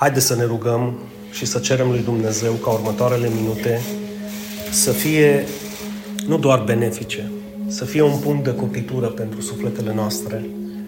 Haideți 0.00 0.26
să 0.26 0.34
ne 0.34 0.44
rugăm 0.44 0.98
și 1.30 1.46
să 1.46 1.58
cerem 1.58 1.88
lui 1.88 2.02
Dumnezeu 2.02 2.52
ca 2.52 2.70
următoarele 2.70 3.28
minute 3.40 3.80
să 4.70 4.90
fie 4.90 5.44
nu 6.26 6.38
doar 6.38 6.62
benefice, 6.62 7.30
să 7.66 7.84
fie 7.84 8.02
un 8.02 8.18
punct 8.18 8.44
de 8.44 8.54
cotitură 8.54 9.06
pentru 9.06 9.40
sufletele 9.40 9.94
noastre, 9.94 10.44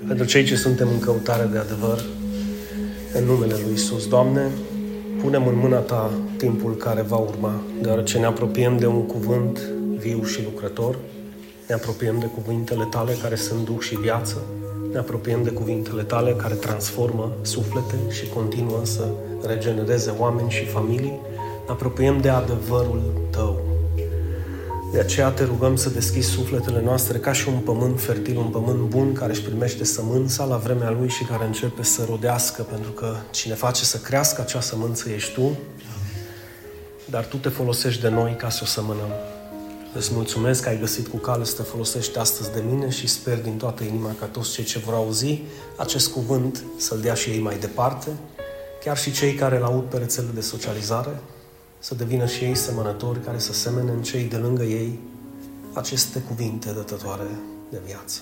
pentru 0.07 0.27
cei 0.27 0.45
ce 0.45 0.57
suntem 0.57 0.89
în 0.89 0.99
căutare 0.99 1.49
de 1.53 1.59
adevăr, 1.59 2.05
în 3.15 3.25
numele 3.25 3.55
Lui 3.65 3.73
Isus. 3.75 4.09
Doamne, 4.09 4.51
punem 5.21 5.47
în 5.47 5.59
mâna 5.59 5.79
Ta 5.79 6.11
timpul 6.37 6.77
care 6.77 7.03
va 7.03 7.17
urma, 7.17 7.63
deoarece 7.83 8.19
ne 8.19 8.27
apropiem 8.27 8.79
de 8.79 8.87
un 8.87 9.07
cuvânt 9.07 9.59
viu 9.99 10.25
și 10.25 10.43
lucrător, 10.45 10.99
ne 11.69 11.75
apropiem 11.75 12.19
de 12.19 12.27
cuvintele 12.27 12.87
Tale 12.91 13.13
care 13.23 13.35
sunt 13.35 13.65
duh 13.65 13.81
și 13.81 13.95
viață, 13.95 14.37
ne 14.93 14.99
apropiem 14.99 15.43
de 15.43 15.51
cuvintele 15.51 16.03
Tale 16.03 16.33
care 16.33 16.55
transformă 16.55 17.33
suflete 17.43 17.97
și 18.11 18.29
continuă 18.29 18.85
să 18.85 19.09
regenereze 19.47 20.15
oameni 20.19 20.51
și 20.51 20.65
familii, 20.65 21.21
ne 21.67 21.71
apropiem 21.71 22.21
de 22.21 22.29
adevărul 22.29 23.03
Tău, 23.31 23.61
de 24.93 25.01
aceea 25.01 25.31
te 25.31 25.45
rugăm 25.45 25.77
să 25.77 25.91
deschizi 25.91 26.29
sufletele 26.29 26.83
noastre 26.83 27.19
ca 27.19 27.33
și 27.33 27.49
un 27.49 27.59
pământ 27.59 28.01
fertil, 28.01 28.37
un 28.37 28.49
pământ 28.49 28.79
bun 28.79 29.13
care 29.13 29.33
își 29.33 29.43
primește 29.43 29.85
sămânța 29.85 30.45
la 30.45 30.57
vremea 30.57 30.91
lui 30.91 31.09
și 31.09 31.25
care 31.25 31.45
începe 31.45 31.83
să 31.83 32.05
rodească, 32.09 32.63
pentru 32.63 32.91
că 32.91 33.15
cine 33.31 33.55
face 33.55 33.85
să 33.85 33.99
crească 33.99 34.41
acea 34.41 34.61
sămânță 34.61 35.11
ești 35.11 35.33
tu, 35.33 35.59
dar 37.05 37.25
tu 37.25 37.37
te 37.37 37.49
folosești 37.49 38.01
de 38.01 38.09
noi 38.09 38.37
ca 38.37 38.49
să 38.49 38.61
o 38.63 38.67
sămânăm. 38.67 39.11
Îți 39.95 40.11
mulțumesc 40.13 40.63
că 40.63 40.69
ai 40.69 40.79
găsit 40.79 41.07
cu 41.07 41.17
cale 41.17 41.45
să 41.45 41.57
te 41.57 41.63
folosești 41.63 42.19
astăzi 42.19 42.53
de 42.53 42.63
mine 42.71 42.91
și 42.91 43.07
sper 43.07 43.41
din 43.41 43.57
toată 43.57 43.85
inima 43.85 44.15
ca 44.19 44.27
toți 44.27 44.53
cei 44.53 44.65
ce 44.65 44.79
vor 44.79 44.95
auzi 44.95 45.41
acest 45.77 46.13
cuvânt 46.13 46.65
să-l 46.77 47.01
dea 47.01 47.15
și 47.15 47.31
ei 47.31 47.41
mai 47.41 47.59
departe, 47.59 48.09
chiar 48.85 48.99
și 48.99 49.13
cei 49.13 49.35
care 49.35 49.57
îl 49.57 49.63
aud 49.63 49.85
pe 49.85 49.97
rețele 49.97 50.29
de 50.35 50.41
socializare, 50.41 51.21
să 51.79 51.95
devină 51.95 52.27
și 52.27 52.45
ei 52.45 52.55
semănători 52.55 53.21
care 53.25 53.39
să 53.39 53.53
semene 53.53 53.91
în 53.91 54.03
cei 54.03 54.25
de 54.25 54.37
lângă 54.37 54.63
ei 54.63 54.99
aceste 55.73 56.19
cuvinte 56.19 56.71
dătătoare 56.73 57.29
de 57.71 57.81
viață. 57.87 58.21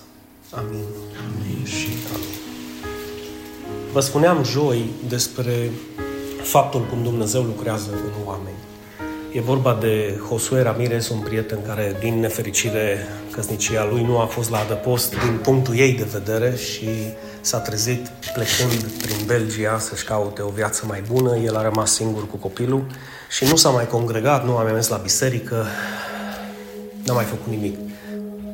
Amin. 0.50 0.84
Amin. 1.26 1.64
Și 1.64 1.88
amin. 2.14 2.38
Vă 3.92 4.00
spuneam 4.00 4.44
joi 4.44 4.90
despre 5.08 5.70
faptul 6.42 6.86
cum 6.86 7.02
Dumnezeu 7.02 7.42
lucrează 7.42 7.90
în 7.92 8.26
oameni. 8.26 8.69
E 9.32 9.40
vorba 9.40 9.78
de 9.80 10.20
Josue 10.28 10.62
Ramirez, 10.62 11.08
un 11.08 11.18
prieten 11.18 11.58
care, 11.66 11.96
din 12.00 12.20
nefericire, 12.20 12.98
căsnicia 13.30 13.88
lui 13.90 14.02
nu 14.02 14.18
a 14.18 14.24
fost 14.24 14.50
la 14.50 14.58
adăpost 14.58 15.10
din 15.10 15.38
punctul 15.42 15.76
ei 15.76 15.92
de 15.92 16.08
vedere 16.12 16.56
și 16.56 16.88
s-a 17.40 17.58
trezit 17.58 18.08
plecând 18.32 18.82
prin 19.02 19.16
Belgia 19.26 19.78
să-și 19.78 20.04
caute 20.04 20.42
o 20.42 20.48
viață 20.48 20.84
mai 20.86 21.02
bună. 21.12 21.36
El 21.36 21.56
a 21.56 21.62
rămas 21.62 21.92
singur 21.92 22.28
cu 22.28 22.36
copilul 22.36 22.86
și 23.30 23.44
nu 23.44 23.56
s-a 23.56 23.70
mai 23.70 23.86
congregat, 23.86 24.44
nu 24.44 24.56
a 24.56 24.62
mai 24.62 24.72
mers 24.72 24.88
la 24.88 24.96
biserică, 24.96 25.66
n-a 27.04 27.12
mai 27.12 27.24
făcut 27.24 27.52
nimic. 27.52 27.78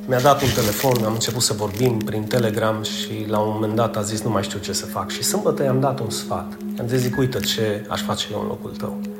Mi-a 0.06 0.20
dat 0.20 0.42
un 0.42 0.48
telefon, 0.54 1.04
am 1.04 1.12
început 1.12 1.42
să 1.42 1.52
vorbim 1.52 1.98
prin 1.98 2.24
Telegram 2.24 2.82
și 2.82 3.24
la 3.28 3.38
un 3.38 3.50
moment 3.52 3.74
dat 3.74 3.96
a 3.96 4.02
zis 4.02 4.22
nu 4.22 4.30
mai 4.30 4.42
știu 4.42 4.58
ce 4.58 4.72
să 4.72 4.86
fac. 4.86 5.10
Și 5.10 5.22
sâmbătă 5.22 5.62
i-am 5.62 5.80
dat 5.80 6.00
un 6.00 6.10
sfat. 6.10 6.52
I-am 6.76 6.88
zis, 6.88 7.00
zic, 7.00 7.18
uite 7.18 7.40
ce 7.40 7.86
aș 7.88 8.02
face 8.02 8.26
eu 8.32 8.40
în 8.40 8.46
locul 8.46 8.70
tău. 8.70 9.15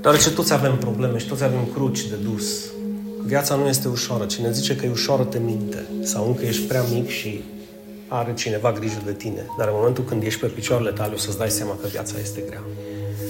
Deoarece 0.00 0.30
toți 0.30 0.52
avem 0.52 0.76
probleme 0.76 1.18
și 1.18 1.26
toți 1.26 1.44
avem 1.44 1.68
cruci 1.74 2.08
de 2.08 2.14
dus. 2.14 2.60
Viața 3.24 3.54
nu 3.54 3.66
este 3.66 3.88
ușoară. 3.88 4.24
Cine 4.24 4.52
zice 4.52 4.76
că 4.76 4.86
e 4.86 4.90
ușoară 4.90 5.22
te 5.22 5.38
minte. 5.38 5.86
Sau 6.02 6.26
încă 6.26 6.44
ești 6.44 6.62
prea 6.62 6.82
mic 6.92 7.08
și 7.08 7.42
are 8.08 8.34
cineva 8.34 8.72
grijă 8.72 9.02
de 9.04 9.12
tine. 9.12 9.46
Dar 9.58 9.68
în 9.68 9.74
momentul 9.76 10.04
când 10.04 10.22
ești 10.22 10.40
pe 10.40 10.46
picioarele 10.46 10.90
tale 10.90 11.14
o 11.14 11.16
să-ți 11.16 11.38
dai 11.38 11.50
seama 11.50 11.76
că 11.80 11.86
viața 11.86 12.14
este 12.22 12.42
grea. 12.46 12.62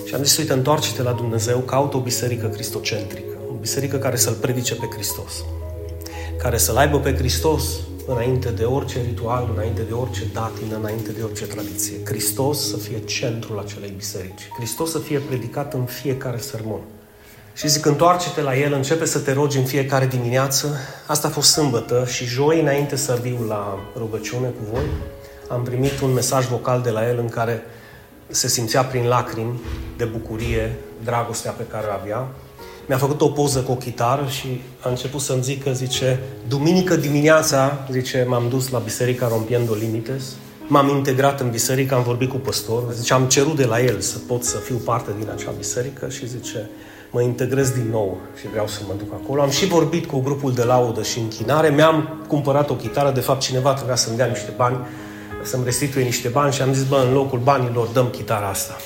Și 0.06 0.14
am 0.14 0.22
zis, 0.22 0.36
uite, 0.36 0.52
întoarce-te 0.52 1.02
la 1.02 1.12
Dumnezeu, 1.12 1.58
caută 1.58 1.96
o 1.96 2.00
biserică 2.00 2.46
cristocentrică, 2.46 3.36
o 3.50 3.52
biserică 3.52 3.96
care 3.96 4.16
să-L 4.16 4.32
predice 4.32 4.74
pe 4.74 4.88
Hristos, 4.92 5.32
care 6.38 6.56
să-L 6.56 6.76
aibă 6.76 6.98
pe 7.00 7.14
Hristos 7.14 7.62
înainte 8.06 8.48
de 8.48 8.64
orice 8.64 9.00
ritual, 9.00 9.50
înainte 9.54 9.82
de 9.82 9.92
orice 9.92 10.22
datină, 10.32 10.76
înainte 10.76 11.12
de 11.12 11.22
orice 11.22 11.46
tradiție. 11.46 11.96
Hristos 12.04 12.68
să 12.68 12.76
fie 12.76 12.98
centrul 12.98 13.58
acelei 13.58 13.92
biserici. 13.96 14.48
Hristos 14.56 14.90
să 14.90 14.98
fie 14.98 15.18
predicat 15.18 15.74
în 15.74 15.84
fiecare 15.84 16.38
sermon. 16.38 16.80
Și 17.54 17.68
zic, 17.68 17.86
întoarce-te 17.86 18.40
la 18.40 18.56
El, 18.56 18.72
începe 18.72 19.04
să 19.04 19.18
te 19.18 19.32
rogi 19.32 19.58
în 19.58 19.64
fiecare 19.64 20.06
dimineață. 20.06 20.76
Asta 21.06 21.28
a 21.28 21.30
fost 21.30 21.50
sâmbătă 21.50 22.06
și 22.06 22.24
joi, 22.24 22.60
înainte 22.60 22.96
să 22.96 23.18
viu 23.22 23.44
la 23.48 23.78
rugăciune 23.96 24.46
cu 24.46 24.62
voi, 24.72 24.84
am 25.48 25.62
primit 25.62 26.00
un 26.00 26.12
mesaj 26.12 26.46
vocal 26.46 26.80
de 26.82 26.90
la 26.90 27.08
El 27.08 27.18
în 27.18 27.28
care 27.28 27.62
se 28.28 28.48
simțea 28.48 28.82
prin 28.84 29.04
lacrimi 29.04 29.60
de 29.96 30.04
bucurie, 30.04 30.76
dragostea 31.04 31.50
pe 31.50 31.66
care 31.70 31.86
o 31.86 31.92
avea. 31.92 32.28
Mi-a 32.90 32.98
făcut 32.98 33.20
o 33.20 33.28
poză 33.28 33.60
cu 33.60 33.72
o 33.72 33.74
chitară 33.74 34.26
și 34.28 34.60
a 34.80 34.88
început 34.88 35.20
să-mi 35.20 35.42
zică, 35.42 35.72
zice, 35.72 36.20
duminică 36.48 36.96
dimineața, 36.96 37.86
zice, 37.90 38.26
m-am 38.28 38.48
dus 38.48 38.68
la 38.68 38.78
biserica 38.78 39.28
Rompiendo 39.28 39.74
Limites, 39.74 40.24
m-am 40.66 40.88
integrat 40.88 41.40
în 41.40 41.50
biserică, 41.50 41.94
am 41.94 42.02
vorbit 42.02 42.30
cu 42.30 42.36
păstor, 42.36 42.82
zice, 42.92 43.12
am 43.12 43.24
cerut 43.24 43.56
de 43.56 43.64
la 43.64 43.80
el 43.80 44.00
să 44.00 44.18
pot 44.18 44.44
să 44.44 44.56
fiu 44.56 44.76
parte 44.76 45.10
din 45.18 45.28
acea 45.34 45.50
biserică 45.56 46.08
și 46.08 46.28
zice, 46.28 46.70
mă 47.10 47.22
integrez 47.22 47.70
din 47.70 47.88
nou 47.90 48.20
și 48.40 48.48
vreau 48.48 48.66
să 48.66 48.80
mă 48.86 48.94
duc 48.98 49.12
acolo. 49.22 49.42
Am 49.42 49.50
și 49.50 49.66
vorbit 49.66 50.06
cu 50.06 50.20
grupul 50.20 50.52
de 50.52 50.64
laudă 50.64 51.02
și 51.02 51.18
închinare, 51.18 51.68
mi-am 51.68 52.24
cumpărat 52.26 52.70
o 52.70 52.74
chitară, 52.74 53.10
de 53.10 53.20
fapt 53.20 53.40
cineva 53.40 53.74
trebuia 53.74 53.96
să-mi 53.96 54.16
dea 54.16 54.26
niște 54.26 54.52
bani 54.56 54.76
să-mi 55.42 55.64
restituie 55.64 56.04
niște 56.04 56.28
bani 56.28 56.52
și 56.52 56.62
am 56.62 56.72
zis, 56.72 56.84
bă, 56.84 57.04
în 57.06 57.12
locul 57.12 57.38
banilor 57.38 57.86
dăm 57.86 58.06
chitara 58.06 58.48
asta. 58.48 58.76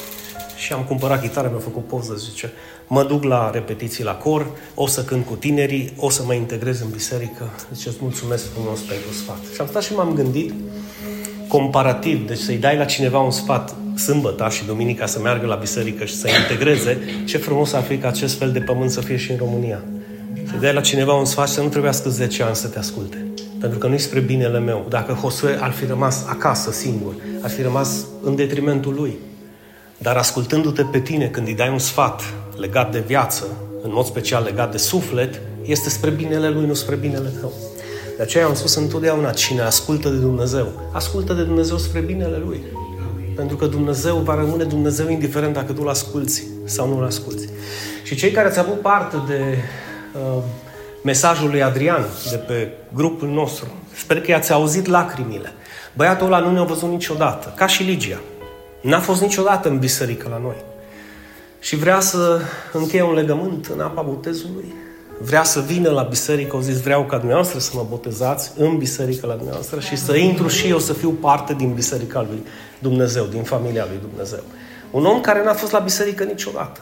Și 0.56 0.72
am 0.72 0.82
cumpărat 0.82 1.20
chitară, 1.20 1.48
mi-a 1.48 1.58
făcut 1.58 1.86
poză, 1.86 2.14
zice, 2.14 2.52
mă 2.86 3.04
duc 3.04 3.22
la 3.24 3.50
repetiții 3.50 4.04
la 4.04 4.14
cor, 4.14 4.46
o 4.74 4.86
să 4.86 5.04
cânt 5.04 5.26
cu 5.26 5.34
tinerii, 5.34 5.92
o 5.96 6.10
să 6.10 6.22
mă 6.26 6.34
integrez 6.34 6.80
în 6.80 6.90
biserică. 6.90 7.50
Zice, 7.74 7.88
îți 7.88 7.98
mulțumesc 8.00 8.52
frumos 8.52 8.80
pentru 8.80 9.12
sfat. 9.12 9.38
Și 9.54 9.60
am 9.60 9.66
stat 9.66 9.82
și 9.82 9.94
m-am 9.94 10.14
gândit, 10.14 10.52
comparativ, 11.48 12.26
deci 12.26 12.38
să-i 12.38 12.56
dai 12.56 12.76
la 12.76 12.84
cineva 12.84 13.18
un 13.18 13.30
sfat 13.30 13.74
sâmbătă 13.96 14.48
și 14.50 14.64
duminica 14.64 15.06
să 15.06 15.20
meargă 15.20 15.46
la 15.46 15.54
biserică 15.54 16.04
și 16.04 16.14
să 16.14 16.28
integreze, 16.28 16.98
ce 17.24 17.38
frumos 17.38 17.72
ar 17.72 17.82
fi 17.82 17.96
ca 17.96 18.08
acest 18.08 18.38
fel 18.38 18.52
de 18.52 18.60
pământ 18.60 18.90
să 18.90 19.00
fie 19.00 19.16
și 19.16 19.30
în 19.30 19.36
România. 19.36 19.82
Să 20.50 20.56
dai 20.60 20.72
la 20.72 20.80
cineva 20.80 21.14
un 21.14 21.24
sfat 21.24 21.48
și 21.48 21.54
să 21.54 21.60
nu 21.60 21.68
trebuiască 21.68 22.08
10 22.08 22.42
ani 22.42 22.56
să 22.56 22.68
te 22.68 22.78
asculte 22.78 23.24
pentru 23.64 23.82
că 23.82 23.88
nu-i 23.88 23.98
spre 23.98 24.20
binele 24.20 24.58
meu. 24.58 24.86
Dacă 24.88 25.18
Josue 25.20 25.58
ar 25.60 25.70
fi 25.70 25.84
rămas 25.86 26.24
acasă 26.28 26.72
singur, 26.72 27.14
ar 27.40 27.50
fi 27.50 27.62
rămas 27.62 28.06
în 28.22 28.34
detrimentul 28.34 28.94
lui. 28.94 29.16
Dar 29.98 30.16
ascultându-te 30.16 30.82
pe 30.82 31.00
tine 31.00 31.26
când 31.26 31.46
îi 31.46 31.54
dai 31.54 31.68
un 31.68 31.78
sfat 31.78 32.22
legat 32.56 32.92
de 32.92 33.02
viață, 33.06 33.44
în 33.82 33.90
mod 33.92 34.04
special 34.04 34.42
legat 34.42 34.70
de 34.70 34.76
suflet, 34.76 35.40
este 35.64 35.88
spre 35.88 36.10
binele 36.10 36.48
lui, 36.48 36.66
nu 36.66 36.74
spre 36.74 36.94
binele 36.94 37.32
tău. 37.40 37.52
De 38.16 38.22
aceea 38.22 38.46
am 38.46 38.54
spus 38.54 38.74
întotdeauna, 38.74 39.30
cine 39.30 39.60
ascultă 39.60 40.08
de 40.08 40.16
Dumnezeu, 40.16 40.66
ascultă 40.92 41.32
de 41.32 41.42
Dumnezeu 41.42 41.76
spre 41.76 42.00
binele 42.00 42.42
lui. 42.46 42.62
Pentru 43.36 43.56
că 43.56 43.66
Dumnezeu 43.66 44.16
va 44.16 44.34
rămâne 44.34 44.64
Dumnezeu 44.64 45.08
indiferent 45.08 45.54
dacă 45.54 45.72
tu 45.72 45.80
îl 45.82 45.88
asculți 45.88 46.46
sau 46.64 46.88
nu 46.88 46.98
îl 46.98 47.04
asculți. 47.04 47.48
Și 48.02 48.14
cei 48.14 48.30
care 48.30 48.48
ați 48.48 48.58
avut 48.58 48.80
parte 48.80 49.16
de 49.26 49.58
uh, 50.14 50.42
mesajul 51.02 51.50
lui 51.50 51.62
Adrian 51.62 52.04
de 52.30 52.36
pe 52.36 52.72
grupul 52.92 53.28
nostru. 53.28 53.66
Sper 53.96 54.20
că 54.20 54.30
i-ați 54.30 54.52
auzit 54.52 54.86
lacrimile. 54.86 55.52
Băiatul 55.96 56.26
ăla 56.26 56.38
nu 56.38 56.52
ne-a 56.52 56.62
văzut 56.62 56.88
niciodată, 56.88 57.52
ca 57.56 57.66
și 57.66 57.82
Ligia. 57.82 58.20
N-a 58.80 59.00
fost 59.00 59.20
niciodată 59.20 59.68
în 59.68 59.78
biserică 59.78 60.28
la 60.30 60.38
noi. 60.38 60.56
Și 61.64 61.76
vrea 61.76 62.00
să 62.00 62.40
încheie 62.72 63.02
un 63.02 63.14
legământ 63.14 63.66
în 63.66 63.80
apa 63.80 64.02
botezului. 64.02 64.74
Vrea 65.20 65.42
să 65.42 65.60
vină 65.60 65.90
la 65.90 66.02
biserică, 66.02 66.56
au 66.56 66.62
zis, 66.62 66.80
vreau 66.80 67.04
ca 67.04 67.16
dumneavoastră 67.16 67.58
să 67.58 67.70
mă 67.74 67.86
botezați 67.88 68.52
în 68.56 68.76
biserică 68.76 69.26
la 69.26 69.34
dumneavoastră 69.34 69.80
și 69.80 69.96
să 69.96 70.16
intru 70.16 70.48
și 70.48 70.68
eu 70.68 70.78
să 70.78 70.92
fiu 70.92 71.10
parte 71.10 71.54
din 71.54 71.72
biserica 71.72 72.26
lui 72.28 72.42
Dumnezeu, 72.78 73.24
din 73.24 73.42
familia 73.42 73.86
lui 73.88 73.98
Dumnezeu. 74.08 74.42
Un 74.90 75.04
om 75.04 75.20
care 75.20 75.44
n-a 75.44 75.52
fost 75.52 75.72
la 75.72 75.78
biserică 75.78 76.24
niciodată. 76.24 76.80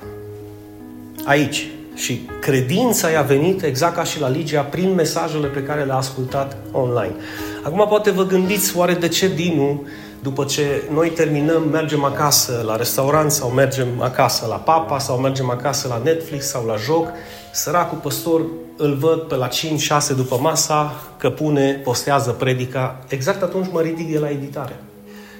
Aici, 1.25 1.69
și 1.94 2.28
credința 2.40 3.11
i-a 3.11 3.23
venit, 3.23 3.62
exact 3.62 3.94
ca 3.94 4.05
și 4.05 4.20
la 4.20 4.28
Ligia, 4.28 4.62
prin 4.62 4.94
mesajele 4.94 5.46
pe 5.46 5.62
care 5.62 5.85
le-a 5.85 5.96
ascultat 5.96 6.56
online. 6.73 7.14
Acum 7.62 7.87
poate 7.88 8.11
vă 8.11 8.26
gândiți, 8.26 8.76
oare 8.76 8.94
de 8.94 9.08
ce 9.08 9.35
Dinu, 9.35 9.87
după 10.22 10.44
ce 10.44 10.82
noi 10.92 11.10
terminăm, 11.10 11.69
mergem 11.70 12.04
acasă 12.04 12.62
la 12.66 12.76
restaurant 12.76 13.30
sau 13.30 13.48
mergem 13.48 13.88
acasă 13.98 14.46
la 14.48 14.54
papa 14.54 14.98
sau 14.98 15.16
mergem 15.16 15.50
acasă 15.50 15.88
la 15.88 16.00
Netflix 16.04 16.46
sau 16.46 16.66
la 16.66 16.76
joc, 16.76 17.08
săracul 17.52 17.98
păstor 17.98 18.42
îl 18.76 18.94
văd 18.94 19.20
pe 19.20 19.34
la 19.34 19.48
5-6 19.48 19.50
după 20.16 20.38
masa 20.40 20.94
că 21.19 21.30
pune, 21.30 21.80
postează 21.84 22.30
predica, 22.30 22.98
exact 23.08 23.42
atunci 23.42 23.66
mă 23.72 23.80
ridic 23.80 24.12
de 24.12 24.19
la 24.19 24.30
editare. 24.30 24.80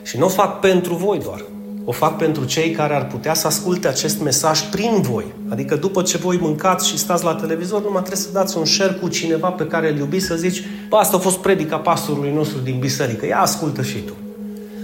Și 0.03 0.19
nu 0.19 0.25
o 0.25 0.29
fac 0.29 0.61
pentru 0.61 0.95
voi 0.95 1.19
doar, 1.19 1.45
o 1.85 1.93
fac 1.93 2.17
pentru 2.17 2.45
cei 2.45 2.71
care 2.71 2.95
ar 2.95 3.07
putea 3.07 3.35
să 3.35 3.47
asculte 3.47 3.89
acest 3.89 4.23
mesaj 4.23 4.61
prin 4.61 5.01
voi. 5.01 5.25
Adică 5.49 5.77
după 5.77 6.03
ce 6.03 6.17
voi 6.17 6.39
mâncați 6.41 6.89
și 6.89 6.99
stați 6.99 7.25
la 7.25 7.35
televizor, 7.35 7.83
numai 7.83 8.03
trebuie 8.03 8.23
să 8.23 8.33
dați 8.33 8.57
un 8.57 8.65
share 8.65 8.93
cu 8.93 9.09
cineva 9.09 9.49
pe 9.49 9.67
care 9.67 9.91
îl 9.91 9.99
iubiți, 9.99 10.27
să 10.27 10.35
zici, 10.35 10.65
bă, 10.89 10.97
asta 10.97 11.17
a 11.17 11.21
fost 11.21 11.39
predica 11.39 11.77
pastorului 11.77 12.33
nostru 12.33 12.59
din 12.59 12.79
biserică, 12.79 13.27
ia 13.27 13.41
ascultă 13.41 13.83
și 13.83 13.99
tu. 13.99 14.13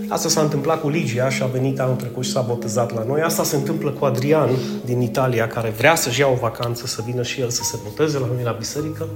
Asta 0.09 0.29
s-a 0.29 0.41
întâmplat 0.41 0.81
cu 0.81 0.89
Ligia 0.89 1.29
și 1.29 1.43
a 1.43 1.47
venit 1.47 1.81
anul 1.81 1.95
trecut 1.95 2.25
și 2.25 2.31
s-a 2.31 2.41
botezat 2.41 2.95
la 2.95 3.05
noi. 3.05 3.21
Asta 3.21 3.43
se 3.43 3.57
întâmplă 3.57 3.91
cu 3.91 4.05
Adrian 4.05 4.49
din 4.85 5.01
Italia, 5.01 5.47
care 5.47 5.69
vrea 5.69 5.95
să-și 5.95 6.21
ia 6.21 6.27
o 6.27 6.35
vacanță, 6.41 6.87
să 6.87 7.03
vină 7.07 7.23
și 7.23 7.41
el 7.41 7.51
să 7.51 7.63
se 7.63 7.79
boteze 7.83 8.19
la 8.19 8.27
noi 8.35 8.43
la 8.45 8.57
biserică, 8.59 9.07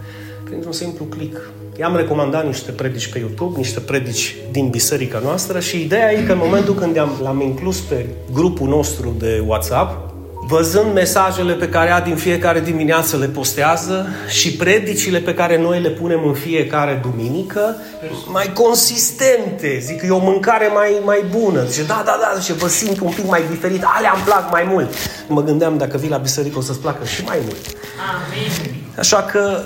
printr-un 0.44 0.73
simplu 0.73 1.05
click. 1.05 1.50
I-am 1.79 1.97
recomandat 1.97 2.47
niște 2.47 2.71
predici 2.71 3.12
pe 3.12 3.19
YouTube, 3.19 3.56
niște 3.56 3.81
predici 3.81 4.37
din 4.50 4.69
biserica 4.69 5.19
noastră 5.19 5.61
și 5.61 5.81
ideea 5.81 6.12
e 6.12 6.23
că 6.23 6.33
în 6.33 6.39
momentul 6.43 6.75
când 6.75 6.97
l-am 7.23 7.41
inclus 7.41 7.81
pe 7.81 8.06
grupul 8.33 8.69
nostru 8.69 9.15
de 9.19 9.45
WhatsApp, 9.47 10.12
văzând 10.47 10.93
mesajele 10.93 11.53
pe 11.53 11.69
care 11.69 11.91
Adi 11.91 12.11
în 12.11 12.17
fiecare 12.17 12.61
dimineață 12.61 13.17
le 13.17 13.27
postează 13.27 14.06
și 14.29 14.56
predicile 14.56 15.19
pe 15.19 15.35
care 15.35 15.59
noi 15.59 15.81
le 15.81 15.91
punem 15.91 16.25
în 16.27 16.35
fiecare 16.35 17.00
duminică, 17.03 17.77
mai 18.27 18.53
consistente, 18.53 19.79
zic, 19.81 20.03
e 20.03 20.11
o 20.11 20.19
mâncare 20.19 20.67
mai, 20.67 21.00
mai 21.05 21.25
bună. 21.31 21.65
Zice, 21.65 21.87
da, 21.87 22.03
da, 22.05 22.19
da, 22.21 22.39
zice, 22.39 22.53
vă 22.53 22.69
simt 22.69 23.00
un 23.00 23.12
pic 23.12 23.29
mai 23.29 23.43
diferit, 23.50 23.83
alea 23.85 24.12
îmi 24.15 24.25
plac 24.25 24.50
mai 24.50 24.65
mult. 24.69 24.94
Mă 25.29 25.43
gândeam, 25.43 25.79
dacă 25.79 25.97
vii 25.97 26.09
la 26.09 26.17
biserică 26.17 26.59
o 26.59 26.61
să-ți 26.61 26.81
placă 26.81 27.05
și 27.05 27.25
mai 27.25 27.38
mult. 27.43 27.67
Amin. 28.15 28.75
Așa 28.99 29.23
că 29.23 29.62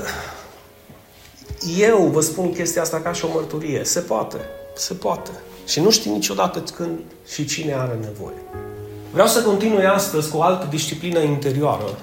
eu 1.78 2.10
vă 2.12 2.20
spun 2.20 2.52
chestia 2.52 2.82
asta 2.82 3.00
ca 3.00 3.12
și 3.12 3.24
o 3.24 3.28
mărturie. 3.34 3.84
Se 3.84 4.00
poate, 4.00 4.36
se 4.76 4.94
poate. 4.94 5.30
Și 5.66 5.80
nu 5.80 5.90
știi 5.90 6.10
niciodată 6.10 6.62
când 6.76 6.98
și 7.28 7.44
cine 7.44 7.74
are 7.74 7.98
nevoie. 8.00 8.65
Vreau 9.12 9.28
să 9.28 9.42
continui 9.42 9.86
astăzi 9.86 10.30
cu 10.30 10.36
o 10.36 10.42
altă 10.42 10.66
disciplină 10.70 11.18
interioară. 11.18 11.98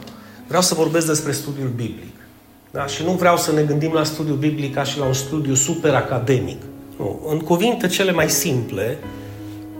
Vreau 0.47 0.61
să 0.61 0.73
vorbesc 0.73 1.07
despre 1.07 1.31
studiul 1.31 1.71
biblic. 1.75 2.13
Da? 2.71 2.87
Și 2.87 3.03
nu 3.03 3.11
vreau 3.11 3.37
să 3.37 3.51
ne 3.51 3.61
gândim 3.61 3.91
la 3.93 4.03
studiul 4.03 4.37
biblic 4.37 4.73
ca 4.73 4.83
și 4.83 4.99
la 4.99 5.05
un 5.05 5.13
studiu 5.13 5.53
super 5.53 5.93
academic. 5.93 6.61
Nu. 6.97 7.19
În 7.29 7.39
cuvinte 7.39 7.87
cele 7.87 8.11
mai 8.11 8.29
simple, 8.29 8.97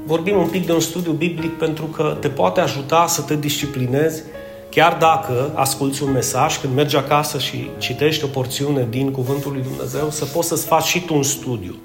vorbim 0.05 0.37
un 0.37 0.47
pic 0.47 0.65
de 0.65 0.71
un 0.71 0.79
studiu 0.79 1.11
biblic 1.11 1.57
pentru 1.57 1.85
că 1.85 2.17
te 2.19 2.29
poate 2.29 2.59
ajuta 2.59 3.07
să 3.07 3.21
te 3.21 3.35
disciplinezi 3.35 4.23
chiar 4.69 4.97
dacă 4.99 5.51
asculți 5.53 6.03
un 6.03 6.11
mesaj, 6.11 6.59
când 6.59 6.75
mergi 6.75 6.95
acasă 6.95 7.37
și 7.37 7.69
citești 7.77 8.23
o 8.23 8.27
porțiune 8.27 8.87
din 8.89 9.11
Cuvântul 9.11 9.51
lui 9.51 9.61
Dumnezeu, 9.61 10.09
să 10.09 10.25
poți 10.25 10.47
să-ți 10.47 10.65
faci 10.65 10.83
și 10.83 11.05
tu 11.05 11.15
un 11.15 11.23
studiu. 11.23 11.75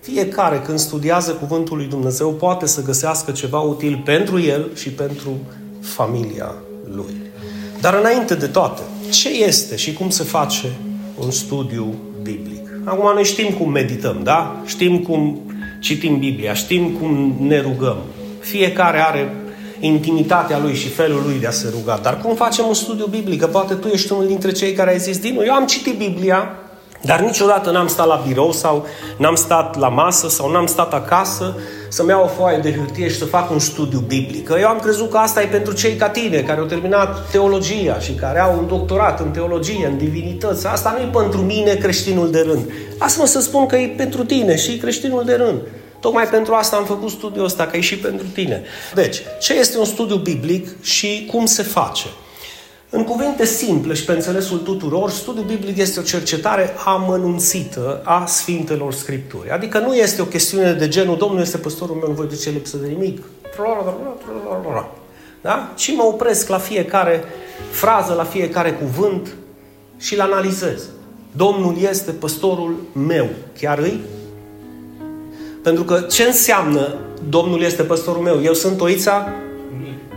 Fiecare, 0.00 0.62
când 0.64 0.78
studiază 0.78 1.32
Cuvântul 1.32 1.76
lui 1.76 1.86
Dumnezeu, 1.86 2.30
poate 2.30 2.66
să 2.66 2.82
găsească 2.82 3.30
ceva 3.30 3.60
util 3.60 4.02
pentru 4.04 4.40
el 4.40 4.70
și 4.74 4.90
pentru 4.90 5.30
familia 5.80 6.54
lui. 6.94 7.14
Dar 7.80 7.94
înainte 7.94 8.34
de 8.34 8.46
toate, 8.46 8.82
ce 9.10 9.28
este 9.28 9.76
și 9.76 9.92
cum 9.92 10.10
se 10.10 10.22
face 10.22 10.66
un 11.24 11.30
studiu 11.30 11.94
biblic? 12.22 12.68
Acum 12.84 13.14
noi 13.14 13.24
știm 13.24 13.50
cum 13.50 13.70
medităm, 13.70 14.20
da? 14.22 14.62
Știm 14.66 14.98
cum 14.98 15.40
citim 15.80 16.18
Biblia, 16.18 16.54
știm 16.54 16.90
cum 16.90 17.36
ne 17.40 17.60
rugăm. 17.60 17.96
Fiecare 18.40 19.00
are 19.00 19.34
intimitatea 19.80 20.58
lui 20.58 20.74
și 20.74 20.88
felul 20.88 21.22
lui 21.26 21.38
de 21.40 21.46
a 21.46 21.50
se 21.50 21.68
ruga. 21.78 22.00
Dar 22.02 22.20
cum 22.20 22.34
facem 22.34 22.66
un 22.66 22.74
studiu 22.74 23.06
biblic? 23.06 23.40
Că 23.40 23.46
poate 23.46 23.74
tu 23.74 23.88
ești 23.88 24.12
unul 24.12 24.26
dintre 24.26 24.52
cei 24.52 24.72
care 24.72 24.90
ai 24.90 24.98
zis, 24.98 25.18
Dinu, 25.18 25.44
eu 25.44 25.52
am 25.52 25.66
citit 25.66 25.98
Biblia, 25.98 26.50
dar 27.00 27.20
niciodată 27.20 27.70
n-am 27.70 27.86
stat 27.86 28.06
la 28.06 28.22
birou 28.26 28.52
sau 28.52 28.86
n-am 29.16 29.34
stat 29.34 29.78
la 29.78 29.88
masă 29.88 30.28
sau 30.28 30.50
n-am 30.50 30.66
stat 30.66 30.94
acasă 30.94 31.54
să-mi 31.88 32.08
iau 32.08 32.24
o 32.24 32.26
foaie 32.26 32.58
de 32.58 32.74
hârtie 32.74 33.08
și 33.08 33.18
să 33.18 33.24
fac 33.24 33.50
un 33.50 33.58
studiu 33.58 33.98
biblic. 33.98 34.48
Eu 34.60 34.68
am 34.68 34.78
crezut 34.78 35.10
că 35.10 35.16
asta 35.16 35.42
e 35.42 35.46
pentru 35.46 35.72
cei 35.72 35.94
ca 35.94 36.08
tine, 36.08 36.40
care 36.40 36.60
au 36.60 36.66
terminat 36.66 37.30
teologia 37.30 37.98
și 37.98 38.12
care 38.12 38.40
au 38.40 38.58
un 38.58 38.66
doctorat 38.66 39.20
în 39.20 39.30
teologie, 39.30 39.86
în 39.86 39.98
divinități. 39.98 40.66
Asta 40.66 40.96
nu 40.98 41.04
e 41.04 41.22
pentru 41.22 41.40
mine 41.40 41.74
creștinul 41.74 42.30
de 42.30 42.40
rând. 42.40 42.70
Asta 42.98 43.20
mă 43.20 43.26
să 43.26 43.40
spun 43.40 43.66
că 43.66 43.76
e 43.76 43.94
pentru 43.96 44.24
tine 44.24 44.56
și 44.56 44.76
creștinul 44.76 45.24
de 45.24 45.34
rând. 45.34 45.60
Tocmai 46.00 46.24
pentru 46.24 46.54
asta 46.54 46.76
am 46.76 46.84
făcut 46.84 47.10
studiul 47.10 47.44
ăsta, 47.44 47.66
că 47.66 47.76
e 47.76 47.80
și 47.80 47.98
pentru 47.98 48.26
tine. 48.26 48.62
Deci, 48.94 49.22
ce 49.40 49.54
este 49.54 49.78
un 49.78 49.84
studiu 49.84 50.16
biblic 50.16 50.82
și 50.82 51.28
cum 51.30 51.46
se 51.46 51.62
face? 51.62 52.06
În 52.90 53.04
cuvinte 53.04 53.44
simple 53.44 53.94
și 53.94 54.04
pe 54.04 54.12
înțelesul 54.12 54.58
tuturor, 54.58 55.10
studiul 55.10 55.44
biblic 55.44 55.76
este 55.76 56.00
o 56.00 56.02
cercetare 56.02 56.74
amănunțită 56.84 58.00
a 58.04 58.26
Sfintelor 58.26 58.92
Scripturi. 58.92 59.50
Adică 59.50 59.78
nu 59.78 59.94
este 59.94 60.22
o 60.22 60.24
chestiune 60.24 60.72
de 60.72 60.88
genul, 60.88 61.16
Domnul 61.16 61.40
este 61.40 61.58
păstorul 61.58 61.96
meu, 61.96 62.08
nu 62.08 62.14
voi 62.14 62.26
duce 62.26 62.50
lipsă 62.50 62.76
de 62.76 62.86
nimic. 62.86 63.22
Da? 65.40 65.72
Și 65.76 65.94
mă 65.94 66.02
opresc 66.02 66.48
la 66.48 66.58
fiecare 66.58 67.24
frază, 67.70 68.12
la 68.12 68.24
fiecare 68.24 68.72
cuvânt 68.72 69.28
și 69.98 70.14
îl 70.14 70.20
analizez. 70.20 70.82
Domnul 71.32 71.76
este 71.90 72.10
păstorul 72.10 72.74
meu. 73.06 73.28
Chiar 73.58 73.78
îi? 73.78 74.00
Pentru 75.62 75.84
că 75.84 76.00
ce 76.00 76.22
înseamnă 76.22 76.94
Domnul 77.28 77.62
este 77.62 77.82
păstorul 77.82 78.22
meu? 78.22 78.42
Eu 78.42 78.52
sunt 78.52 78.80
oița? 78.80 79.32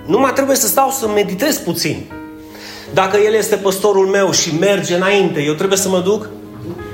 Nu 0.05 0.19
mai 0.19 0.33
trebuie 0.33 0.55
să 0.55 0.67
stau 0.67 0.89
să 0.89 1.07
meditez 1.07 1.57
puțin. 1.57 2.20
Dacă 2.93 3.17
El 3.17 3.33
este 3.33 3.55
păstorul 3.55 4.05
meu 4.05 4.31
și 4.31 4.55
merge 4.59 4.95
înainte, 4.95 5.41
eu 5.41 5.53
trebuie 5.53 5.77
să 5.77 5.89
mă 5.89 5.99
duc? 5.99 6.29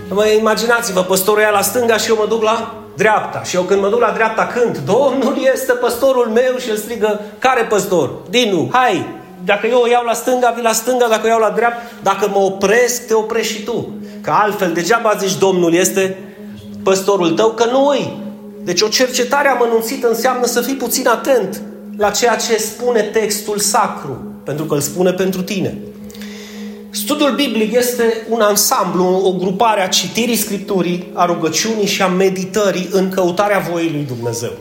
Mă, 0.09 0.25
imaginați-vă, 0.25 1.01
păstorul 1.01 1.41
e 1.41 1.49
la 1.51 1.61
stânga 1.61 1.97
și 1.97 2.09
eu 2.09 2.15
mă 2.15 2.25
duc 2.27 2.43
la 2.43 2.83
dreapta. 2.95 3.43
Și 3.43 3.55
eu 3.55 3.61
când 3.61 3.81
mă 3.81 3.89
duc 3.89 3.99
la 3.99 4.11
dreapta 4.11 4.45
cânt, 4.45 4.77
Domnul 4.85 5.37
este 5.53 5.71
păstorul 5.71 6.27
meu 6.33 6.57
și 6.57 6.69
el 6.69 6.77
strigă, 6.77 7.21
care 7.39 7.63
păstor? 7.63 8.11
Dinu, 8.29 8.69
hai, 8.71 9.05
dacă 9.45 9.67
eu 9.67 9.81
o 9.81 9.87
iau 9.87 10.03
la 10.05 10.13
stânga, 10.13 10.51
vii 10.55 10.63
la 10.63 10.71
stânga, 10.71 11.07
dacă 11.07 11.21
o 11.25 11.27
iau 11.27 11.39
la 11.39 11.49
dreapta, 11.49 11.81
dacă 12.03 12.29
mă 12.33 12.39
opresc, 12.39 13.07
te 13.07 13.13
oprești 13.13 13.53
și 13.53 13.63
tu. 13.63 13.89
Că 14.21 14.31
altfel, 14.31 14.71
degeaba 14.71 15.13
zici 15.19 15.37
Domnul 15.37 15.73
este 15.73 16.17
păstorul 16.83 17.31
tău, 17.31 17.49
că 17.49 17.65
nu 17.71 17.87
îi. 17.87 18.25
Deci 18.63 18.81
o 18.81 18.87
cercetare 18.87 19.47
amănunțită 19.47 20.07
înseamnă 20.07 20.45
să 20.45 20.61
fii 20.61 20.75
puțin 20.75 21.07
atent 21.07 21.61
la 21.97 22.09
ceea 22.09 22.35
ce 22.35 22.57
spune 22.57 23.01
textul 23.01 23.57
sacru, 23.57 24.21
pentru 24.43 24.65
că 24.65 24.73
îl 24.73 24.81
spune 24.81 25.11
pentru 25.11 25.41
tine. 25.41 25.77
Studiul 26.89 27.35
biblic 27.35 27.73
este 27.75 28.25
un 28.29 28.41
ansamblu, 28.41 29.21
o 29.23 29.31
grupare 29.31 29.81
a 29.81 29.87
citirii 29.87 30.35
Scripturii, 30.35 31.11
a 31.13 31.25
rugăciunii 31.25 31.85
și 31.85 32.01
a 32.01 32.07
meditării 32.07 32.89
în 32.91 33.09
căutarea 33.09 33.59
voii 33.71 33.91
lui 33.91 34.05
Dumnezeu. 34.07 34.51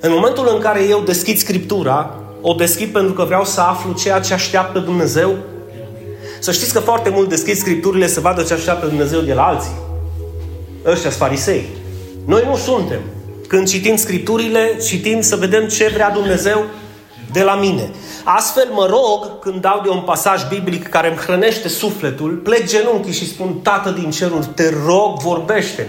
În 0.00 0.12
momentul 0.12 0.50
în 0.54 0.60
care 0.60 0.84
eu 0.88 1.00
deschid 1.00 1.36
Scriptura, 1.36 2.18
o 2.40 2.52
deschid 2.52 2.92
pentru 2.92 3.12
că 3.12 3.24
vreau 3.24 3.44
să 3.44 3.60
aflu 3.60 3.92
ceea 3.92 4.20
ce 4.20 4.32
așteaptă 4.32 4.78
Dumnezeu. 4.78 5.36
Să 6.40 6.52
știți 6.52 6.72
că 6.72 6.78
foarte 6.78 7.08
mult 7.08 7.28
deschid 7.28 7.56
Scripturile 7.56 8.06
să 8.06 8.20
vadă 8.20 8.42
ce 8.42 8.54
așteaptă 8.54 8.86
Dumnezeu 8.86 9.20
de 9.20 9.32
la 9.32 9.46
alții. 9.46 9.74
Ăștia 10.84 11.10
sunt 11.10 11.22
farisei. 11.22 11.64
Noi 12.26 12.44
nu 12.48 12.56
suntem. 12.56 13.00
Când 13.48 13.68
citim 13.68 13.96
Scripturile, 13.96 14.78
citim 14.82 15.20
să 15.20 15.36
vedem 15.36 15.68
ce 15.68 15.90
vrea 15.92 16.10
Dumnezeu 16.10 16.64
de 17.32 17.42
la 17.42 17.54
mine. 17.54 17.90
Astfel 18.24 18.68
mă 18.72 18.86
rog, 18.86 19.38
când 19.40 19.60
dau 19.60 19.80
de 19.82 19.88
un 19.88 20.00
pasaj 20.00 20.48
biblic 20.48 20.88
care 20.88 21.08
îmi 21.08 21.16
hrănește 21.16 21.68
sufletul, 21.68 22.30
plec 22.30 22.66
genunchii 22.66 23.12
și 23.12 23.28
spun, 23.28 23.58
Tată 23.62 23.90
din 23.90 24.10
cerul, 24.10 24.44
te 24.44 24.72
rog, 24.86 25.18
vorbește 25.18 25.88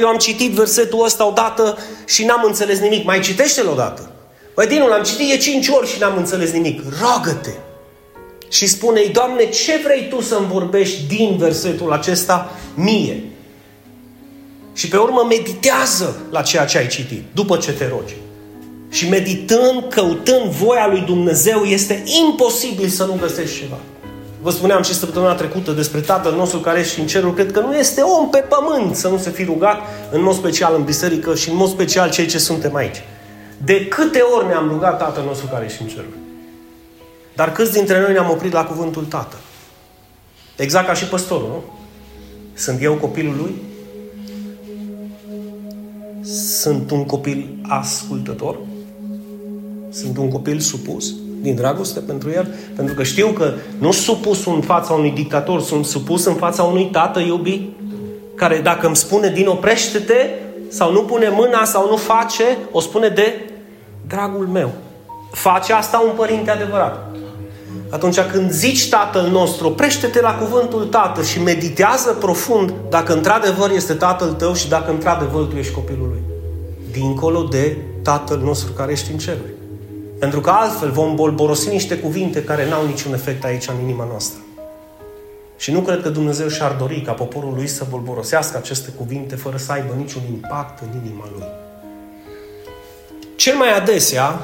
Eu 0.00 0.08
am 0.08 0.16
citit 0.16 0.52
versetul 0.52 1.04
ăsta 1.04 1.26
odată 1.26 1.78
și 2.06 2.24
n-am 2.24 2.42
înțeles 2.44 2.78
nimic. 2.78 3.04
Mai 3.04 3.20
citește-l 3.20 3.68
odată. 3.68 4.10
Băi, 4.54 4.66
Dinu, 4.66 4.88
l-am 4.88 5.02
citit 5.02 5.28
de 5.28 5.36
cinci 5.36 5.68
ori 5.68 5.88
și 5.88 6.00
n-am 6.00 6.16
înțeles 6.16 6.50
nimic. 6.50 6.82
Roagă-te! 7.00 7.50
Și 8.48 8.66
spune-i, 8.66 9.08
Doamne, 9.08 9.48
ce 9.48 9.80
vrei 9.84 10.08
Tu 10.08 10.20
să-mi 10.20 10.46
vorbești 10.46 11.06
din 11.06 11.36
versetul 11.36 11.92
acesta 11.92 12.52
mie? 12.74 13.22
Și 14.80 14.88
pe 14.88 14.96
urmă 14.96 15.26
meditează 15.28 16.16
la 16.30 16.42
ceea 16.42 16.64
ce 16.64 16.78
ai 16.78 16.86
citit, 16.86 17.22
după 17.32 17.56
ce 17.56 17.72
te 17.72 17.88
rogi. 17.88 18.16
Și 18.90 19.08
meditând, 19.08 19.84
căutând 19.88 20.44
voia 20.44 20.86
lui 20.86 21.00
Dumnezeu, 21.00 21.62
este 21.62 22.02
imposibil 22.24 22.88
să 22.88 23.04
nu 23.04 23.18
găsești 23.20 23.58
ceva. 23.58 23.76
Vă 24.42 24.50
spuneam 24.50 24.82
și 24.82 24.94
săptămâna 24.94 25.34
trecută 25.34 25.70
despre 25.70 26.00
Tatăl 26.00 26.34
nostru 26.34 26.58
care 26.58 26.78
ești 26.78 27.00
în 27.00 27.06
cerul. 27.06 27.34
Cred 27.34 27.52
că 27.52 27.60
nu 27.60 27.76
este 27.76 28.00
om 28.00 28.30
pe 28.30 28.44
pământ 28.48 28.96
să 28.96 29.08
nu 29.08 29.18
se 29.18 29.30
fi 29.30 29.44
rugat, 29.44 29.80
în 30.10 30.22
mod 30.22 30.34
special 30.34 30.74
în 30.74 30.84
biserică 30.84 31.34
și 31.34 31.50
în 31.50 31.56
mod 31.56 31.68
special 31.68 32.10
cei 32.10 32.26
ce 32.26 32.38
suntem 32.38 32.74
aici. 32.74 33.02
De 33.64 33.86
câte 33.86 34.20
ori 34.20 34.46
ne-am 34.46 34.68
rugat 34.68 34.98
Tatăl 34.98 35.24
nostru 35.24 35.46
care 35.46 35.64
ești 35.64 35.82
în 35.82 35.88
cerul? 35.88 36.16
Dar 37.34 37.52
câți 37.52 37.72
dintre 37.72 38.00
noi 38.00 38.12
ne-am 38.12 38.30
oprit 38.30 38.52
la 38.52 38.64
cuvântul 38.64 39.04
Tată? 39.04 39.36
Exact 40.56 40.86
ca 40.86 40.94
și 40.94 41.04
păstorul, 41.04 41.48
nu? 41.48 41.62
Sunt 42.54 42.82
eu 42.82 42.94
copilul 42.94 43.36
lui? 43.36 43.68
Sunt 46.22 46.90
un 46.90 47.04
copil 47.04 47.58
ascultător? 47.68 48.56
Sunt 49.90 50.16
un 50.16 50.30
copil 50.30 50.58
supus 50.58 51.14
din 51.40 51.54
dragoste 51.54 52.00
pentru 52.00 52.30
el? 52.30 52.54
Pentru 52.76 52.94
că 52.94 53.02
știu 53.02 53.26
că 53.26 53.52
nu 53.78 53.92
sunt 53.92 54.16
supus 54.16 54.46
în 54.46 54.60
fața 54.60 54.92
unui 54.92 55.10
dictator, 55.10 55.60
sunt 55.60 55.84
supus 55.84 56.24
în 56.24 56.34
fața 56.34 56.62
unui 56.62 56.88
tată 56.92 57.20
iubi, 57.20 57.68
care 58.34 58.58
dacă 58.58 58.86
îmi 58.86 58.96
spune 58.96 59.28
din 59.28 59.46
oprește-te, 59.46 60.28
sau 60.68 60.92
nu 60.92 61.00
pune 61.00 61.28
mâna, 61.28 61.64
sau 61.64 61.88
nu 61.88 61.96
face, 61.96 62.44
o 62.72 62.80
spune 62.80 63.08
de 63.08 63.50
dragul 64.06 64.46
meu. 64.46 64.70
Face 65.30 65.72
asta 65.72 65.98
un 65.98 66.12
părinte 66.16 66.50
adevărat. 66.50 67.10
Atunci 67.90 68.20
când 68.20 68.50
zici 68.50 68.88
Tatăl 68.88 69.28
nostru, 69.28 69.66
oprește-te 69.66 70.20
la 70.20 70.34
cuvântul 70.34 70.84
Tatăl 70.84 71.24
și 71.24 71.42
meditează 71.42 72.12
profund 72.12 72.74
dacă 72.88 73.12
într-adevăr 73.12 73.70
este 73.70 73.94
Tatăl 73.94 74.32
tău 74.32 74.54
și 74.54 74.68
dacă 74.68 74.90
într-adevăr 74.90 75.44
tu 75.44 75.56
ești 75.56 75.72
copilul 75.72 76.08
lui. 76.08 76.22
dincolo 76.90 77.42
de 77.42 77.76
Tatăl 78.02 78.38
nostru 78.38 78.72
care 78.72 78.92
ești 78.92 79.12
în 79.12 79.18
ceruri. 79.18 79.52
Pentru 80.18 80.40
că 80.40 80.50
altfel 80.50 80.90
vom 80.90 81.14
bolborosi 81.14 81.68
niște 81.68 81.96
cuvinte 81.98 82.44
care 82.44 82.68
n-au 82.68 82.86
niciun 82.86 83.12
efect 83.12 83.44
aici 83.44 83.68
în 83.68 83.82
inima 83.82 84.04
noastră. 84.04 84.40
Și 85.56 85.72
nu 85.72 85.80
cred 85.80 86.02
că 86.02 86.08
Dumnezeu 86.08 86.48
și-ar 86.48 86.72
dori 86.72 87.00
ca 87.00 87.12
poporul 87.12 87.54
lui 87.54 87.66
să 87.66 87.86
bolborosească 87.90 88.56
aceste 88.56 88.90
cuvinte 88.90 89.36
fără 89.36 89.56
să 89.56 89.72
aibă 89.72 89.94
niciun 89.96 90.22
impact 90.32 90.82
în 90.82 91.00
inima 91.04 91.28
lui. 91.32 91.44
Cel 93.36 93.56
mai 93.56 93.76
adesea, 93.76 94.40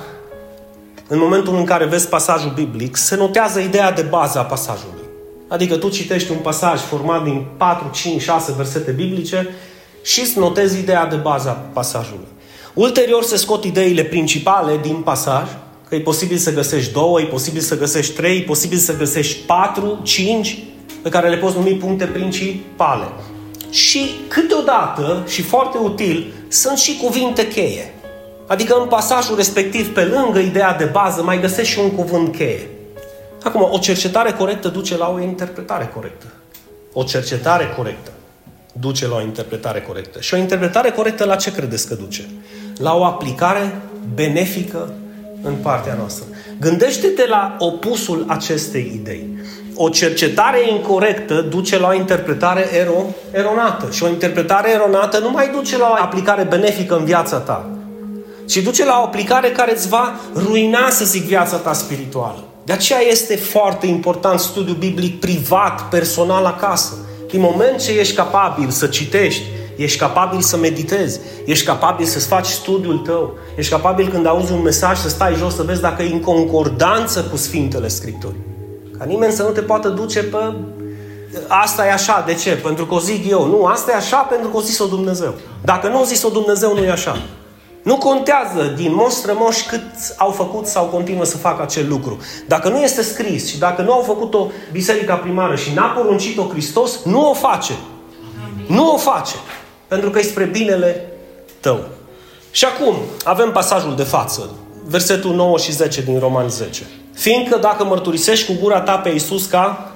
în 1.09 1.19
momentul 1.19 1.57
în 1.57 1.65
care 1.65 1.85
vezi 1.85 2.09
pasajul 2.09 2.53
biblic, 2.55 2.97
se 2.97 3.17
notează 3.17 3.61
ideea 3.61 3.93
de 3.93 4.03
bază 4.03 4.39
a 4.39 4.45
pasajului. 4.45 5.05
Adică 5.49 5.77
tu 5.77 5.89
citești 5.89 6.31
un 6.31 6.39
pasaj 6.39 6.81
format 6.81 7.25
din 7.25 7.47
4, 7.57 7.91
5, 7.93 8.23
6 8.23 8.53
versete 8.57 8.91
biblice 8.91 9.49
și 10.03 10.21
îți 10.21 10.39
notezi 10.39 10.79
ideea 10.79 11.07
de 11.07 11.17
bază 11.17 11.49
a 11.49 11.53
pasajului. 11.53 12.27
Ulterior 12.75 13.23
se 13.23 13.37
scot 13.37 13.65
ideile 13.65 14.03
principale 14.03 14.79
din 14.83 14.95
pasaj, 14.95 15.49
că 15.89 15.95
e 15.95 16.01
posibil 16.01 16.37
să 16.37 16.53
găsești 16.53 16.93
două, 16.93 17.21
e 17.21 17.25
posibil 17.25 17.61
să 17.61 17.79
găsești 17.79 18.15
trei, 18.15 18.39
e 18.39 18.43
posibil 18.43 18.79
să 18.79 18.97
găsești 18.97 19.37
patru, 19.47 20.01
cinci, 20.03 20.59
pe 21.03 21.09
care 21.09 21.29
le 21.29 21.37
poți 21.37 21.57
numi 21.57 21.75
puncte 21.75 22.05
principale. 22.05 23.07
Și 23.71 24.11
câteodată, 24.29 25.25
și 25.29 25.43
foarte 25.43 25.79
util, 25.79 26.33
sunt 26.49 26.79
și 26.79 26.97
cuvinte 27.03 27.49
cheie. 27.49 27.95
Adică 28.47 28.77
în 28.81 28.89
pasajul 28.89 29.37
respectiv, 29.37 29.95
pe 29.95 30.05
lângă 30.05 30.39
ideea 30.39 30.75
de 30.75 30.85
bază, 30.85 31.23
mai 31.23 31.41
găsești 31.41 31.73
și 31.73 31.79
un 31.79 31.91
cuvânt 31.91 32.37
cheie. 32.37 32.69
Acum, 33.43 33.69
o 33.73 33.79
cercetare 33.79 34.33
corectă 34.33 34.69
duce 34.69 34.97
la 34.97 35.11
o 35.11 35.21
interpretare 35.21 35.91
corectă. 35.95 36.27
O 36.93 37.03
cercetare 37.03 37.75
corectă 37.77 38.11
duce 38.73 39.09
la 39.09 39.17
o 39.17 39.21
interpretare 39.21 39.81
corectă. 39.81 40.21
Și 40.21 40.35
o 40.35 40.37
interpretare 40.37 40.91
corectă 40.91 41.25
la 41.25 41.37
ce 41.37 41.53
credeți 41.53 41.89
că 41.89 41.95
duce? 41.95 42.29
La 42.79 42.95
o 42.95 43.05
aplicare 43.05 43.81
benefică 44.15 44.93
în 45.43 45.55
partea 45.55 45.95
noastră. 45.95 46.25
Gândește-te 46.61 47.27
la 47.27 47.57
opusul 47.59 48.25
acestei 48.29 48.93
idei. 48.95 49.39
O 49.75 49.89
cercetare 49.89 50.71
incorrectă 50.71 51.41
duce 51.41 51.79
la 51.79 51.89
o 51.89 51.95
interpretare 51.95 52.65
ero- 52.65 53.15
eronată. 53.33 53.91
Și 53.91 54.03
o 54.03 54.09
interpretare 54.09 54.71
eronată 54.71 55.19
nu 55.19 55.31
mai 55.31 55.51
duce 55.55 55.79
la 55.79 55.89
o 55.89 56.03
aplicare 56.03 56.43
benefică 56.43 56.97
în 56.97 57.05
viața 57.05 57.37
ta, 57.37 57.76
ci 58.47 58.57
duce 58.57 58.85
la 58.85 58.99
o 59.01 59.05
aplicare 59.05 59.51
care 59.51 59.73
îți 59.75 59.89
va 59.89 60.21
ruina, 60.35 60.91
să 60.91 61.05
zic, 61.05 61.23
viața 61.23 61.57
ta 61.57 61.73
spirituală. 61.73 62.45
De 62.65 62.73
aceea 62.73 63.01
este 63.01 63.37
foarte 63.37 63.87
important 63.87 64.41
studiul 64.41 64.77
biblic 64.77 65.21
privat, 65.21 65.89
personal 65.89 66.45
acasă. 66.45 66.95
Din 67.31 67.41
moment 67.41 67.83
ce 67.83 67.99
ești 67.99 68.15
capabil 68.15 68.71
să 68.71 68.87
citești, 68.87 69.43
ești 69.77 69.99
capabil 69.99 70.41
să 70.41 70.57
meditezi, 70.57 71.21
ești 71.45 71.67
capabil 71.67 72.07
să-ți 72.07 72.27
faci 72.27 72.47
studiul 72.47 72.99
tău, 72.99 73.35
ești 73.57 73.73
capabil 73.73 74.09
când 74.09 74.27
auzi 74.27 74.53
un 74.53 74.63
mesaj 74.63 74.99
să 74.99 75.09
stai 75.09 75.35
jos 75.35 75.55
să 75.55 75.63
vezi 75.63 75.81
dacă 75.81 76.03
e 76.03 76.13
în 76.13 76.21
concordanță 76.21 77.23
cu 77.31 77.37
Sfintele 77.37 77.89
Scripturii. 77.89 78.45
Ca 78.99 79.05
nimeni 79.05 79.33
să 79.33 79.43
nu 79.43 79.49
te 79.49 79.61
poată 79.61 79.89
duce 79.89 80.23
pe 80.23 80.55
asta 81.49 81.87
e 81.87 81.93
așa, 81.93 82.23
de 82.27 82.35
ce? 82.35 82.51
Pentru 82.51 82.87
că 82.87 82.95
o 82.95 82.99
zic 82.99 83.31
eu. 83.31 83.47
Nu, 83.47 83.65
asta 83.65 83.93
e 83.93 83.95
așa 83.95 84.17
pentru 84.17 84.49
că 84.49 84.57
o 84.57 84.61
zis-o 84.61 84.87
Dumnezeu. 84.87 85.35
Dacă 85.65 85.89
nu 85.89 86.01
o 86.01 86.05
zis-o 86.05 86.29
Dumnezeu, 86.29 86.75
nu 86.75 86.85
e 86.85 86.91
așa. 86.91 87.23
Nu 87.87 87.97
contează 87.97 88.73
din 88.77 88.95
moș 88.95 89.13
strămoși 89.13 89.67
cât 89.67 89.83
au 90.17 90.31
făcut 90.31 90.67
sau 90.67 90.85
continuă 90.85 91.25
să 91.25 91.37
facă 91.37 91.63
acel 91.63 91.89
lucru. 91.89 92.19
Dacă 92.47 92.69
nu 92.69 92.81
este 92.81 93.03
scris 93.03 93.49
și 93.49 93.59
dacă 93.59 93.83
nu 93.83 93.93
au 93.93 94.03
făcut-o 94.03 94.51
biserica 94.73 95.15
primară 95.15 95.57
și 95.57 95.75
n-a 95.75 95.87
poruncit-o 95.87 96.43
Hristos, 96.43 97.05
nu 97.05 97.31
o 97.31 97.35
face. 97.35 97.73
Nu 98.67 98.93
o 98.93 98.97
face. 98.97 99.35
Pentru 99.89 100.11
că 100.11 100.19
e 100.19 100.23
spre 100.23 100.45
binele 100.45 101.13
tău. 101.61 101.79
Și 102.51 102.65
acum 102.65 102.95
avem 103.25 103.53
pasajul 103.53 103.97
de 103.97 104.03
față. 104.03 104.51
Versetul 104.87 105.35
9 105.35 105.59
și 105.59 105.73
10 105.73 106.03
din 106.03 106.19
Roman 106.19 106.49
10. 106.49 106.83
Fiindcă 107.15 107.59
dacă 107.59 107.85
mărturisești 107.85 108.47
cu 108.47 108.59
gura 108.63 108.81
ta 108.81 108.97
pe 108.99 109.09
Iisus 109.09 109.47
ca 109.47 109.93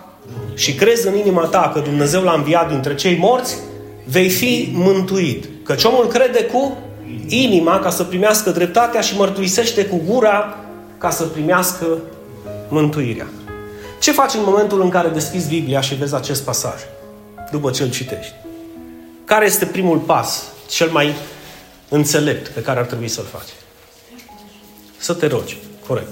și 0.55 0.75
crezi 0.75 1.07
în 1.07 1.17
inima 1.17 1.45
ta 1.45 1.71
că 1.75 1.81
Dumnezeu 1.81 2.23
l-a 2.23 2.33
înviat 2.33 2.69
dintre 2.69 2.95
cei 2.95 3.17
morți, 3.17 3.57
vei 4.05 4.29
fi 4.29 4.71
mântuit. 4.75 5.49
Căci 5.65 5.85
omul 5.85 6.07
crede 6.07 6.45
cu 6.45 6.77
inima 7.29 7.79
ca 7.79 7.90
să 7.90 8.05
primească 8.05 8.50
dreptatea 8.50 9.00
și 9.00 9.17
mărturisește 9.17 9.87
cu 9.87 10.00
gura 10.07 10.59
ca 10.99 11.11
să 11.11 11.25
primească 11.25 11.99
mântuirea. 12.69 13.26
Ce 14.00 14.12
faci 14.12 14.35
în 14.35 14.43
momentul 14.45 14.81
în 14.81 14.88
care 14.88 15.09
deschizi 15.09 15.49
Biblia 15.49 15.81
și 15.81 15.95
vezi 15.95 16.14
acest 16.14 16.43
pasaj? 16.43 16.81
După 17.50 17.71
ce 17.71 17.83
îl 17.83 17.90
citești. 17.90 18.33
Care 19.25 19.47
este 19.47 19.64
primul 19.64 19.99
pas, 19.99 20.45
cel 20.69 20.88
mai 20.88 21.14
înțelept 21.88 22.49
pe 22.49 22.62
care 22.62 22.79
ar 22.79 22.85
trebui 22.85 23.09
să-l 23.09 23.26
faci? 23.33 23.49
Să 24.97 25.12
te 25.12 25.26
rogi. 25.26 25.59
Corect. 25.87 26.11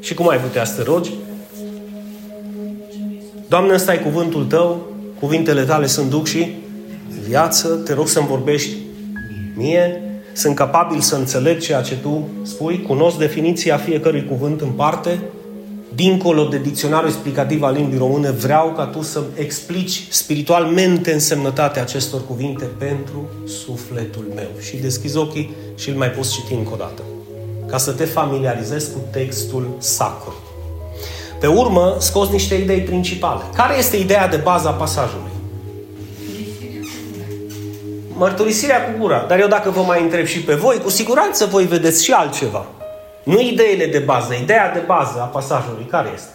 Și 0.00 0.14
cum 0.14 0.28
ai 0.28 0.38
putea 0.38 0.64
să 0.64 0.76
te 0.76 0.82
rogi? 0.82 1.10
Doamne, 3.48 3.74
ăsta 3.74 3.94
e 3.94 3.96
cuvântul 3.96 4.44
Tău, 4.44 4.86
cuvintele 5.20 5.64
Tale 5.64 5.86
sunt 5.86 6.10
duc 6.10 6.26
și 6.26 6.56
viață, 7.26 7.68
te 7.68 7.94
rog 7.94 8.08
să-mi 8.08 8.26
vorbești 8.26 8.76
mie, 9.54 10.02
sunt 10.32 10.54
capabil 10.54 11.00
să 11.00 11.16
înțeleg 11.16 11.58
ceea 11.58 11.80
ce 11.80 11.96
tu 11.96 12.28
spui, 12.42 12.82
cunosc 12.82 13.18
definiția 13.18 13.76
fiecărui 13.76 14.24
cuvânt 14.24 14.60
în 14.60 14.70
parte, 14.70 15.18
dincolo 15.94 16.44
de 16.44 16.58
dicționarul 16.58 17.08
explicativ 17.08 17.62
al 17.62 17.74
limbii 17.74 17.98
române, 17.98 18.30
vreau 18.30 18.72
ca 18.76 18.84
tu 18.84 19.02
să 19.02 19.22
explici 19.34 20.06
spiritualmente 20.10 21.12
însemnătatea 21.12 21.82
acestor 21.82 22.26
cuvinte 22.26 22.64
pentru 22.64 23.28
sufletul 23.46 24.32
meu. 24.34 24.48
Și 24.60 24.76
deschizi 24.76 25.16
ochii 25.16 25.54
și 25.74 25.88
îl 25.88 25.96
mai 25.96 26.10
poți 26.10 26.32
citi 26.32 26.52
încă 26.52 26.70
o 26.72 26.76
dată. 26.76 27.02
Ca 27.66 27.78
să 27.78 27.92
te 27.92 28.04
familiarizezi 28.04 28.92
cu 28.92 28.98
textul 29.10 29.76
sacru. 29.78 30.34
Pe 31.40 31.46
urmă, 31.46 31.96
scoți 31.98 32.32
niște 32.32 32.54
idei 32.54 32.80
principale. 32.80 33.42
Care 33.54 33.78
este 33.78 33.96
ideea 33.96 34.28
de 34.28 34.36
bază 34.36 34.68
a 34.68 34.72
pasajului? 34.72 35.31
Mărturisirea 38.16 38.84
cu 38.84 38.98
gura. 38.98 39.24
Dar 39.28 39.40
eu 39.40 39.48
dacă 39.48 39.70
vă 39.70 39.80
mai 39.80 40.02
întreb 40.02 40.26
și 40.26 40.40
pe 40.40 40.54
voi, 40.54 40.78
cu 40.78 40.90
siguranță 40.90 41.46
voi 41.46 41.64
vedeți 41.64 42.04
și 42.04 42.12
altceva. 42.12 42.66
Nu 43.22 43.40
ideile 43.40 43.86
de 43.86 43.98
bază, 43.98 44.34
ideea 44.42 44.72
de 44.72 44.82
bază 44.86 45.18
a 45.20 45.24
pasajului. 45.24 45.86
Care 45.90 46.10
este? 46.14 46.30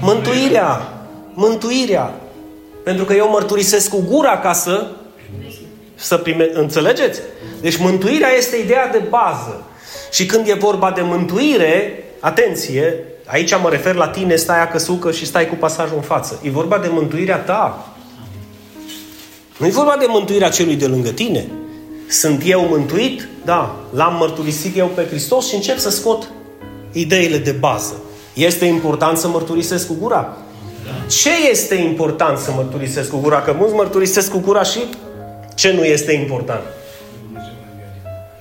Mântuirea. 0.00 0.92
Mântuirea. 1.34 2.12
Pentru 2.84 3.04
că 3.04 3.12
eu 3.12 3.30
mărturisesc 3.30 3.90
cu 3.90 4.04
gura 4.08 4.38
ca 4.38 4.52
să, 4.52 4.86
să 5.94 6.16
prime... 6.16 6.50
Înțelegeți? 6.52 7.20
Deci 7.60 7.76
mântuirea 7.76 8.28
este 8.36 8.56
ideea 8.56 8.88
de 8.88 9.02
bază. 9.08 9.62
Și 10.10 10.26
când 10.26 10.48
e 10.48 10.54
vorba 10.54 10.90
de 10.90 11.00
mântuire, 11.04 12.04
atenție, 12.20 13.04
aici 13.26 13.58
mă 13.62 13.68
refer 13.68 13.94
la 13.94 14.08
tine, 14.08 14.36
stai 14.36 14.60
acăsucă 14.60 15.12
și 15.12 15.26
stai 15.26 15.48
cu 15.48 15.54
pasajul 15.54 15.96
în 15.96 16.02
față. 16.02 16.40
E 16.42 16.50
vorba 16.50 16.78
de 16.78 16.88
mântuirea 16.90 17.36
ta. 17.36 17.86
Nu 19.58 19.66
e 19.66 19.70
vorba 19.70 19.96
de 19.98 20.06
mântuirea 20.08 20.48
celui 20.48 20.76
de 20.76 20.86
lângă 20.86 21.10
tine. 21.10 21.46
Sunt 22.08 22.42
eu 22.46 22.60
mântuit? 22.60 23.28
Da. 23.44 23.76
L-am 23.90 24.16
mărturisit 24.16 24.76
eu 24.76 24.86
pe 24.86 25.06
Hristos 25.06 25.48
și 25.48 25.54
încep 25.54 25.78
să 25.78 25.90
scot 25.90 26.30
ideile 26.92 27.38
de 27.38 27.50
bază. 27.50 28.02
Este 28.34 28.64
important 28.64 29.18
să 29.18 29.28
mărturisesc 29.28 29.86
cu 29.86 29.94
gura? 30.00 30.36
Ce 31.08 31.30
este 31.50 31.74
important 31.74 32.38
să 32.38 32.50
mărturisesc 32.56 33.10
cu 33.10 33.16
gura? 33.16 33.42
Că 33.42 33.54
mulți 33.58 33.74
mărturisesc 33.74 34.30
cu 34.30 34.38
gura 34.38 34.62
și 34.62 34.78
ce 35.54 35.72
nu 35.72 35.84
este 35.84 36.12
important? 36.12 36.62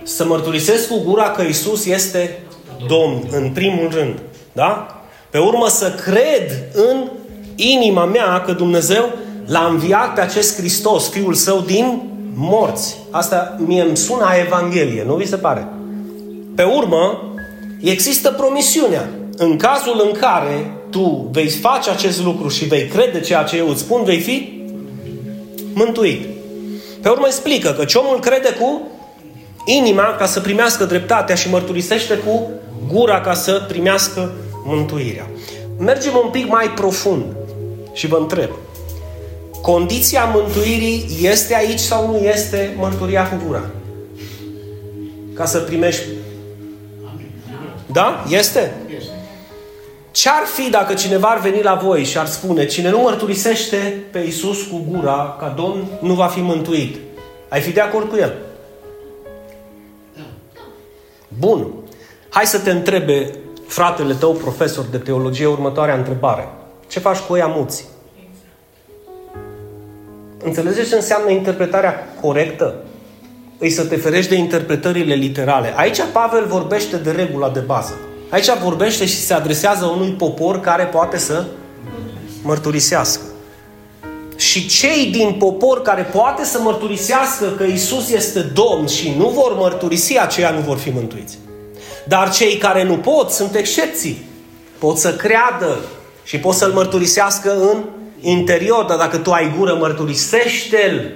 Să 0.04 0.26
mărturisesc 0.26 0.88
cu 0.88 1.02
gura 1.06 1.30
că 1.30 1.42
Isus 1.42 1.86
este 1.86 2.40
Domn, 2.88 3.28
în 3.32 3.50
primul 3.50 3.90
rând. 3.92 4.20
Da? 4.52 5.02
Pe 5.30 5.38
urmă 5.38 5.68
să 5.68 5.92
cred 5.92 6.70
în 6.74 7.10
inima 7.56 8.06
mea 8.06 8.42
că 8.46 8.52
Dumnezeu 8.52 9.14
l-a 9.48 9.68
înviat 9.70 10.14
pe 10.14 10.22
acest 10.22 10.58
Hristos, 10.58 11.10
Fiul 11.10 11.34
Său, 11.34 11.60
din 11.60 12.02
morți. 12.34 12.98
Asta 13.12 13.56
mie 13.66 13.82
îmi 13.82 13.98
sună 13.98 14.26
a 14.26 14.40
Evanghelie, 14.46 15.04
nu 15.06 15.16
vi 15.16 15.28
se 15.28 15.36
pare? 15.36 15.68
Pe 16.56 16.64
urmă, 16.64 17.34
există 17.82 18.32
promisiunea. 18.32 19.10
În 19.38 19.58
cazul 19.58 20.02
în 20.06 20.20
care 20.20 20.72
tu 20.90 21.30
vei 21.32 21.48
face 21.48 21.90
acest 21.90 22.24
lucru 22.24 22.48
și 22.48 22.66
vei 22.66 22.88
crede 22.88 23.20
ceea 23.20 23.44
ce 23.44 23.58
eu 23.58 23.70
îți 23.70 23.80
spun, 23.80 24.04
vei 24.04 24.20
fi 24.20 24.62
mântuit. 25.74 26.26
Pe 27.02 27.10
urmă 27.10 27.26
explică 27.28 27.70
că 27.78 27.86
ce 27.86 27.98
omul 27.98 28.20
crede 28.20 28.56
cu 28.60 28.82
inima 29.66 30.16
ca 30.18 30.26
să 30.26 30.40
primească 30.40 30.86
dreptatea 30.86 31.36
și 31.36 31.50
mărturisește 31.50 32.18
cu 32.18 32.50
gura 32.94 33.22
ca 33.22 33.34
să 33.34 33.66
primească 33.68 34.32
mântuirea. 34.66 35.30
Mergem 35.80 36.14
un 36.24 36.30
pic 36.30 36.50
mai 36.50 36.70
profund 36.70 37.24
și 37.94 38.08
vă 38.08 38.18
întreb. 38.18 38.50
Condiția 39.68 40.24
mântuirii 40.24 41.06
este 41.22 41.56
aici 41.56 41.80
sau 41.80 42.12
nu 42.12 42.18
este 42.18 42.76
mărturia 42.78 43.30
cu 43.30 43.42
gura? 43.46 43.62
Ca 45.34 45.46
să 45.46 45.60
primești... 45.60 46.04
Da? 47.86 48.24
Este? 48.30 48.74
Ce-ar 50.12 50.46
fi 50.54 50.70
dacă 50.70 50.94
cineva 50.94 51.28
ar 51.28 51.40
veni 51.40 51.62
la 51.62 51.74
voi 51.74 52.04
și 52.04 52.18
ar 52.18 52.26
spune 52.26 52.66
cine 52.66 52.90
nu 52.90 53.00
mărturisește 53.00 54.04
pe 54.12 54.20
Isus 54.20 54.62
cu 54.62 54.86
gura 54.90 55.36
ca 55.40 55.54
Domn 55.58 55.88
nu 56.02 56.14
va 56.14 56.28
fi 56.28 56.40
mântuit? 56.40 56.98
Ai 57.50 57.62
fi 57.62 57.72
de 57.72 57.82
acord 57.82 58.10
cu 58.10 58.16
el? 58.16 58.36
Bun. 61.28 61.68
Hai 62.30 62.46
să 62.46 62.60
te 62.60 62.72
întrebe 62.72 63.32
fratele 63.68 64.14
tău, 64.14 64.32
profesor 64.32 64.86
de 64.86 64.98
teologie, 64.98 65.46
următoarea 65.46 65.96
întrebare. 65.96 66.48
Ce 66.88 67.00
faci 67.00 67.18
cu 67.18 67.36
ea 67.36 67.48
muți? 67.48 67.86
Înțelegeți 70.44 70.90
ce 70.90 70.96
înseamnă 70.96 71.32
interpretarea 71.32 72.16
corectă? 72.22 72.76
Îi 73.58 73.70
să 73.70 73.86
te 73.86 73.96
ferești 73.96 74.30
de 74.30 74.36
interpretările 74.36 75.14
literale. 75.14 75.74
Aici 75.76 76.00
Pavel 76.12 76.46
vorbește 76.46 76.98
de 76.98 77.12
regula 77.12 77.50
de 77.50 77.60
bază. 77.60 77.98
Aici 78.30 78.58
vorbește 78.64 79.06
și 79.06 79.16
se 79.16 79.34
adresează 79.34 79.86
unui 79.86 80.12
popor 80.12 80.60
care 80.60 80.84
poate 80.84 81.18
să 81.18 81.46
mărturisească. 82.44 83.22
Și 84.36 84.68
cei 84.68 85.06
din 85.12 85.36
popor 85.40 85.82
care 85.82 86.02
poate 86.02 86.44
să 86.44 86.60
mărturisească 86.60 87.46
că 87.58 87.64
Isus 87.64 88.10
este 88.10 88.40
Domn 88.40 88.88
și 88.88 89.14
nu 89.18 89.30
vor 89.30 89.56
mărturisi, 89.56 90.20
aceia 90.20 90.50
nu 90.50 90.60
vor 90.60 90.78
fi 90.78 90.90
mântuiți. 90.90 91.38
Dar 92.08 92.32
cei 92.32 92.58
care 92.58 92.84
nu 92.84 92.98
pot 92.98 93.30
sunt 93.30 93.56
excepții. 93.56 94.26
Pot 94.78 94.98
să 94.98 95.14
creadă 95.14 95.80
și 96.24 96.40
pot 96.40 96.54
să-L 96.54 96.72
mărturisească 96.72 97.56
în 97.60 97.84
interior, 98.30 98.84
dar 98.84 98.98
dacă 98.98 99.18
tu 99.18 99.32
ai 99.32 99.54
gură, 99.58 99.78
mărturisește-L. 99.80 101.12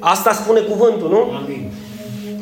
Asta 0.00 0.32
spune 0.32 0.60
cuvântul, 0.60 1.08
nu? 1.08 1.36
Amin. 1.36 1.70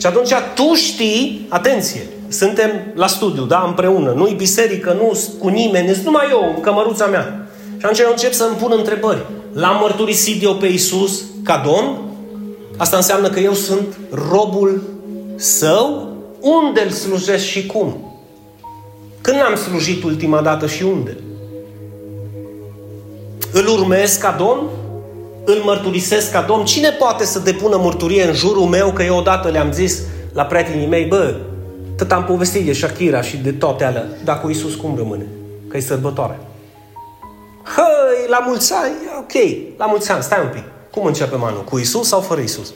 Și 0.00 0.06
atunci 0.06 0.32
tu 0.54 0.74
știi, 0.74 1.46
atenție, 1.48 2.00
suntem 2.28 2.70
la 2.94 3.06
studiu, 3.06 3.44
da, 3.44 3.64
împreună, 3.66 4.12
nu-i 4.16 4.34
biserică, 4.34 4.92
nu 4.92 5.20
cu 5.38 5.48
nimeni, 5.48 5.92
sunt 5.92 6.04
numai 6.04 6.26
eu, 6.30 6.58
cămăruța 6.60 7.06
mea. 7.06 7.48
Și 7.78 7.84
atunci 7.84 7.98
eu 7.98 8.10
încep 8.10 8.32
să 8.32 8.44
îmi 8.44 8.56
pun 8.56 8.72
întrebări. 8.76 9.26
L-am 9.52 9.78
mărturisit 9.80 10.42
eu 10.42 10.54
pe 10.54 10.66
Isus 10.66 11.22
ca 11.44 11.62
Domn? 11.64 11.98
Asta 12.76 12.96
înseamnă 12.96 13.28
că 13.28 13.40
eu 13.40 13.52
sunt 13.52 13.98
robul 14.30 14.82
său? 15.36 16.12
Unde 16.40 16.82
îl 16.84 16.90
slujesc 16.90 17.44
și 17.44 17.66
cum? 17.66 18.12
Când 19.20 19.36
l-am 19.36 19.54
slujit 19.54 20.02
ultima 20.04 20.40
dată 20.40 20.66
și 20.66 20.82
unde? 20.82 21.16
Îl 23.52 23.66
urmez 23.66 24.16
ca 24.16 24.34
Domn? 24.38 24.68
Îl 25.44 25.62
mărturisesc 25.64 26.30
ca 26.30 26.42
Domn? 26.42 26.64
Cine 26.64 26.90
poate 26.90 27.24
să 27.24 27.38
depună 27.38 27.76
mărturie 27.76 28.24
în 28.24 28.34
jurul 28.34 28.66
meu 28.66 28.92
că 28.92 29.02
eu 29.02 29.16
odată 29.16 29.48
le-am 29.48 29.72
zis 29.72 30.00
la 30.32 30.44
prietenii 30.44 30.86
mei, 30.86 31.04
bă, 31.04 31.34
tot 31.96 32.12
am 32.12 32.24
povestit 32.24 32.64
de 32.64 32.72
Shakira 32.72 33.22
și 33.22 33.36
de 33.36 33.52
toate 33.52 33.84
alea, 33.84 34.06
dar 34.24 34.40
cu 34.40 34.50
Isus 34.50 34.74
cum 34.74 34.96
rămâne? 34.96 35.26
Că 35.68 35.76
e 35.76 35.80
sărbătoare. 35.80 36.38
Hăi, 37.76 38.28
la 38.28 38.44
mulți 38.46 38.72
ani, 38.72 38.94
ok, 39.18 39.32
la 39.78 39.86
mulți 39.86 40.10
ani, 40.10 40.22
stai 40.22 40.40
un 40.42 40.50
pic. 40.52 40.64
Cum 40.90 41.06
începem 41.06 41.42
anul? 41.42 41.64
Cu 41.64 41.78
Isus 41.78 42.08
sau 42.08 42.20
fără 42.20 42.40
Isus? 42.40 42.72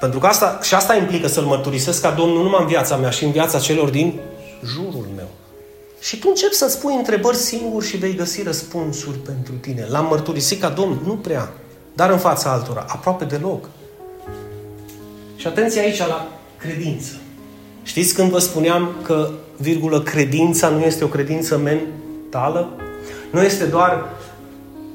Pentru 0.00 0.18
că 0.18 0.26
asta, 0.26 0.58
și 0.62 0.74
asta 0.74 0.96
implică 0.96 1.28
să-L 1.28 1.42
mărturisesc 1.42 2.00
ca 2.00 2.10
Domnul 2.10 2.42
numai 2.42 2.60
în 2.60 2.66
viața 2.66 2.96
mea 2.96 3.10
și 3.10 3.24
în 3.24 3.30
viața 3.30 3.58
celor 3.58 3.88
din 3.88 4.20
jurul 4.64 5.06
meu. 5.16 5.28
Și 6.00 6.18
tu 6.18 6.26
începi 6.28 6.54
să-ți 6.54 6.80
pui 6.80 6.94
întrebări 6.94 7.36
singur 7.36 7.82
și 7.82 7.96
vei 7.96 8.14
găsi 8.14 8.42
răspunsuri 8.42 9.18
pentru 9.18 9.52
tine. 9.52 9.86
L-am 9.88 10.06
mărturisit 10.06 10.60
ca 10.60 10.68
Domn? 10.68 11.00
Nu 11.04 11.16
prea. 11.16 11.52
Dar 11.94 12.10
în 12.10 12.18
fața 12.18 12.52
altora, 12.52 12.84
aproape 12.88 13.24
deloc. 13.24 13.68
Și 15.36 15.46
atenție 15.46 15.80
aici 15.80 15.98
la 15.98 16.28
credință. 16.58 17.12
Știți 17.82 18.14
când 18.14 18.30
vă 18.30 18.38
spuneam 18.38 18.94
că, 19.02 19.30
virgulă, 19.56 20.02
credința 20.02 20.68
nu 20.68 20.80
este 20.80 21.04
o 21.04 21.08
credință 21.08 21.58
mentală? 21.58 22.76
Nu 23.30 23.42
este 23.42 23.64
doar 23.64 24.08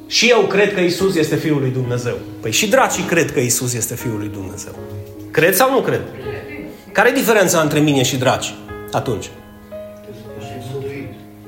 și 0.07 0.29
eu 0.29 0.41
cred 0.41 0.73
că 0.73 0.79
Isus 0.79 1.15
este 1.15 1.35
Fiul 1.35 1.59
lui 1.59 1.69
Dumnezeu. 1.69 2.17
Păi 2.39 2.51
și 2.51 2.69
dracii 2.69 3.03
cred 3.03 3.31
că 3.31 3.39
Isus 3.39 3.73
este 3.73 3.95
Fiul 3.95 4.17
lui 4.17 4.27
Dumnezeu. 4.27 4.75
Cred 5.31 5.55
sau 5.55 5.71
nu 5.71 5.81
cred? 5.81 6.01
Care 6.91 7.09
e 7.09 7.13
diferența 7.13 7.61
între 7.61 7.79
mine 7.79 8.03
și 8.03 8.17
draci 8.17 8.53
atunci? 8.91 9.29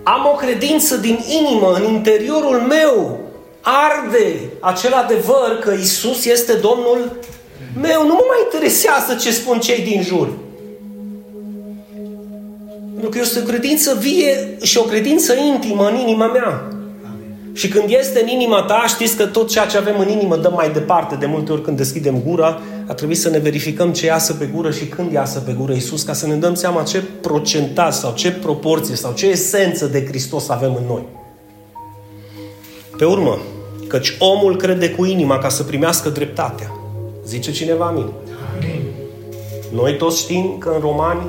Am 0.04 0.26
o 0.34 0.36
credință 0.36 0.98
din 0.98 1.20
inimă, 1.28 1.74
în 1.74 1.94
interiorul 1.94 2.60
meu. 2.60 3.20
Arde 3.62 4.40
acel 4.60 4.94
adevăr 4.94 5.60
că 5.62 5.74
Isus 5.74 6.26
este 6.26 6.54
Domnul 6.54 7.20
meu. 7.82 8.02
Nu 8.02 8.14
mă 8.14 8.26
mai 8.28 8.38
interesează 8.44 9.16
ce 9.16 9.32
spun 9.32 9.60
cei 9.60 9.82
din 9.82 10.02
jur. 10.02 10.30
Pentru 12.94 13.10
că 13.10 13.20
este 13.20 13.40
o 13.40 13.44
credință 13.44 13.98
vie 14.00 14.58
și 14.62 14.78
o 14.78 14.84
credință 14.84 15.34
intimă 15.34 15.88
în 15.88 15.96
inima 15.96 16.28
mea. 16.28 16.68
Și 17.54 17.68
când 17.68 17.90
este 17.90 18.22
în 18.22 18.28
inima 18.28 18.62
ta, 18.62 18.84
știți 18.88 19.16
că 19.16 19.26
tot 19.26 19.50
ceea 19.50 19.66
ce 19.66 19.78
avem 19.78 20.00
în 20.00 20.10
inimă 20.10 20.38
dăm 20.38 20.54
mai 20.54 20.72
departe. 20.72 21.16
De 21.16 21.26
multe 21.26 21.52
ori 21.52 21.62
când 21.62 21.78
deschidem 21.78 22.22
gura, 22.26 22.62
a 22.88 22.94
trebuit 22.94 23.20
să 23.20 23.30
ne 23.30 23.38
verificăm 23.38 23.92
ce 23.92 24.06
iasă 24.06 24.34
pe 24.34 24.50
gură 24.54 24.72
și 24.72 24.86
când 24.86 25.12
iasă 25.12 25.40
pe 25.40 25.56
gură 25.60 25.74
Iisus, 25.74 26.04
ca 26.04 26.14
să 26.14 26.28
ne 26.28 26.36
dăm 26.36 26.54
seama 26.54 26.84
ce 26.84 27.02
procentaj 27.22 27.94
sau 27.94 28.14
ce 28.14 28.32
proporție 28.32 28.96
sau 28.96 29.14
ce 29.14 29.28
esență 29.28 29.86
de 29.86 30.06
Hristos 30.06 30.50
avem 30.50 30.76
în 30.76 30.84
noi. 30.88 31.04
Pe 32.98 33.06
urmă, 33.06 33.38
căci 33.88 34.16
omul 34.20 34.58
crede 34.58 34.90
cu 34.90 35.06
inima 35.06 35.38
ca 35.38 35.50
să 35.50 35.64
primească 35.64 36.10
dreptatea. 36.10 36.72
Zice 37.26 37.52
cineva 37.52 37.86
amin. 37.86 38.10
amin. 38.56 38.82
Noi 39.74 39.98
toți 39.98 40.20
știm 40.20 40.56
că 40.60 40.72
în 40.76 40.82
Romani, 40.82 41.22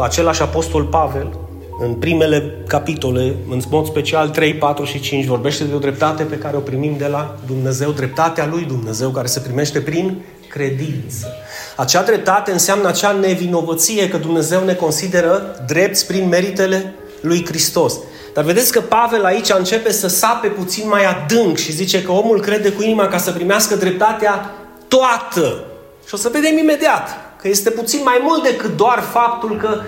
același 0.00 0.42
apostol 0.42 0.84
Pavel, 0.84 1.36
în 1.80 1.94
primele 1.94 2.54
capitole, 2.66 3.34
în 3.48 3.60
mod 3.70 3.86
special 3.86 4.28
3, 4.28 4.54
4 4.54 4.84
și 4.84 5.00
5, 5.00 5.24
vorbește 5.24 5.64
de 5.64 5.74
o 5.74 5.78
dreptate 5.78 6.22
pe 6.22 6.38
care 6.38 6.56
o 6.56 6.60
primim 6.60 6.94
de 6.98 7.06
la 7.06 7.36
Dumnezeu, 7.46 7.90
dreptatea 7.90 8.46
lui 8.46 8.64
Dumnezeu, 8.64 9.10
care 9.10 9.26
se 9.26 9.40
primește 9.40 9.80
prin 9.80 10.22
credință. 10.48 11.26
Acea 11.76 12.02
dreptate 12.02 12.52
înseamnă 12.52 12.88
acea 12.88 13.12
nevinovăție 13.12 14.08
că 14.08 14.16
Dumnezeu 14.16 14.64
ne 14.64 14.74
consideră 14.74 15.64
drepți 15.66 16.06
prin 16.06 16.28
meritele 16.28 16.94
lui 17.20 17.46
Hristos. 17.46 17.98
Dar 18.34 18.44
vedeți 18.44 18.72
că 18.72 18.80
Pavel 18.80 19.24
aici 19.24 19.50
începe 19.50 19.92
să 19.92 20.08
sape 20.08 20.48
puțin 20.48 20.88
mai 20.88 21.04
adânc 21.04 21.56
și 21.56 21.72
zice 21.72 22.02
că 22.02 22.12
omul 22.12 22.40
crede 22.40 22.72
cu 22.72 22.82
inima 22.82 23.06
ca 23.06 23.18
să 23.18 23.32
primească 23.32 23.74
dreptatea 23.74 24.54
toată. 24.88 25.64
Și 26.06 26.14
o 26.14 26.16
să 26.16 26.28
vedem 26.32 26.58
imediat 26.58 27.08
că 27.40 27.48
este 27.48 27.70
puțin 27.70 28.00
mai 28.04 28.18
mult 28.22 28.42
decât 28.42 28.76
doar 28.76 28.98
faptul 29.12 29.56
că 29.56 29.80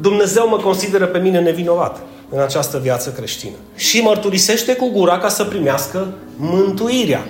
Dumnezeu 0.00 0.48
mă 0.48 0.56
consideră 0.56 1.06
pe 1.06 1.18
mine 1.18 1.40
nevinovat 1.40 2.00
în 2.28 2.40
această 2.40 2.78
viață 2.78 3.10
creștină. 3.10 3.56
Și 3.74 4.00
mărturisește 4.00 4.76
cu 4.76 4.90
gura 4.90 5.18
ca 5.18 5.28
să 5.28 5.44
primească 5.44 6.08
mântuirea. 6.36 7.24